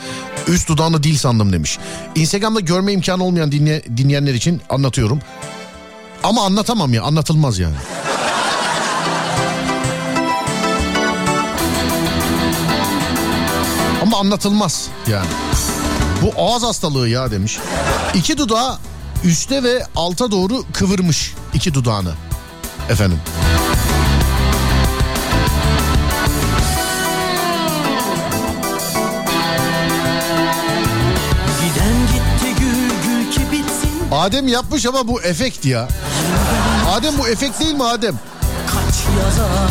Üst 0.49 0.69
dudağını 0.69 1.03
dil 1.03 1.17
sandım 1.17 1.53
demiş. 1.53 1.79
Instagram'da 2.15 2.61
görme 2.61 2.93
imkanı 2.93 3.25
olmayan 3.25 3.53
dinle, 3.53 3.83
dinleyenler 3.97 4.35
için 4.35 4.63
anlatıyorum. 4.69 5.21
Ama 6.25 6.45
anlatamam 6.45 6.95
ya 6.95 7.03
anlatılmaz 7.03 7.59
yani. 7.59 7.77
Ama 14.03 14.19
anlatılmaz 14.19 14.89
yani. 15.11 15.29
Bu 16.23 16.33
ağız 16.43 16.63
hastalığı 16.63 17.09
ya 17.09 17.31
demiş. 17.31 17.59
İki 18.15 18.39
dudağı 18.39 18.79
üste 19.25 19.63
ve 19.63 19.87
alta 19.97 20.31
doğru 20.31 20.65
kıvırmış 20.73 21.35
iki 21.55 21.75
dudağını. 21.75 22.13
Efendim. 22.89 23.19
Adem 34.13 34.49
yapmış 34.49 34.87
ama 34.87 35.09
bu 35.09 35.23
efekt 35.23 35.65
ya. 35.65 35.89
Adem 36.89 37.19
bu 37.19 37.29
efekt 37.29 37.61
değil 37.61 37.75
mi 37.75 37.85
Adem? 37.85 38.15
kaç 38.67 38.95
yazar 39.21 39.71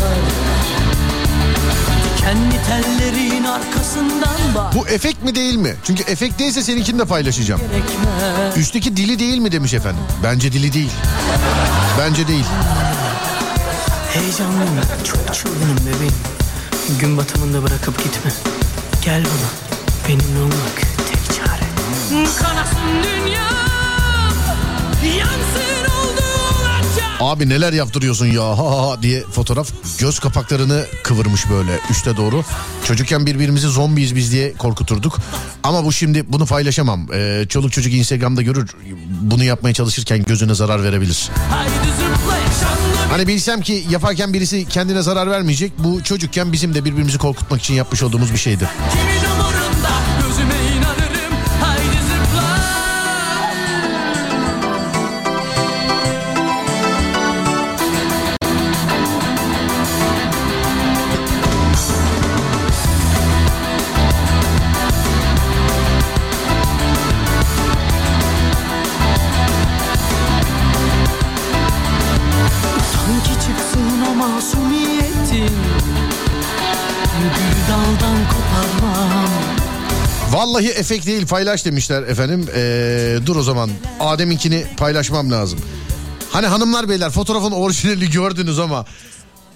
Dikenli 2.26 2.56
tellerin 2.68 3.44
arkasından 3.44 4.54
bak 4.54 4.74
Bu 4.74 4.88
efekt 4.88 5.22
mi 5.22 5.34
değil 5.34 5.56
mi? 5.56 5.74
Çünkü 5.84 6.02
efekt 6.02 6.38
değilse 6.38 6.62
seninkini 6.62 6.98
de 6.98 7.04
paylaşacağım. 7.04 7.60
gerekmez 7.60 8.56
Üstteki 8.56 8.96
dili 8.96 9.18
değil 9.18 9.38
mi 9.38 9.52
demiş 9.52 9.74
efendim. 9.74 10.02
Bence 10.22 10.52
dili 10.52 10.72
değil. 10.72 10.90
Bence 11.98 12.28
değil. 12.28 12.44
Heyecanlıyım 14.14 14.80
çok 15.04 15.34
çılgınım 15.34 15.76
bebeğim 15.80 16.14
Gün 17.00 17.16
batımında 17.16 17.62
bırakıp 17.62 18.04
gitme 18.04 18.30
Gel 19.04 19.24
bana 19.24 19.50
benimle 20.08 20.40
olmak 20.40 20.76
tek 21.12 21.36
çare 21.36 21.66
Kanasın 22.38 23.02
dünya 23.02 23.50
Yansın 25.18 25.84
oldu 25.84 26.25
Abi 27.20 27.48
neler 27.48 27.72
yaptırıyorsun 27.72 28.26
ya 28.26 28.42
ha 28.42 28.88
ha 28.88 29.02
diye 29.02 29.22
fotoğraf 29.22 29.68
göz 29.98 30.18
kapaklarını 30.18 30.84
kıvırmış 31.02 31.50
böyle 31.50 31.80
üste 31.90 32.16
doğru. 32.16 32.44
Çocukken 32.84 33.26
birbirimizi 33.26 33.68
zombiyiz 33.68 34.16
biz 34.16 34.32
diye 34.32 34.52
korkuturduk. 34.52 35.18
Ama 35.62 35.84
bu 35.84 35.92
şimdi 35.92 36.32
bunu 36.32 36.46
paylaşamam. 36.46 37.12
Ee, 37.14 37.44
çoluk 37.48 37.72
çocuk 37.72 37.92
Instagram'da 37.92 38.42
görür 38.42 38.70
bunu 39.20 39.44
yapmaya 39.44 39.74
çalışırken 39.74 40.24
gözüne 40.24 40.54
zarar 40.54 40.82
verebilir. 40.82 41.28
Hani 43.10 43.26
bilsem 43.26 43.60
ki 43.60 43.84
yaparken 43.90 44.32
birisi 44.32 44.64
kendine 44.68 45.02
zarar 45.02 45.30
vermeyecek. 45.30 45.72
Bu 45.78 46.02
çocukken 46.02 46.52
bizim 46.52 46.74
de 46.74 46.84
birbirimizi 46.84 47.18
korkutmak 47.18 47.60
için 47.60 47.74
yapmış 47.74 48.02
olduğumuz 48.02 48.32
bir 48.32 48.38
şeydi. 48.38 48.68
Kimin 48.92 49.25
Vallahi 80.56 80.68
efekt 80.68 81.06
değil 81.06 81.26
paylaş 81.26 81.64
demişler 81.64 82.02
efendim. 82.02 82.48
Ee, 82.54 83.16
dur 83.26 83.36
o 83.36 83.42
zaman 83.42 83.70
Adem'inkini 84.00 84.66
paylaşmam 84.76 85.30
lazım. 85.32 85.58
Hani 86.30 86.46
hanımlar 86.46 86.88
beyler 86.88 87.10
fotoğrafın 87.10 87.50
orijinalini 87.50 88.10
gördünüz 88.10 88.58
ama 88.58 88.84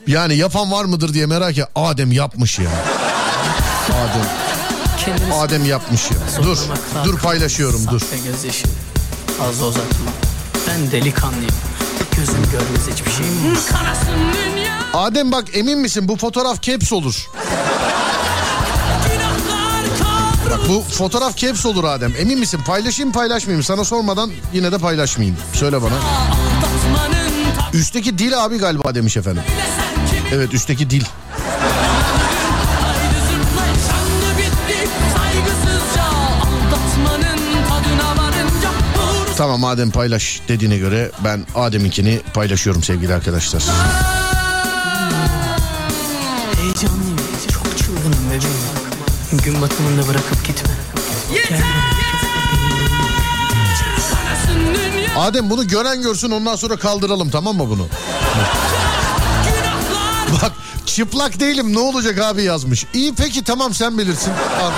yani 0.06 0.36
yapan 0.36 0.72
var 0.72 0.84
mıdır 0.84 1.14
diye 1.14 1.26
merak 1.26 1.56
ya 1.56 1.68
Adem 1.74 2.12
yapmış 2.12 2.58
ya. 2.58 2.70
Adem 3.88 4.26
Adem 5.34 5.64
yapmış 5.64 6.10
ya. 6.10 6.42
Dur 6.42 6.58
dur 7.04 7.18
paylaşıyorum 7.18 7.86
dur. 7.90 8.00
Fazla 9.38 9.66
uzatma 9.66 10.10
Ben 10.68 10.90
delikanlıyım 10.90 11.54
Gözüm 12.16 12.42
görmez 12.52 12.88
hiçbir 12.92 13.10
şeyim 13.10 13.56
Adem 14.94 15.32
bak 15.32 15.44
emin 15.52 15.78
misin 15.78 16.08
bu 16.08 16.16
fotoğraf 16.16 16.62
caps 16.62 16.92
olur. 16.92 17.28
Bu 20.70 20.84
fotoğraf 20.90 21.36
caps 21.36 21.66
olur 21.66 21.84
Adem. 21.84 22.12
Emin 22.18 22.38
misin 22.38 22.60
paylaşayım 22.66 23.12
paylaşmayayım 23.12 23.62
sana 23.62 23.84
sormadan 23.84 24.30
yine 24.52 24.72
de 24.72 24.78
paylaşmayayım. 24.78 25.36
Söyle 25.52 25.82
bana. 25.82 25.94
Üstteki 27.72 28.18
dil 28.18 28.44
abi 28.44 28.58
galiba 28.58 28.94
demiş 28.94 29.16
efendim. 29.16 29.42
Evet 30.34 30.54
üstteki 30.54 30.90
dil. 30.90 31.04
Tamam 39.36 39.64
Adem 39.64 39.90
paylaş 39.90 40.40
dediğine 40.48 40.78
göre 40.78 41.10
ben 41.24 41.46
Adem'inkini 41.54 42.20
paylaşıyorum 42.34 42.82
sevgili 42.82 43.14
arkadaşlar. 43.14 43.62
Gün 49.50 49.62
batımında 49.62 50.08
bırakıp 50.08 50.46
gitme 50.46 50.70
Yeter 51.34 51.58
Adem 55.18 55.50
bunu 55.50 55.68
gören 55.68 56.02
görsün 56.02 56.30
ondan 56.30 56.56
sonra 56.56 56.76
kaldıralım 56.76 57.30
tamam 57.30 57.56
mı 57.56 57.70
bunu? 57.70 57.86
Bak 60.42 60.52
çıplak 60.86 61.40
değilim 61.40 61.74
ne 61.74 61.78
olacak 61.78 62.18
abi 62.18 62.42
yazmış. 62.42 62.86
İyi 62.94 63.14
peki 63.14 63.44
tamam 63.44 63.74
sen 63.74 63.98
bilirsin. 63.98 64.32
Al. 64.62 64.70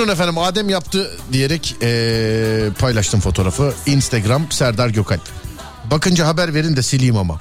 Buyurun 0.00 0.12
efendim 0.12 0.38
Adem 0.38 0.68
yaptı 0.68 1.10
diyerek 1.32 1.76
ee, 1.82 2.68
paylaştım 2.78 3.20
fotoğrafı. 3.20 3.72
Instagram 3.86 4.50
Serdar 4.50 4.88
Gökalp. 4.88 5.20
Bakınca 5.90 6.26
haber 6.26 6.54
verin 6.54 6.76
de 6.76 6.82
sileyim 6.82 7.16
ama. 7.16 7.40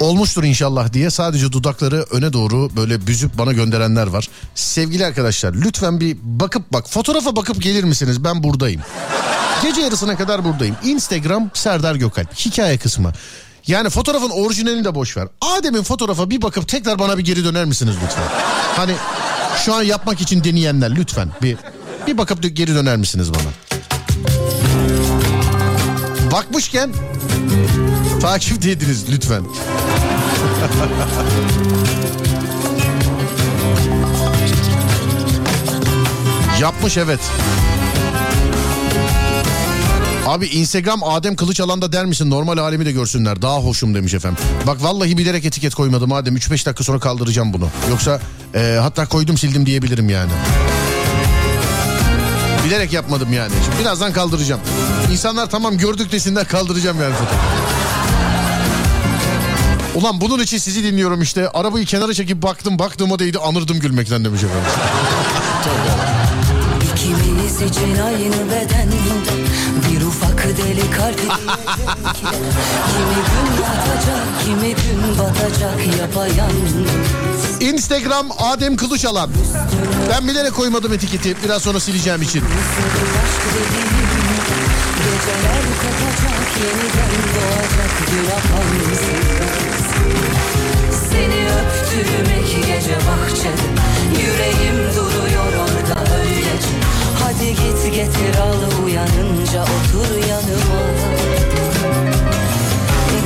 Olmuştur 0.00 0.44
inşallah 0.44 0.92
diye 0.92 1.10
sadece 1.10 1.52
dudakları 1.52 2.06
öne 2.10 2.32
doğru 2.32 2.76
böyle 2.76 3.06
büzüp 3.06 3.38
bana 3.38 3.52
gönderenler 3.52 4.06
var. 4.06 4.28
Sevgili 4.54 5.06
arkadaşlar 5.06 5.54
lütfen 5.54 6.00
bir 6.00 6.16
bakıp 6.22 6.72
bak 6.72 6.90
fotoğrafa 6.90 7.36
bakıp 7.36 7.62
gelir 7.62 7.84
misiniz? 7.84 8.24
Ben 8.24 8.42
buradayım. 8.42 8.80
Gece 9.62 9.80
yarısına 9.80 10.16
kadar 10.16 10.44
buradayım. 10.44 10.76
Instagram 10.84 11.50
Serdar 11.54 11.94
Gökalp. 11.94 12.34
Hikaye 12.34 12.78
kısmı. 12.78 13.12
Yani 13.66 13.90
fotoğrafın 13.90 14.30
orijinalini 14.30 14.84
de 14.84 14.94
boş 14.94 15.16
ver. 15.16 15.28
Adem'in 15.40 15.82
fotoğrafa 15.82 16.30
bir 16.30 16.42
bakıp 16.42 16.68
tekrar 16.68 16.98
bana 16.98 17.18
bir 17.18 17.24
geri 17.24 17.44
döner 17.44 17.64
misiniz 17.64 17.94
lütfen? 18.04 18.24
Hani 18.76 18.92
şu 19.64 19.74
an 19.74 19.82
yapmak 19.82 20.20
için 20.20 20.44
deneyenler 20.44 20.96
lütfen 20.96 21.28
bir 21.42 21.56
bir 22.06 22.18
bakıp 22.18 22.56
geri 22.56 22.74
döner 22.74 22.96
misiniz 22.96 23.30
bana? 23.34 23.50
Bakmışken 26.32 26.90
takipte 28.20 28.70
ediniz 28.70 29.04
lütfen. 29.12 29.44
Yapmış 36.60 36.96
evet. 36.96 37.20
Abi 40.30 40.46
Instagram 40.46 41.04
Adem 41.04 41.36
Kılıçalan'da 41.36 41.92
der 41.92 42.06
misin 42.06 42.30
normal 42.30 42.58
halimi 42.58 42.86
de 42.86 42.92
görsünler 42.92 43.42
daha 43.42 43.56
hoşum 43.56 43.94
demiş 43.94 44.14
efendim. 44.14 44.44
Bak 44.66 44.82
vallahi 44.82 45.18
bilerek 45.18 45.44
etiket 45.44 45.74
koymadım 45.74 46.12
Adem 46.12 46.36
3-5 46.36 46.66
dakika 46.66 46.84
sonra 46.84 46.98
kaldıracağım 46.98 47.52
bunu. 47.52 47.68
Yoksa 47.90 48.20
e, 48.54 48.78
hatta 48.80 49.06
koydum 49.06 49.38
sildim 49.38 49.66
diyebilirim 49.66 50.08
yani. 50.08 50.30
Bilerek 52.66 52.92
yapmadım 52.92 53.32
yani. 53.32 53.52
Şimdi 53.64 53.80
birazdan 53.80 54.12
kaldıracağım. 54.12 54.60
İnsanlar 55.12 55.50
tamam 55.50 55.78
gördük 55.78 56.12
desinler 56.12 56.48
kaldıracağım 56.48 57.00
yani 57.00 57.14
fotoğrafı. 57.14 57.46
Ulan 59.94 60.20
bunun 60.20 60.42
için 60.42 60.58
sizi 60.58 60.84
dinliyorum 60.84 61.22
işte. 61.22 61.48
Arabayı 61.48 61.86
kenara 61.86 62.14
çekip 62.14 62.42
baktım 62.42 62.78
baktığıma 62.78 63.18
değdi 63.18 63.38
anırdım 63.38 63.80
gülmekten 63.80 64.24
demiş 64.24 64.42
efendim. 64.42 64.70
İkimiz 66.94 67.70
için 67.70 67.98
aynı 67.98 68.50
bedende 68.50 69.49
bir 69.90 70.06
ufak 70.06 70.44
deli 70.44 70.90
kalp 70.90 71.18
Kimi 71.18 73.14
gün 73.14 73.62
yatacak, 73.62 74.24
kimi 74.44 74.74
gün 74.74 75.18
batacak 75.18 75.98
yapayalnız 76.00 76.72
Instagram 77.60 78.26
Adem 78.38 78.76
Kılıçalan. 78.76 79.30
Ben 80.10 80.28
bilerek 80.28 80.54
koymadım 80.54 80.92
etiketi. 80.92 81.36
Biraz 81.44 81.62
sonra 81.62 81.80
sileceğim 81.80 82.22
için. 82.22 82.40
Geceler 84.98 85.62
kopacak, 85.82 86.48
yeniden 86.62 87.14
doğacak 87.34 87.92
bir 88.10 88.26
apansız 88.32 89.04
Seni 91.10 91.40
öptüğüm 91.46 92.28
iki 92.42 92.60
gece 92.60 92.96
bahçede 92.96 93.66
Yüreğim 94.22 94.89
Hadi 97.40 97.54
git 97.54 97.94
getir 97.94 98.38
al 98.38 98.84
uyanınca 98.84 99.62
otur 99.62 100.28
yanıma. 100.28 100.80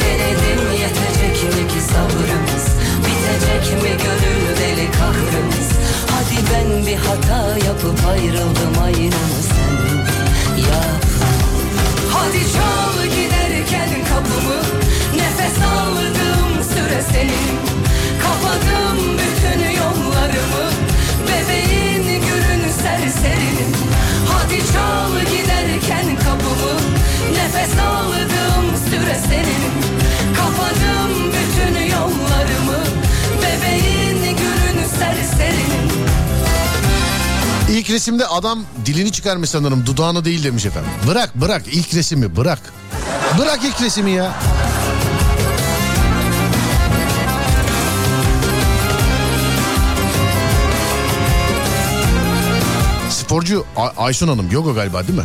Denedim 0.01 0.73
yetecek 0.73 1.55
mi 1.55 1.69
ki 1.69 1.81
sabrımız? 1.81 2.67
Bitecek 3.05 3.83
mi 3.83 3.89
gönül 3.89 4.57
deli 4.61 4.91
kahrımız? 4.91 5.69
Hadi 6.11 6.37
ben 6.53 6.87
bir 6.87 6.97
hata 6.97 7.59
yapıp 7.67 8.07
ayrıldım 8.09 8.83
aynımı 8.85 9.41
sen 9.49 9.97
yap. 10.63 11.05
Hadi 12.13 12.39
çal 12.53 13.05
giderken 13.05 14.05
kapımı. 14.09 14.61
Nefes 15.17 15.59
aldığım 15.65 16.65
süre 16.75 17.03
senin. 17.13 17.59
Kapadım 18.23 18.99
bütün 19.19 19.61
yollarımı. 19.71 20.71
Bebeğin 21.29 22.05
gülün 22.05 22.71
serserinim 22.83 23.84
saati 24.55 24.73
çal 24.73 25.21
giderken 25.21 26.17
kapımı 26.17 26.81
Nefes 27.33 27.79
aldığım 27.79 28.77
süre 28.91 29.19
senin 29.29 29.95
Kapadım 30.37 31.33
bütün 31.33 31.81
yollarımı 31.81 32.85
Bebeğin 33.43 34.37
günün 34.37 34.87
serserinin 34.89 35.91
İlk 37.69 37.91
resimde 37.91 38.27
adam 38.27 38.65
dilini 38.87 39.13
çıkarmış 39.13 39.51
sanırım 39.51 39.87
dudağını 39.87 40.25
değil 40.25 40.45
demiş 40.45 40.67
efendim. 40.67 40.91
Bırak 41.07 41.35
bırak 41.35 41.63
ilk 41.73 41.95
resimi 41.95 42.37
bırak. 42.37 42.59
Bırak 43.39 43.61
ilk 43.65 43.83
resimi 43.83 44.11
ya. 44.11 44.33
Sporcu 53.35 53.65
Ay- 53.77 53.93
Aysun 53.97 54.29
Hanım 54.29 54.51
yoga 54.51 54.73
galiba 54.73 55.07
değil 55.09 55.19
mi? 55.19 55.25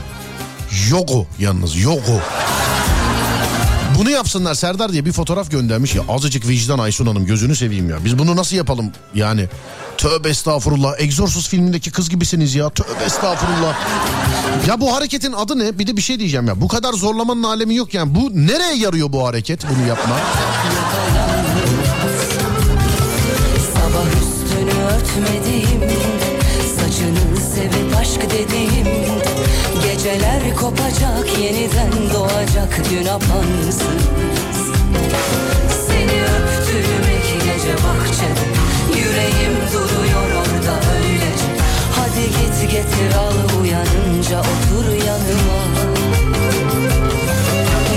Yogo 0.89 1.25
yalnız 1.39 1.77
yogo. 1.77 2.21
Bunu 3.97 4.09
yapsınlar 4.09 4.53
Serdar 4.53 4.91
diye 4.93 5.05
bir 5.05 5.11
fotoğraf 5.11 5.51
göndermiş 5.51 5.95
ya 5.95 6.01
azıcık 6.09 6.47
vicdan 6.47 6.79
Aysun 6.79 7.05
Hanım 7.05 7.25
gözünü 7.25 7.55
seveyim 7.55 7.89
ya. 7.89 8.05
Biz 8.05 8.19
bunu 8.19 8.35
nasıl 8.35 8.55
yapalım 8.55 8.91
yani? 9.13 9.47
Tövbe 9.97 10.29
estağfurullah. 10.29 10.93
Exorcist 10.97 11.49
filmindeki 11.49 11.91
kız 11.91 12.09
gibisiniz 12.09 12.55
ya. 12.55 12.69
Tövbe 12.69 13.03
estağfurullah. 13.05 13.75
Ya 14.67 14.81
bu 14.81 14.95
hareketin 14.95 15.33
adı 15.33 15.59
ne? 15.59 15.79
Bir 15.79 15.87
de 15.87 15.97
bir 15.97 16.01
şey 16.01 16.19
diyeceğim 16.19 16.47
ya. 16.47 16.61
Bu 16.61 16.67
kadar 16.67 16.93
zorlamanın 16.93 17.43
alemi 17.43 17.75
yok 17.75 17.93
yani. 17.93 18.15
Bu 18.15 18.31
nereye 18.33 18.77
yarıyor 18.77 19.13
bu 19.13 19.27
hareket 19.27 19.65
bunu 19.69 19.87
yapma? 19.87 20.15
Sabah 23.73 24.05
üstünü 24.07 24.71
sevip 25.15 26.08
aşk 28.09 28.21
dediğimde 28.31 29.29
Geceler 29.83 30.55
kopacak 30.55 31.39
yeniden 31.41 31.91
doğacak 32.13 32.81
dün 32.91 33.05
apansız 33.05 33.81
Seni 35.87 36.17
öptüğüm 36.35 37.05
iki 37.19 37.45
gece 37.45 37.73
bahçede 37.73 38.45
Yüreğim 38.99 39.55
duruyor 39.73 40.27
orada 40.37 40.79
öylece 40.95 41.49
Hadi 41.95 42.21
git 42.21 42.71
getir 42.71 43.15
al 43.17 43.61
uyanınca 43.61 44.39
otur 44.39 45.05
yanıma. 45.05 45.59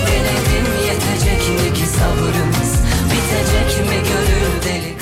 Denedim 0.06 0.66
yetecek 0.86 1.48
mi 1.48 1.74
ki 1.74 1.86
sabrımız 1.86 2.72
Bitecek 3.10 3.88
mi 3.88 3.96
gönül 4.08 4.62
deli 4.64 5.01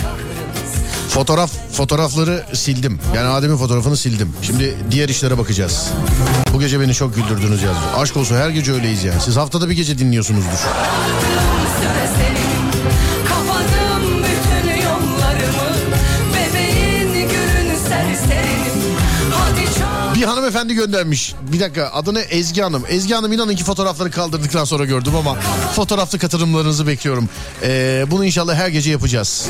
Fotoğraf 1.10 1.50
fotoğrafları 1.72 2.44
sildim. 2.52 2.98
Yani 3.14 3.28
Adem'in 3.28 3.56
fotoğrafını 3.56 3.96
sildim. 3.96 4.32
Şimdi 4.42 4.76
diğer 4.90 5.08
işlere 5.08 5.38
bakacağız. 5.38 5.88
Bu 6.54 6.60
gece 6.60 6.80
beni 6.80 6.94
çok 6.94 7.14
güldürdünüz 7.14 7.62
yazmış. 7.62 7.84
Aşk 7.96 8.16
olsun 8.16 8.36
her 8.36 8.50
gece 8.50 8.72
öyleyiz 8.72 9.04
yani. 9.04 9.20
Siz 9.20 9.36
haftada 9.36 9.68
bir 9.68 9.74
gece 9.74 9.98
dinliyorsunuzdur. 9.98 10.58
Bir 20.14 20.22
hanımefendi 20.24 20.74
göndermiş. 20.74 21.34
Bir 21.52 21.60
dakika 21.60 21.90
adını 21.92 22.20
Ezgi 22.20 22.62
Hanım. 22.62 22.82
Ezgi 22.88 23.14
Hanım 23.14 23.32
inanın 23.32 23.54
ki 23.54 23.64
fotoğrafları 23.64 24.10
kaldırdıktan 24.10 24.64
sonra 24.64 24.84
gördüm 24.84 25.16
ama 25.16 25.36
fotoğraflı 25.76 26.18
katılımlarınızı 26.18 26.86
bekliyorum. 26.86 27.28
Ee, 27.62 28.04
bunu 28.10 28.24
inşallah 28.24 28.54
her 28.54 28.68
gece 28.68 28.90
yapacağız. 28.90 29.48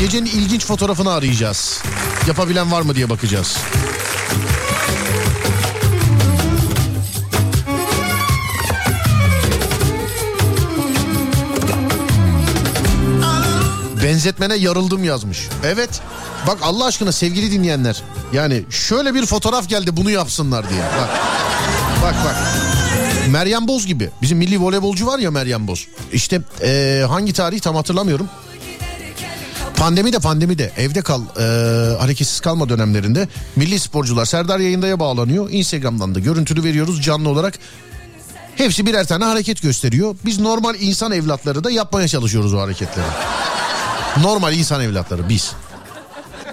Gecenin 0.00 0.26
ilginç 0.26 0.64
fotoğrafını 0.64 1.10
arayacağız. 1.12 1.82
Yapabilen 2.26 2.72
var 2.72 2.82
mı 2.82 2.94
diye 2.94 3.10
bakacağız. 3.10 3.58
Benzetmene 14.02 14.54
yarıldım 14.54 15.04
yazmış. 15.04 15.48
Evet. 15.64 16.00
Bak 16.46 16.58
Allah 16.62 16.84
aşkına 16.84 17.12
sevgili 17.12 17.50
dinleyenler. 17.52 18.02
Yani 18.32 18.64
şöyle 18.70 19.14
bir 19.14 19.26
fotoğraf 19.26 19.68
geldi 19.68 19.96
bunu 19.96 20.10
yapsınlar 20.10 20.70
diye. 20.70 20.80
Bak. 20.82 21.08
Bak 22.02 22.14
bak. 22.24 22.36
Meryem 23.30 23.68
Boz 23.68 23.86
gibi. 23.86 24.10
Bizim 24.22 24.38
milli 24.38 24.60
voleybolcu 24.60 25.06
var 25.06 25.18
ya 25.18 25.30
Meryem 25.30 25.68
Boz. 25.68 25.86
İşte 26.12 26.40
eee, 26.62 27.04
hangi 27.08 27.32
tarih 27.32 27.60
tam 27.60 27.76
hatırlamıyorum. 27.76 28.28
Pandemi 29.80 30.12
de 30.12 30.18
pandemi 30.18 30.58
de 30.58 30.72
evde 30.76 31.02
kal 31.02 31.20
eee, 31.38 31.44
hareketsiz 31.98 32.40
kalma 32.40 32.68
dönemlerinde 32.68 33.28
milli 33.56 33.80
sporcular 33.80 34.24
Serdar 34.24 34.58
yayındaya 34.58 35.00
bağlanıyor. 35.00 35.50
Instagram'dan 35.50 36.14
da 36.14 36.18
görüntülü 36.20 36.64
veriyoruz 36.64 37.02
canlı 37.02 37.28
olarak. 37.28 37.58
Hepsi 38.56 38.86
birer 38.86 39.06
tane 39.06 39.24
hareket 39.24 39.62
gösteriyor. 39.62 40.16
Biz 40.24 40.40
normal 40.40 40.74
insan 40.80 41.12
evlatları 41.12 41.64
da 41.64 41.70
yapmaya 41.70 42.08
çalışıyoruz 42.08 42.54
o 42.54 42.60
hareketleri. 42.60 43.06
Normal 44.22 44.54
insan 44.54 44.80
evlatları 44.80 45.28
biz. 45.28 45.52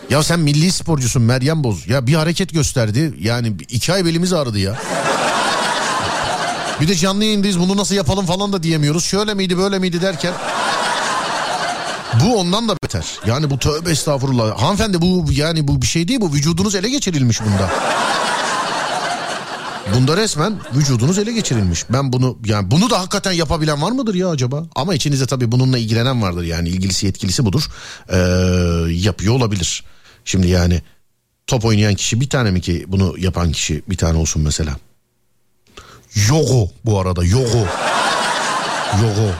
Ya 0.09 0.23
sen 0.23 0.39
milli 0.39 0.71
sporcusun 0.71 1.21
Meryem 1.21 1.63
Boz. 1.63 1.87
Ya 1.87 2.07
bir 2.07 2.13
hareket 2.13 2.53
gösterdi. 2.53 3.13
Yani 3.19 3.53
iki 3.69 3.93
ay 3.93 4.05
belimiz 4.05 4.33
ağrıdı 4.33 4.59
ya. 4.59 4.75
Bir 6.81 6.87
de 6.87 6.95
canlı 6.95 7.23
yayındayız 7.23 7.59
bunu 7.59 7.77
nasıl 7.77 7.95
yapalım 7.95 8.25
falan 8.25 8.53
da 8.53 8.63
diyemiyoruz. 8.63 9.05
Şöyle 9.05 9.33
miydi 9.33 9.57
böyle 9.57 9.79
miydi 9.79 10.01
derken. 10.01 10.33
Bu 12.23 12.39
ondan 12.39 12.69
da 12.69 12.75
beter. 12.83 13.05
Yani 13.27 13.49
bu 13.49 13.59
tövbe 13.59 13.91
estağfurullah. 13.91 14.61
Hanımefendi 14.61 15.01
bu 15.01 15.25
yani 15.31 15.67
bu 15.67 15.81
bir 15.81 15.87
şey 15.87 16.07
değil 16.07 16.21
bu. 16.21 16.33
Vücudunuz 16.33 16.75
ele 16.75 16.89
geçirilmiş 16.89 17.41
bunda. 17.41 17.69
Bunda 19.95 20.17
resmen 20.17 20.59
vücudunuz 20.75 21.17
ele 21.17 21.33
geçirilmiş. 21.33 21.85
Ben 21.89 22.13
bunu 22.13 22.37
yani 22.45 22.71
bunu 22.71 22.89
da 22.89 22.99
hakikaten 22.99 23.31
yapabilen 23.31 23.81
var 23.81 23.91
mıdır 23.91 24.15
ya 24.15 24.29
acaba? 24.29 24.65
Ama 24.75 24.95
içinizde 24.95 25.25
tabii 25.25 25.51
bununla 25.51 25.77
ilgilenen 25.77 26.21
vardır 26.21 26.43
yani 26.43 26.69
ilgilisi 26.69 27.05
yetkilisi 27.05 27.45
budur. 27.45 27.67
Ee, 28.09 28.17
yapıyor 28.93 29.33
olabilir. 29.33 29.83
Şimdi 30.25 30.47
yani 30.47 30.81
top 31.47 31.65
oynayan 31.65 31.95
kişi 31.95 32.21
bir 32.21 32.29
tane 32.29 32.51
mi 32.51 32.61
ki 32.61 32.85
bunu 32.87 33.15
yapan 33.17 33.51
kişi 33.51 33.83
bir 33.89 33.97
tane 33.97 34.17
olsun 34.17 34.41
mesela. 34.41 34.75
Yogo 36.29 36.69
bu 36.85 36.99
arada 36.99 37.23
yogo. 37.23 37.65
Yogo. 39.01 39.31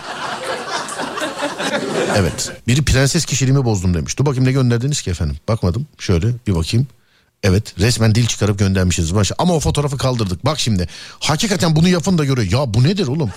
Evet. 2.18 2.52
Biri 2.68 2.85
prenses 2.85 3.26
kişiliğimi 3.26 3.65
bozdum 3.65 3.94
demiş. 3.94 4.19
Dur 4.19 4.26
bakayım 4.26 4.45
ne 4.45 4.52
gönderdiniz 4.52 5.02
ki 5.02 5.10
efendim. 5.10 5.38
Bakmadım. 5.48 5.88
Şöyle 5.99 6.27
bir 6.48 6.56
bakayım. 6.56 6.88
Evet 7.44 7.80
resmen 7.80 8.15
dil 8.15 8.27
çıkarıp 8.27 8.60
göndermişiz 8.60 9.15
başa. 9.15 9.35
Ama 9.38 9.56
o 9.56 9.60
fotoğrafı 9.60 9.98
kaldırdık. 9.98 10.45
Bak 10.45 10.60
şimdi 10.60 10.88
hakikaten 11.19 11.76
bunu 11.76 11.88
yapın 11.88 12.18
da 12.18 12.26
göre. 12.26 12.44
Ya 12.44 12.73
bu 12.73 12.84
nedir 12.84 13.07
oğlum? 13.07 13.31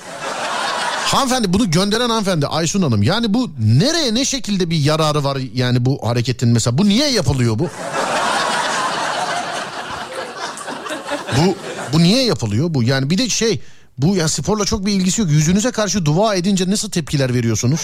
Hanımefendi 1.04 1.52
bunu 1.52 1.70
gönderen 1.70 2.08
hanımefendi 2.08 2.46
Aysun 2.46 2.82
Hanım. 2.82 3.02
Yani 3.02 3.34
bu 3.34 3.50
nereye 3.58 4.14
ne 4.14 4.24
şekilde 4.24 4.70
bir 4.70 4.76
yararı 4.76 5.24
var 5.24 5.38
yani 5.54 5.84
bu 5.84 6.08
hareketin 6.08 6.48
mesela. 6.48 6.78
Bu 6.78 6.88
niye 6.88 7.10
yapılıyor 7.10 7.58
bu? 7.58 7.68
bu 11.36 11.56
bu 11.92 11.98
niye 11.98 12.24
yapılıyor 12.24 12.74
bu? 12.74 12.82
Yani 12.82 13.10
bir 13.10 13.18
de 13.18 13.28
şey 13.28 13.60
bu 13.98 14.16
ya 14.16 14.28
sporla 14.28 14.64
çok 14.64 14.86
bir 14.86 14.92
ilgisi 14.92 15.20
yok. 15.20 15.30
Yüzünüze 15.30 15.70
karşı 15.70 16.04
dua 16.04 16.34
edince 16.34 16.70
nasıl 16.70 16.90
tepkiler 16.90 17.34
veriyorsunuz? 17.34 17.80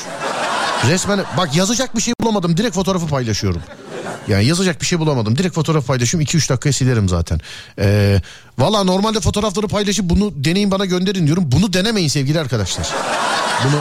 Resmen 0.85 1.25
bak 1.37 1.57
yazacak 1.57 1.97
bir 1.97 2.01
şey 2.01 2.15
bulamadım. 2.21 2.57
Direkt 2.57 2.75
fotoğrafı 2.75 3.07
paylaşıyorum. 3.07 3.63
Yani 4.29 4.45
yazacak 4.45 4.81
bir 4.81 4.87
şey 4.87 4.99
bulamadım. 4.99 5.39
Direkt 5.39 5.55
fotoğraf 5.55 5.87
paylaşıyorum. 5.87 6.27
2-3 6.27 6.49
dakikaya 6.49 6.73
silerim 6.73 7.09
zaten. 7.09 7.41
Ee, 7.79 8.21
Valla 8.59 8.85
normalde 8.85 9.21
fotoğrafları 9.21 9.69
paylaşıp 9.69 10.11
bunu 10.11 10.45
deneyin 10.45 10.71
bana 10.71 10.85
gönderin 10.85 11.27
diyorum. 11.27 11.45
Bunu 11.53 11.73
denemeyin 11.73 12.09
sevgili 12.09 12.41
arkadaşlar. 12.41 12.89
Bunu... 13.65 13.81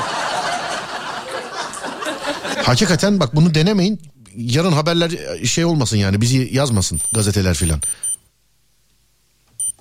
Hakikaten 2.64 3.20
bak 3.20 3.36
bunu 3.36 3.56
denemeyin. 3.56 4.02
Yarın 4.38 4.72
haberler 4.72 5.12
şey 5.46 5.66
olmasın 5.66 5.98
yani 5.98 6.22
bizi 6.22 6.50
yazmasın 6.52 7.02
gazeteler 7.14 7.54
filan. 7.54 7.82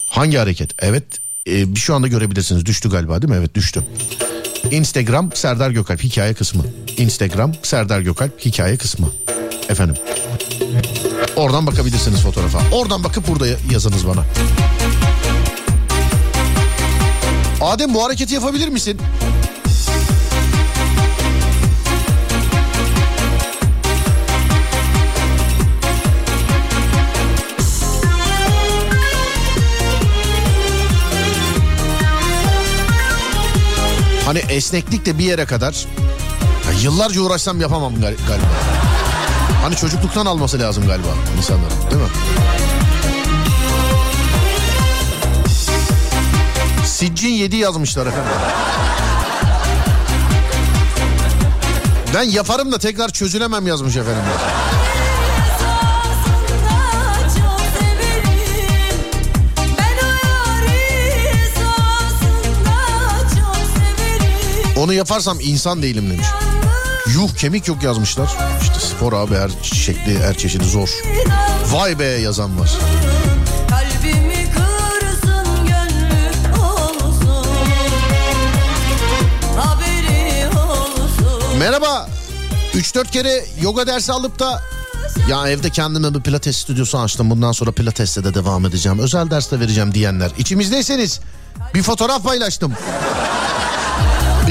Hangi 0.06 0.36
hareket? 0.36 0.70
Evet 0.78 1.04
e, 1.46 1.74
şu 1.74 1.94
anda 1.94 2.08
görebilirsiniz. 2.08 2.66
Düştü 2.66 2.90
galiba 2.90 3.22
değil 3.22 3.32
mi? 3.32 3.38
Evet 3.38 3.54
düştü. 3.54 3.84
Instagram 4.74 5.30
Serdar 5.34 5.70
Gökalp 5.70 6.02
hikaye 6.02 6.34
kısmı. 6.34 6.62
Instagram 6.96 7.52
Serdar 7.62 8.00
Gökalp 8.00 8.40
hikaye 8.40 8.76
kısmı. 8.76 9.08
Efendim. 9.68 9.96
Oradan 11.36 11.66
bakabilirsiniz 11.66 12.20
fotoğrafa. 12.20 12.58
Oradan 12.72 13.04
bakıp 13.04 13.28
burada 13.28 13.46
yazınız 13.72 14.06
bana. 14.06 14.24
Adem 17.60 17.94
bu 17.94 18.04
hareketi 18.04 18.34
yapabilir 18.34 18.68
misin? 18.68 19.00
Hani 34.26 34.38
esneklik 34.38 35.06
de 35.06 35.18
bir 35.18 35.24
yere 35.24 35.44
kadar 35.44 35.86
ya 36.66 36.80
yıllarca 36.82 37.20
uğraşsam 37.20 37.60
yapamam 37.60 37.94
gal- 37.94 38.00
galiba. 38.00 38.46
Hani 39.62 39.76
çocukluktan 39.76 40.26
alması 40.26 40.58
lazım 40.60 40.86
galiba 40.86 41.08
insanların 41.38 41.90
değil 41.90 42.02
mi? 42.02 42.08
Siccin 46.86 47.28
7 47.28 47.56
yazmışlar 47.56 48.06
efendim. 48.06 48.32
Ben 52.14 52.22
yaparım 52.22 52.72
da 52.72 52.78
tekrar 52.78 53.08
çözülemem 53.08 53.66
yazmış 53.66 53.96
efendim. 53.96 54.22
Onu 64.84 64.92
yaparsam 64.92 65.38
insan 65.40 65.82
değilim 65.82 66.10
demiş. 66.10 66.26
Yuh 67.14 67.34
kemik 67.36 67.68
yok 67.68 67.82
yazmışlar. 67.82 68.36
İşte 68.62 68.74
spor 68.80 69.12
abi 69.12 69.34
her 69.34 69.50
şekli 69.62 70.18
her 70.18 70.38
çeşidi 70.38 70.64
zor. 70.64 70.88
Vay 71.70 71.98
be 71.98 72.04
yazan 72.04 72.60
var. 72.60 72.70
Merhaba. 81.58 82.08
3-4 82.74 83.10
kere 83.10 83.44
yoga 83.60 83.86
dersi 83.86 84.12
alıp 84.12 84.38
da 84.38 84.62
ya 85.28 85.48
evde 85.48 85.70
kendime 85.70 86.14
bir 86.14 86.20
pilates 86.20 86.56
stüdyosu 86.56 86.98
açtım. 86.98 87.30
Bundan 87.30 87.52
sonra 87.52 87.72
pilatesle 87.72 88.24
de 88.24 88.34
devam 88.34 88.66
edeceğim. 88.66 88.98
Özel 88.98 89.30
ders 89.30 89.52
de 89.52 89.60
vereceğim 89.60 89.94
diyenler. 89.94 90.30
İçimizdeyseniz 90.38 91.20
bir 91.74 91.82
fotoğraf 91.82 92.24
paylaştım. 92.24 92.72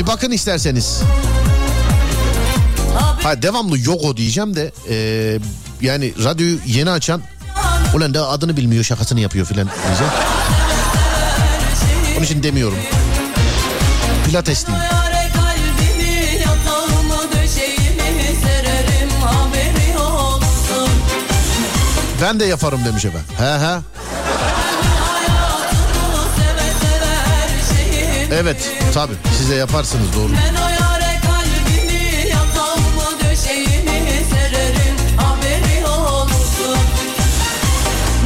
Bir 0.04 0.08
bakın 0.08 0.32
isterseniz. 0.32 1.02
Ha 3.24 3.42
devamlı 3.42 3.80
yoga 3.80 4.18
diyeceğim 4.18 4.56
de 4.56 4.72
e, 4.90 4.96
yani 5.82 6.14
radyoyu 6.24 6.60
yeni 6.66 6.90
açan 6.90 7.22
ulan 7.96 8.14
da 8.14 8.28
adını 8.28 8.58
bilmiyor 8.58 8.84
şakasını 8.84 9.20
yapıyor 9.20 9.46
filan 9.46 9.70
diyeceğim. 9.88 10.14
Onun 12.18 12.26
için 12.26 12.44
demiyorum. 12.44 12.78
Pilates 14.26 14.68
diyeyim. 14.68 14.86
Ben 22.22 22.40
de 22.40 22.46
yaparım 22.46 22.86
demiş 22.86 23.06
efendim. 23.06 23.28
He 23.38 23.44
he. 23.44 24.03
Evet 28.32 28.72
tabi 28.94 29.14
siz 29.38 29.50
de 29.50 29.56
yaparsınız 29.56 30.08
doğru. 30.16 30.32
Ben 30.34 30.56
o 30.56 30.70
yare 30.70 31.20
kalbimi 31.22 32.28
yatağımı 32.30 33.20
döşeğimi 33.24 34.24
sererim 34.30 34.96
haberi 35.18 35.86
olsun 35.88 36.78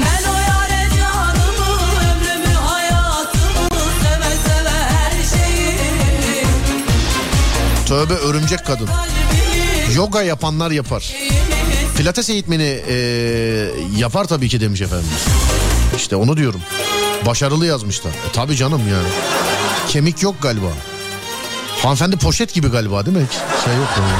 Ben 0.05 0.29
o 0.29 0.33
yare 0.35 0.89
canımı 0.97 1.81
ömrümü 2.01 2.53
hayatımı 2.55 3.79
seve 4.03 4.35
seve 4.47 4.69
her 4.69 5.11
şeyimi 5.11 6.45
Tövbe 7.87 8.13
örümcek 8.13 8.65
kadın. 8.65 8.89
Yoga 9.95 10.21
yapanlar 10.21 10.71
yapar. 10.71 11.13
Pilates 11.97 12.29
eğitmeni 12.29 12.81
e, 12.87 12.95
yapar 13.97 14.25
tabii 14.25 14.49
ki 14.49 14.61
demiş 14.61 14.81
efendimiz. 14.81 15.25
İşte 15.97 16.15
onu 16.15 16.37
diyorum. 16.37 16.61
Başarılı 17.25 17.65
yazmışlar. 17.65 18.09
E, 18.11 18.31
tabii 18.33 18.55
canım 18.55 18.81
yani. 18.91 19.07
Kemik 19.89 20.23
yok 20.23 20.41
galiba. 20.41 20.67
Hanımefendi 21.83 22.17
poşet 22.17 22.53
gibi 22.53 22.67
galiba 22.67 23.05
değil 23.05 23.17
mi? 23.17 23.23
Hiç 23.31 23.63
şey 23.65 23.75
yok. 23.75 23.87
Yani. 23.97 24.11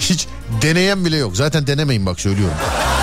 Hiç 0.00 0.26
deneyen 0.62 1.04
bile 1.04 1.16
yok. 1.16 1.36
Zaten 1.36 1.66
denemeyin 1.66 2.06
bak 2.06 2.20
söylüyorum. 2.20 2.56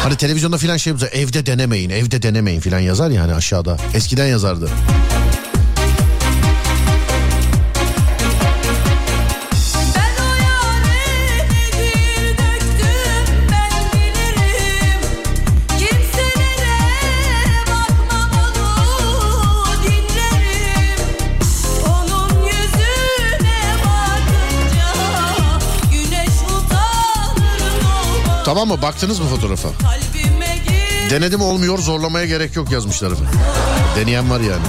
Hani 0.03 0.15
televizyonda 0.15 0.57
filan 0.57 0.77
şey 0.77 0.93
yapıyor. 0.93 1.11
Evde 1.13 1.45
denemeyin, 1.45 1.89
evde 1.89 2.21
denemeyin 2.21 2.59
filan 2.59 2.79
yazar 2.79 3.09
yani 3.09 3.33
aşağıda. 3.33 3.77
Eskiden 3.93 4.25
yazardı. 4.25 4.69
Tamam 28.45 28.67
mı? 28.67 28.81
Baktınız 28.81 29.19
mı 29.19 29.25
fotoğrafa? 29.27 29.69
Denedim 31.09 31.41
olmuyor 31.41 31.77
zorlamaya 31.77 32.25
gerek 32.25 32.55
yok 32.55 32.71
yazmışlar 32.71 33.11
efendim. 33.11 33.39
Deneyen 33.95 34.29
var 34.29 34.39
yani. 34.39 34.63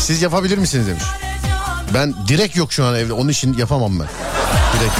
Siz 0.00 0.22
yapabilir 0.22 0.58
misiniz 0.58 0.86
demiş. 0.86 1.04
Ben 1.94 2.14
direkt 2.28 2.56
yok 2.56 2.72
şu 2.72 2.84
an 2.84 2.94
evde 2.94 3.12
onun 3.12 3.28
için 3.28 3.54
yapamam 3.54 4.00
ben. 4.00 4.06
Direkt. 4.78 4.94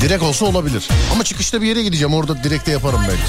Direkt 0.00 0.22
olsa 0.22 0.44
olabilir. 0.46 0.88
Ama 1.12 1.24
çıkışta 1.24 1.62
bir 1.62 1.66
yere 1.66 1.82
gideceğim 1.82 2.14
orada 2.14 2.44
direkte 2.44 2.70
yaparım 2.70 3.00
belki. 3.08 3.22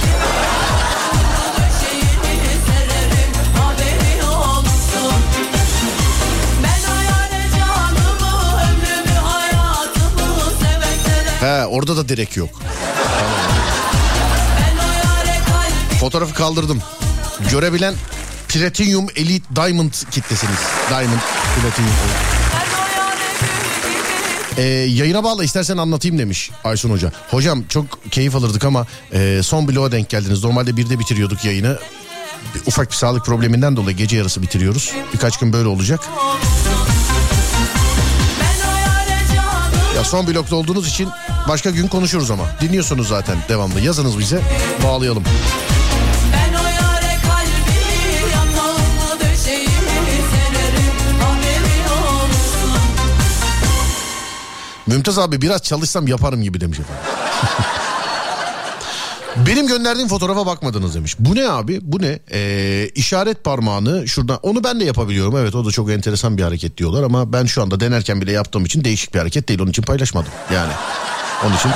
He 11.39 11.65
orada 11.65 11.97
da 11.97 12.09
direkt 12.09 12.37
yok. 12.37 12.49
Fotoğrafı 15.99 16.33
kaldırdım. 16.33 16.81
Görebilen 17.51 17.93
Platinum 18.47 19.07
Elite 19.15 19.55
Diamond 19.55 19.93
kitlesiniz. 20.11 20.74
Diamond 20.89 21.19
gibi 21.57 21.67
Ee, 24.57 24.61
yayına 24.71 25.23
bağla 25.23 25.43
istersen 25.43 25.77
anlatayım 25.77 26.17
demiş 26.19 26.51
Aysun 26.63 26.89
Hoca. 26.91 27.11
Hocam 27.31 27.63
çok 27.69 27.85
keyif 28.11 28.35
alırdık 28.35 28.65
ama 28.65 28.87
e, 29.13 29.39
son 29.43 29.67
bloğa 29.67 29.91
denk 29.91 30.09
geldiniz. 30.09 30.43
Normalde 30.43 30.77
birde 30.77 30.99
bitiriyorduk 30.99 31.45
yayını. 31.45 31.79
Bir- 32.55 32.61
Ufak 32.65 32.91
bir 32.91 32.95
sağlık 32.95 33.25
probleminden 33.25 33.75
dolayı 33.75 33.97
gece 33.97 34.17
yarısı 34.17 34.41
bitiriyoruz. 34.41 34.91
Birkaç 35.13 35.37
gün 35.37 35.53
böyle 35.53 35.67
olacak. 35.67 35.99
Ya 39.95 40.03
son 40.03 40.27
blokta 40.27 40.55
olduğunuz 40.55 40.87
için 40.87 41.09
başka 41.47 41.69
gün 41.69 41.87
konuşuruz 41.87 42.31
ama. 42.31 42.43
Dinliyorsunuz 42.61 43.07
zaten 43.07 43.37
devamlı. 43.49 43.79
Yazınız 43.81 44.19
bize 44.19 44.41
bağlayalım. 44.83 45.23
Mümtaz 54.87 55.19
abi 55.19 55.41
biraz 55.41 55.61
çalışsam 55.63 56.07
yaparım 56.07 56.41
gibi 56.41 56.61
demiş 56.61 56.79
efendim. 56.79 57.03
Benim 59.47 59.67
gönderdiğim 59.67 60.07
fotoğrafa 60.07 60.45
bakmadınız 60.45 60.95
demiş. 60.95 61.15
Bu 61.19 61.35
ne 61.35 61.49
abi? 61.49 61.79
Bu 61.81 62.01
ne? 62.01 62.19
Ee, 62.31 62.89
işaret 62.95 63.43
parmağını 63.43 64.07
şuradan 64.07 64.39
onu 64.43 64.63
ben 64.63 64.79
de 64.79 64.83
yapabiliyorum. 64.83 65.37
Evet 65.37 65.55
o 65.55 65.65
da 65.65 65.71
çok 65.71 65.91
enteresan 65.91 66.37
bir 66.37 66.43
hareket 66.43 66.77
diyorlar 66.77 67.03
ama 67.03 67.33
ben 67.33 67.45
şu 67.45 67.61
anda 67.61 67.79
denerken 67.79 68.21
bile 68.21 68.31
yaptığım 68.31 68.65
için 68.65 68.83
değişik 68.83 69.13
bir 69.13 69.19
hareket 69.19 69.49
değil. 69.49 69.59
Onun 69.61 69.69
için 69.69 69.83
paylaşmadım. 69.83 70.31
Yani 70.53 70.71
onun 71.45 71.55
için 71.55 71.71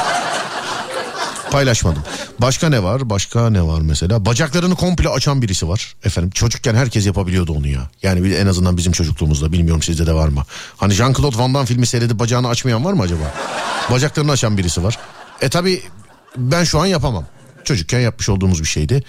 paylaşmadım. 1.51 2.03
Başka 2.39 2.69
ne 2.69 2.84
var? 2.84 3.09
Başka 3.09 3.49
ne 3.49 3.61
var 3.61 3.81
mesela? 3.81 4.26
Bacaklarını 4.26 4.76
komple 4.76 5.09
açan 5.09 5.41
birisi 5.41 5.67
var. 5.67 5.95
Efendim 6.03 6.30
çocukken 6.30 6.76
herkes 6.76 7.05
yapabiliyordu 7.05 7.53
onu 7.53 7.67
ya. 7.67 7.89
Yani 8.03 8.34
en 8.34 8.47
azından 8.47 8.77
bizim 8.77 8.91
çocukluğumuzda 8.91 9.51
bilmiyorum 9.51 9.81
sizde 9.81 10.07
de 10.07 10.13
var 10.13 10.27
mı? 10.27 10.43
Hani 10.77 10.93
Jean-Claude 10.93 11.38
Van 11.38 11.53
Damme 11.53 11.65
filmi 11.65 11.85
seyredip 11.85 12.19
bacağını 12.19 12.47
açmayan 12.47 12.85
var 12.85 12.93
mı 12.93 13.01
acaba? 13.03 13.34
Bacaklarını 13.91 14.31
açan 14.31 14.57
birisi 14.57 14.84
var. 14.84 14.97
E 15.41 15.49
tabi 15.49 15.81
ben 16.38 16.63
şu 16.63 16.80
an 16.80 16.85
yapamam. 16.85 17.26
Çocukken 17.63 17.99
yapmış 17.99 18.30
olduğumuz 18.30 18.59
bir 18.61 18.67
şeydi. 18.67 19.03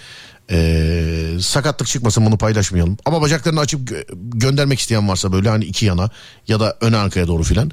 Ee, 0.51 1.37
sakatlık 1.41 1.87
çıkmasın 1.87 2.25
bunu 2.25 2.37
paylaşmayalım. 2.37 2.97
Ama 3.05 3.21
bacaklarını 3.21 3.59
açıp 3.59 3.89
gö- 3.89 4.05
göndermek 4.39 4.79
isteyen 4.79 5.09
varsa 5.09 5.31
böyle 5.33 5.49
hani 5.49 5.65
iki 5.65 5.85
yana 5.85 6.09
ya 6.47 6.59
da 6.59 6.77
ön 6.81 6.93
arkaya 6.93 7.27
doğru 7.27 7.43
filan 7.43 7.71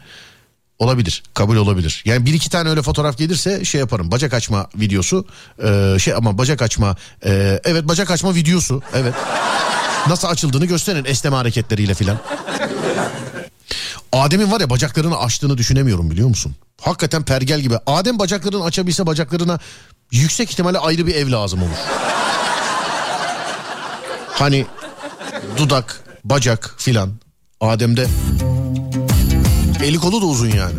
olabilir. 0.78 1.22
Kabul 1.34 1.56
olabilir. 1.56 2.02
Yani 2.04 2.26
bir 2.26 2.34
iki 2.34 2.50
tane 2.50 2.68
öyle 2.70 2.82
fotoğraf 2.82 3.18
gelirse 3.18 3.64
şey 3.64 3.80
yaparım. 3.80 4.10
Bacak 4.10 4.34
açma 4.34 4.68
videosu. 4.74 5.26
ee, 5.64 5.96
şey 5.98 6.14
ama 6.14 6.38
bacak 6.38 6.62
açma. 6.62 6.96
ee, 7.24 7.60
evet 7.64 7.88
bacak 7.88 8.10
açma 8.10 8.34
videosu. 8.34 8.82
Evet. 8.94 9.14
Nasıl 10.08 10.28
açıldığını 10.28 10.66
gösterin 10.66 11.04
esneme 11.04 11.36
hareketleriyle 11.36 11.94
filan. 11.94 12.18
Adem'in 14.12 14.52
var 14.52 14.60
ya 14.60 14.70
bacaklarını 14.70 15.18
açtığını 15.18 15.58
düşünemiyorum 15.58 16.10
biliyor 16.10 16.28
musun? 16.28 16.54
Hakikaten 16.80 17.22
pergel 17.22 17.60
gibi. 17.60 17.74
Adem 17.86 18.18
bacaklarını 18.18 18.64
açabilse 18.64 19.06
bacaklarına 19.06 19.58
yüksek 20.12 20.50
ihtimalle 20.50 20.78
ayrı 20.78 21.06
bir 21.06 21.14
ev 21.14 21.32
lazım 21.32 21.62
olur. 21.62 21.76
Hani 24.28 24.66
dudak, 25.56 26.00
bacak 26.24 26.74
filan. 26.78 27.12
Adem'de 27.60 28.06
eli 29.82 29.98
kolu 29.98 30.22
da 30.22 30.26
uzun 30.26 30.50
yani. 30.50 30.74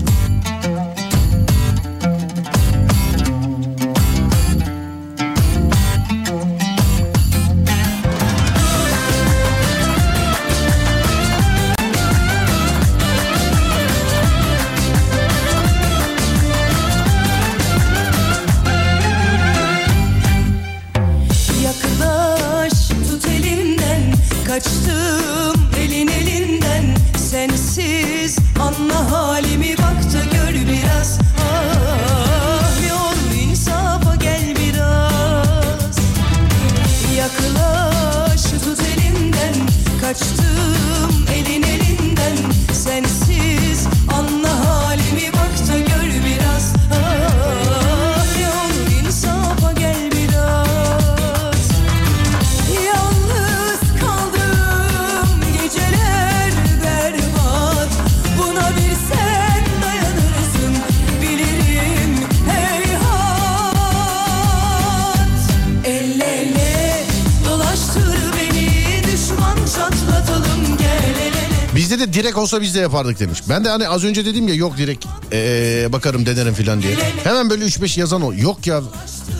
Direkt 72.19 72.37
olsa 72.37 72.61
biz 72.61 72.75
de 72.75 72.79
yapardık 72.79 73.19
demiş. 73.19 73.43
Ben 73.49 73.65
de 73.65 73.69
hani 73.69 73.87
az 73.87 74.03
önce 74.03 74.25
dedim 74.25 74.47
ya 74.47 74.55
yok 74.55 74.77
direkt 74.77 75.05
ee, 75.33 75.87
bakarım 75.91 76.25
denerim 76.25 76.53
filan 76.53 76.81
diye. 76.81 76.95
Hemen 77.23 77.49
böyle 77.49 77.65
3-5 77.65 77.99
yazan 77.99 78.21
o. 78.21 78.33
Yok 78.33 78.67
ya 78.67 78.81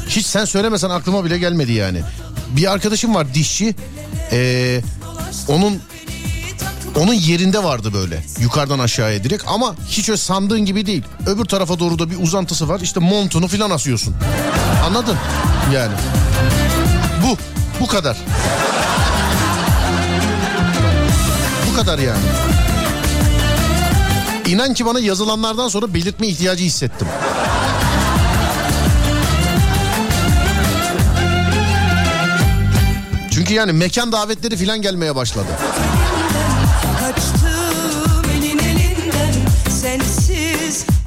hiç 0.07 0.25
sen 0.25 0.45
söylemesen 0.45 0.89
aklıma 0.89 1.25
bile 1.25 1.37
gelmedi 1.37 1.71
yani. 1.71 2.01
Bir 2.55 2.71
arkadaşım 2.71 3.15
var 3.15 3.33
dişçi. 3.33 3.75
Ee, 4.31 4.81
onun 5.47 5.81
onun 6.95 7.13
yerinde 7.13 7.63
vardı 7.63 7.93
böyle 7.93 8.23
yukarıdan 8.39 8.79
aşağıya 8.79 9.23
direkt 9.23 9.43
ama 9.47 9.75
hiç 9.87 10.09
öyle 10.09 10.17
sandığın 10.17 10.65
gibi 10.65 10.85
değil. 10.85 11.03
Öbür 11.25 11.45
tarafa 11.45 11.79
doğru 11.79 11.99
da 11.99 12.09
bir 12.09 12.23
uzantısı 12.23 12.69
var 12.69 12.79
işte 12.79 12.99
montunu 12.99 13.47
filan 13.47 13.69
asıyorsun. 13.69 14.15
Anladın? 14.85 15.17
Yani. 15.73 15.93
Bu. 17.23 17.37
Bu 17.79 17.87
kadar. 17.87 18.17
Bu 21.71 21.75
kadar 21.75 21.99
yani. 21.99 22.19
İnan 24.49 24.73
ki 24.73 24.85
bana 24.85 24.99
yazılanlardan 24.99 25.67
sonra 25.67 25.93
belirtme 25.93 26.27
ihtiyacı 26.27 26.63
hissettim. 26.63 27.07
Çünkü 33.31 33.53
yani 33.53 33.71
mekan 33.73 34.11
davetleri 34.11 34.57
filan 34.57 34.81
gelmeye 34.81 35.15
başladı. 35.15 35.47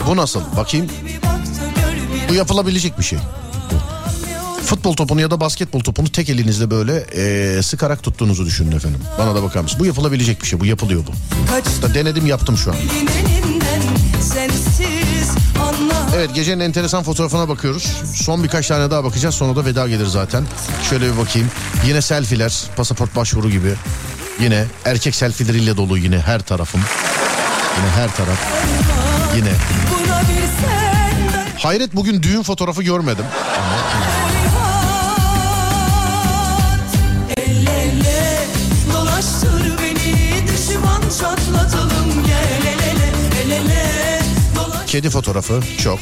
Bu 0.06 0.16
nasıl? 0.16 0.40
Bakayım. 0.56 0.89
Bu 2.28 2.35
yapılabilecek 2.35 2.98
bir 2.98 3.05
şey. 3.05 3.19
Futbol 4.67 4.95
topunu 4.95 5.21
ya 5.21 5.31
da 5.31 5.41
basketbol 5.41 5.81
topunu 5.81 6.09
tek 6.09 6.31
elinizle 6.31 6.71
böyle 6.71 7.07
eee, 7.17 7.63
sıkarak 7.63 8.03
tuttuğunuzu 8.03 8.47
düşünün 8.47 8.73
efendim. 8.77 9.01
Bana 9.19 9.35
da 9.35 9.43
bakar 9.43 9.61
mısın? 9.61 9.79
Bu 9.81 9.87
yapılabilecek 9.87 10.43
bir 10.43 10.47
şey. 10.47 10.61
Bu 10.61 10.67
yapılıyor 10.67 11.03
bu. 11.07 11.13
Da 11.83 11.95
denedim 11.95 12.27
yaptım 12.27 12.57
şu 12.57 12.71
an. 12.71 12.77
Evet 16.17 16.35
gecenin 16.35 16.61
enteresan 16.61 17.03
fotoğrafına 17.03 17.49
bakıyoruz. 17.49 17.83
Son 18.15 18.45
birkaç 18.45 18.69
tane 18.69 18.91
daha 18.91 19.05
bakacağız 19.05 19.35
sonra 19.35 19.57
da 19.57 19.65
veda 19.65 19.89
gelir 19.89 20.07
zaten. 20.07 20.45
Şöyle 20.91 21.13
bir 21.13 21.19
bakayım. 21.19 21.49
Yine 21.87 22.03
selfiler, 22.03 22.63
pasaport 22.77 23.17
başvuru 23.17 23.51
gibi. 23.51 23.75
Yine 24.41 24.65
erkek 24.85 25.15
selfileriyle 25.15 25.77
dolu 25.77 25.99
yine 25.99 26.19
her 26.19 26.41
tarafım. 26.43 26.81
Yine 27.79 27.91
her 27.91 28.17
taraf. 28.17 28.39
Yine. 29.37 29.51
Hayret 31.59 31.97
bugün 31.97 32.23
düğün 32.23 32.43
fotoğrafı 32.43 32.83
görmedim. 32.83 33.25
El 34.41 34.41
Kedi 44.93 45.10
fotoğrafı 45.10 45.60
çok. 45.78 46.01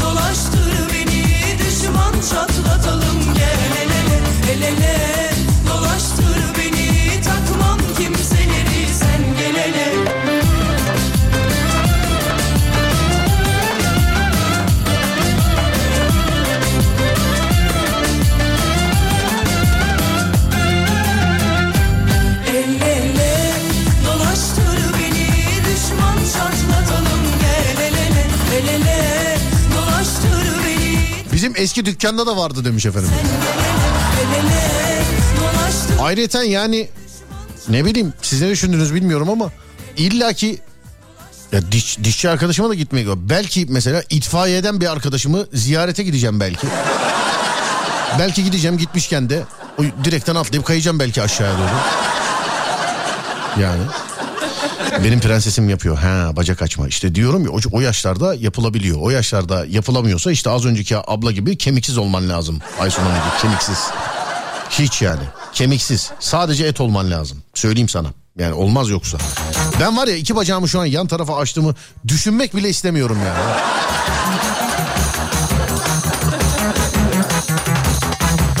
dolaştır 0.00 0.72
beni 0.94 1.24
düşman 1.58 2.12
çatlatalım 2.12 3.34
gel 3.34 3.58
el 4.52 4.62
ele 4.62 5.11
Bizim 31.42 31.56
eski 31.56 31.84
dükkanda 31.84 32.26
da 32.26 32.36
vardı 32.36 32.64
demiş 32.64 32.86
efendim. 32.86 33.10
Ayrıca 36.00 36.42
yani 36.42 36.88
ne 37.68 37.84
bileyim 37.84 38.12
siz 38.22 38.42
ne 38.42 38.50
düşündünüz 38.50 38.94
bilmiyorum 38.94 39.30
ama 39.30 39.50
illaki 39.96 40.60
ya 41.52 41.72
diş, 41.72 41.98
dişçi 41.98 42.30
arkadaşıma 42.30 42.68
da 42.68 42.74
gitmek 42.74 43.06
Belki 43.16 43.66
mesela 43.68 44.02
itfaiyeden 44.10 44.80
bir 44.80 44.92
arkadaşımı 44.92 45.46
ziyarete 45.52 46.02
gideceğim 46.02 46.40
belki. 46.40 46.66
belki 48.18 48.44
gideceğim 48.44 48.78
gitmişken 48.78 49.30
de 49.30 49.42
o 49.78 49.82
direkten 50.04 50.34
atlayıp 50.34 50.66
kayacağım 50.66 50.98
belki 50.98 51.22
aşağıya 51.22 51.58
doğru. 51.58 51.68
Yani. 53.62 53.82
Benim 55.04 55.20
prensesim 55.20 55.68
yapıyor. 55.68 55.96
Ha 55.98 56.32
bacak 56.36 56.62
açma. 56.62 56.88
İşte 56.88 57.14
diyorum 57.14 57.44
ya 57.44 57.50
o, 57.50 57.58
o 57.72 57.80
yaşlarda 57.80 58.34
yapılabiliyor. 58.34 58.98
O 59.00 59.10
yaşlarda 59.10 59.66
yapılamıyorsa 59.66 60.32
işte 60.32 60.50
az 60.50 60.64
önceki 60.66 60.96
abla 60.96 61.32
gibi 61.32 61.58
kemiksiz 61.58 61.98
olman 61.98 62.28
lazım. 62.28 62.58
Aysun 62.80 63.02
Hanım 63.02 63.14
gibi 63.16 63.42
kemiksiz. 63.42 63.78
Hiç 64.70 65.02
yani. 65.02 65.22
Kemiksiz. 65.52 66.10
Sadece 66.20 66.66
et 66.66 66.80
olman 66.80 67.10
lazım. 67.10 67.42
Söyleyeyim 67.54 67.88
sana. 67.88 68.08
Yani 68.38 68.54
olmaz 68.54 68.88
yoksa. 68.88 69.18
Ben 69.80 69.96
var 69.96 70.06
ya 70.08 70.16
iki 70.16 70.36
bacağımı 70.36 70.68
şu 70.68 70.80
an 70.80 70.84
yan 70.84 71.06
tarafa 71.06 71.36
açtığımı 71.36 71.74
düşünmek 72.08 72.56
bile 72.56 72.68
istemiyorum 72.68 73.18
yani. 73.26 73.58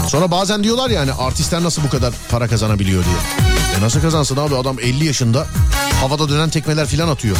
Sonra 0.08 0.30
bazen 0.30 0.64
diyorlar 0.64 0.90
yani 0.90 1.12
artistler 1.12 1.62
nasıl 1.62 1.82
bu 1.82 1.90
kadar 1.90 2.14
para 2.30 2.48
kazanabiliyor 2.48 3.04
diye. 3.04 3.16
E 3.78 3.80
nasıl 3.80 4.00
kazansın 4.00 4.36
abi 4.36 4.56
adam 4.56 4.80
50 4.80 5.04
yaşında 5.04 5.46
havada 6.02 6.28
dönen 6.28 6.50
tekmeler 6.50 6.86
filan 6.86 7.08
atıyor. 7.08 7.36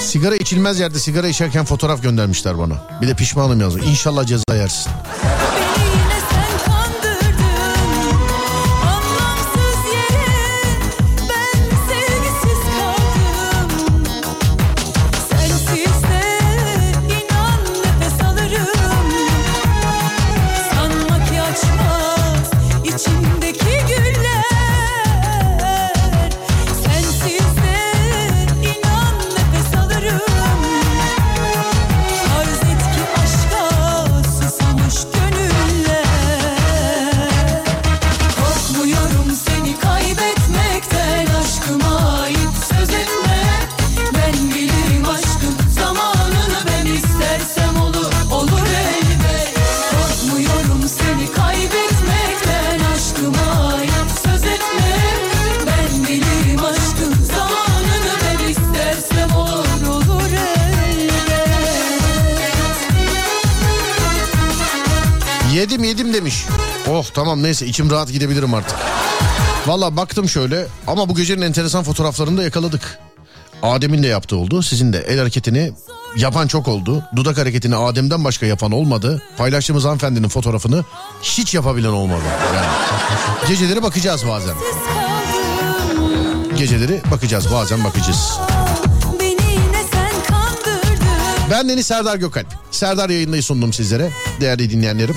Sigara 0.00 0.36
içilmez 0.36 0.80
yerde 0.80 0.98
sigara 0.98 1.28
içerken 1.28 1.64
fotoğraf 1.64 2.02
göndermişler 2.02 2.58
bana. 2.58 2.74
Bir 3.00 3.08
de 3.08 3.14
pişmanım 3.14 3.60
yazıyor. 3.60 3.86
İnşallah 3.86 4.26
ceza 4.26 4.54
yersin. 4.56 4.92
Oh 67.00 67.06
tamam 67.14 67.42
neyse 67.42 67.66
içim 67.66 67.90
rahat 67.90 68.12
gidebilirim 68.12 68.54
artık. 68.54 68.78
Valla 69.66 69.96
baktım 69.96 70.28
şöyle 70.28 70.66
ama 70.86 71.08
bu 71.08 71.14
gecenin 71.14 71.42
enteresan 71.42 71.84
fotoğraflarını 71.84 72.38
da 72.38 72.42
yakaladık. 72.42 72.98
Adem'in 73.62 74.02
de 74.02 74.06
yaptığı 74.06 74.36
oldu. 74.36 74.62
Sizin 74.62 74.92
de 74.92 74.98
el 75.08 75.18
hareketini 75.18 75.72
yapan 76.16 76.46
çok 76.46 76.68
oldu. 76.68 77.04
Dudak 77.16 77.38
hareketini 77.38 77.76
Adem'den 77.76 78.24
başka 78.24 78.46
yapan 78.46 78.72
olmadı. 78.72 79.22
Paylaştığımız 79.36 79.84
hanımefendinin 79.84 80.28
fotoğrafını 80.28 80.84
hiç 81.22 81.54
yapabilen 81.54 81.88
olmadı. 81.88 82.22
Yani 82.54 82.66
geceleri 83.48 83.82
bakacağız 83.82 84.26
bazen. 84.28 84.54
Geceleri 86.56 87.00
bakacağız 87.10 87.52
bazen 87.52 87.84
bakacağız. 87.84 88.38
Ben 91.50 91.68
Deniz 91.68 91.86
Serdar 91.86 92.16
Gökalp. 92.16 92.46
Serdar 92.70 93.10
yayındayı 93.10 93.42
sundum 93.42 93.72
sizlere 93.72 94.10
değerli 94.40 94.70
dinleyenlerim. 94.70 95.16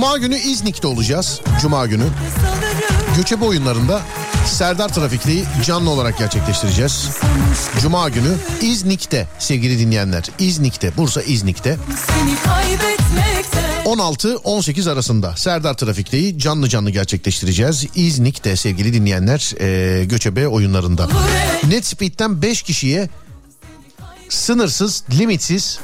Cuma 0.00 0.18
günü 0.18 0.36
İznik'te 0.36 0.86
olacağız. 0.86 1.40
Cuma 1.62 1.86
günü. 1.86 2.04
Göçebe 3.16 3.44
oyunlarında 3.44 4.00
Serdar 4.46 4.88
Trafik'teyi 4.88 5.44
canlı 5.66 5.90
olarak 5.90 6.18
gerçekleştireceğiz. 6.18 7.08
Cuma 7.80 8.08
günü 8.08 8.34
İznik'te 8.60 9.28
sevgili 9.38 9.78
dinleyenler. 9.78 10.24
İznik'te, 10.38 10.96
Bursa 10.96 11.22
İznik'te 11.22 11.76
Seni 12.06 12.34
kaybetmekten 12.44 13.84
16-18 13.84 14.92
arasında 14.92 15.36
Serdar 15.36 15.74
Trafik'teyi 15.74 16.38
canlı 16.38 16.68
canlı 16.68 16.90
gerçekleştireceğiz. 16.90 17.86
İznik'te 17.94 18.56
sevgili 18.56 18.92
dinleyenler 18.92 19.54
e, 19.60 20.04
göçebe 20.04 20.48
oyunlarında. 20.48 21.08
Netspeed'den 21.68 22.42
5 22.42 22.62
kişiye 22.62 23.08
sınırsız, 24.28 25.04
limitsiz 25.18 25.80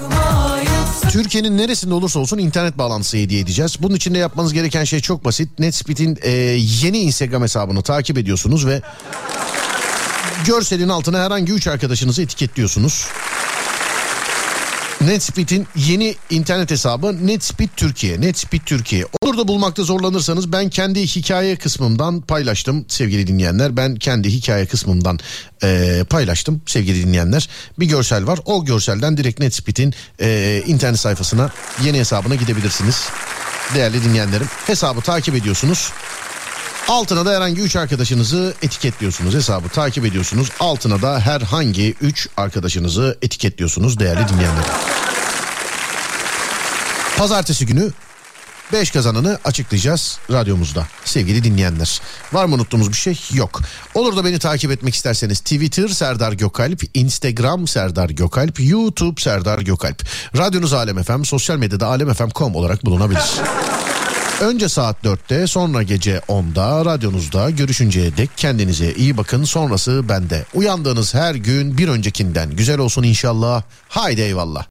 Türkiye'nin 1.11 1.59
neresinde 1.59 1.95
olursa 1.95 2.21
olsun 2.21 2.39
internet 2.39 2.79
bağlantısı 2.79 3.17
hediye 3.17 3.41
edeceğiz. 3.41 3.77
Bunun 3.83 3.95
için 3.95 4.15
de 4.15 4.19
yapmanız 4.19 4.53
gereken 4.53 4.85
şey 4.85 5.01
çok 5.01 5.25
basit. 5.25 5.59
Netspeed'in 5.59 6.19
e, 6.23 6.31
yeni 6.83 6.99
Instagram 6.99 7.43
hesabını 7.43 7.83
takip 7.83 8.19
ediyorsunuz 8.19 8.67
ve 8.67 8.83
görselin 10.47 10.89
altına 10.89 11.25
herhangi 11.25 11.53
3 11.53 11.67
arkadaşınızı 11.67 12.23
etiketliyorsunuz. 12.23 13.07
Netspeed'in 15.01 15.67
yeni 15.77 16.15
internet 16.31 16.71
hesabı 16.71 17.27
Netspeed 17.27 17.69
Türkiye. 17.77 18.21
Netspeed 18.21 18.61
Türkiye. 18.67 19.05
Olur 19.21 19.39
da 19.39 19.49
bulmakta 19.49 19.83
zorlanırsanız 19.83 20.53
ben 20.53 20.71
kendi 20.71 21.03
hikaye 21.07 21.57
kısmımdan 21.57 22.21
paylaştım 22.21 22.85
sevgili 22.89 23.27
dinleyenler. 23.27 23.77
Ben 23.77 23.95
kendi 23.97 24.31
hikaye 24.31 24.67
kısmımdan 24.67 25.19
eee, 25.63 26.05
paylaştım 26.11 26.63
sevgili 26.67 27.07
dinleyenler. 27.07 27.49
Bir 27.79 27.87
görsel 27.87 28.27
var. 28.27 28.39
O 28.45 28.65
görselden 28.65 29.17
direkt 29.17 29.41
Netspeed'in 29.41 29.95
eee, 30.21 30.63
internet 30.67 31.01
sayfasına 31.01 31.51
yeni 31.85 31.99
hesabına 31.99 32.35
gidebilirsiniz. 32.35 33.09
Değerli 33.75 34.05
dinleyenlerim 34.05 34.47
hesabı 34.67 35.01
takip 35.01 35.35
ediyorsunuz. 35.35 35.93
Altına 36.89 37.27
da 37.27 37.31
herhangi 37.31 37.61
3 37.61 37.77
arkadaşınızı 37.77 38.55
etiketliyorsunuz. 38.63 39.35
Hesabı 39.35 39.69
takip 39.69 40.05
ediyorsunuz. 40.05 40.51
Altına 40.61 41.03
da 41.03 41.21
herhangi 41.21 41.95
3 42.01 42.29
arkadaşınızı 42.37 43.19
etiketliyorsunuz 43.23 43.99
değerli 43.99 44.29
dinleyenler. 44.29 44.65
Pazartesi 47.19 47.67
günü 47.67 47.91
5 48.73 48.91
kazananı 48.91 49.39
açıklayacağız 49.45 50.19
radyomuzda 50.31 50.87
sevgili 51.05 51.45
dinleyenler. 51.45 52.01
Var 52.33 52.45
mı 52.45 52.55
unuttuğumuz 52.55 52.89
bir 52.89 52.97
şey? 52.97 53.21
Yok. 53.33 53.61
Olur 53.95 54.17
da 54.17 54.25
beni 54.25 54.39
takip 54.39 54.71
etmek 54.71 54.95
isterseniz 54.95 55.41
Twitter 55.41 55.89
Serdar 55.89 56.33
Gökalp, 56.33 56.83
Instagram 56.95 57.69
Serdar 57.69 58.11
Gökalp, 58.11 58.61
YouTube 58.61 59.21
Serdar 59.21 59.59
Gökalp. 59.59 60.03
Radyonuz 60.37 60.73
Alem 60.73 61.03
FM, 61.03 61.23
sosyal 61.23 61.57
medyada 61.57 61.87
alemfm.com 61.87 62.55
olarak 62.55 62.85
bulunabilir. 62.85 63.25
Önce 64.41 64.69
saat 64.69 65.05
4'te 65.05 65.47
sonra 65.47 65.83
gece 65.83 66.19
10'da 66.19 66.85
radyonuzda 66.85 67.51
görüşünceye 67.51 68.17
dek 68.17 68.31
kendinize 68.37 68.93
iyi 68.93 69.17
bakın 69.17 69.45
sonrası 69.45 70.09
bende. 70.09 70.45
Uyandığınız 70.55 71.15
her 71.15 71.35
gün 71.35 71.79
bir 71.79 71.89
öncekinden 71.89 72.51
güzel 72.57 72.79
olsun 72.79 73.03
inşallah. 73.03 73.63
Haydi 73.89 74.21
eyvallah. 74.21 74.65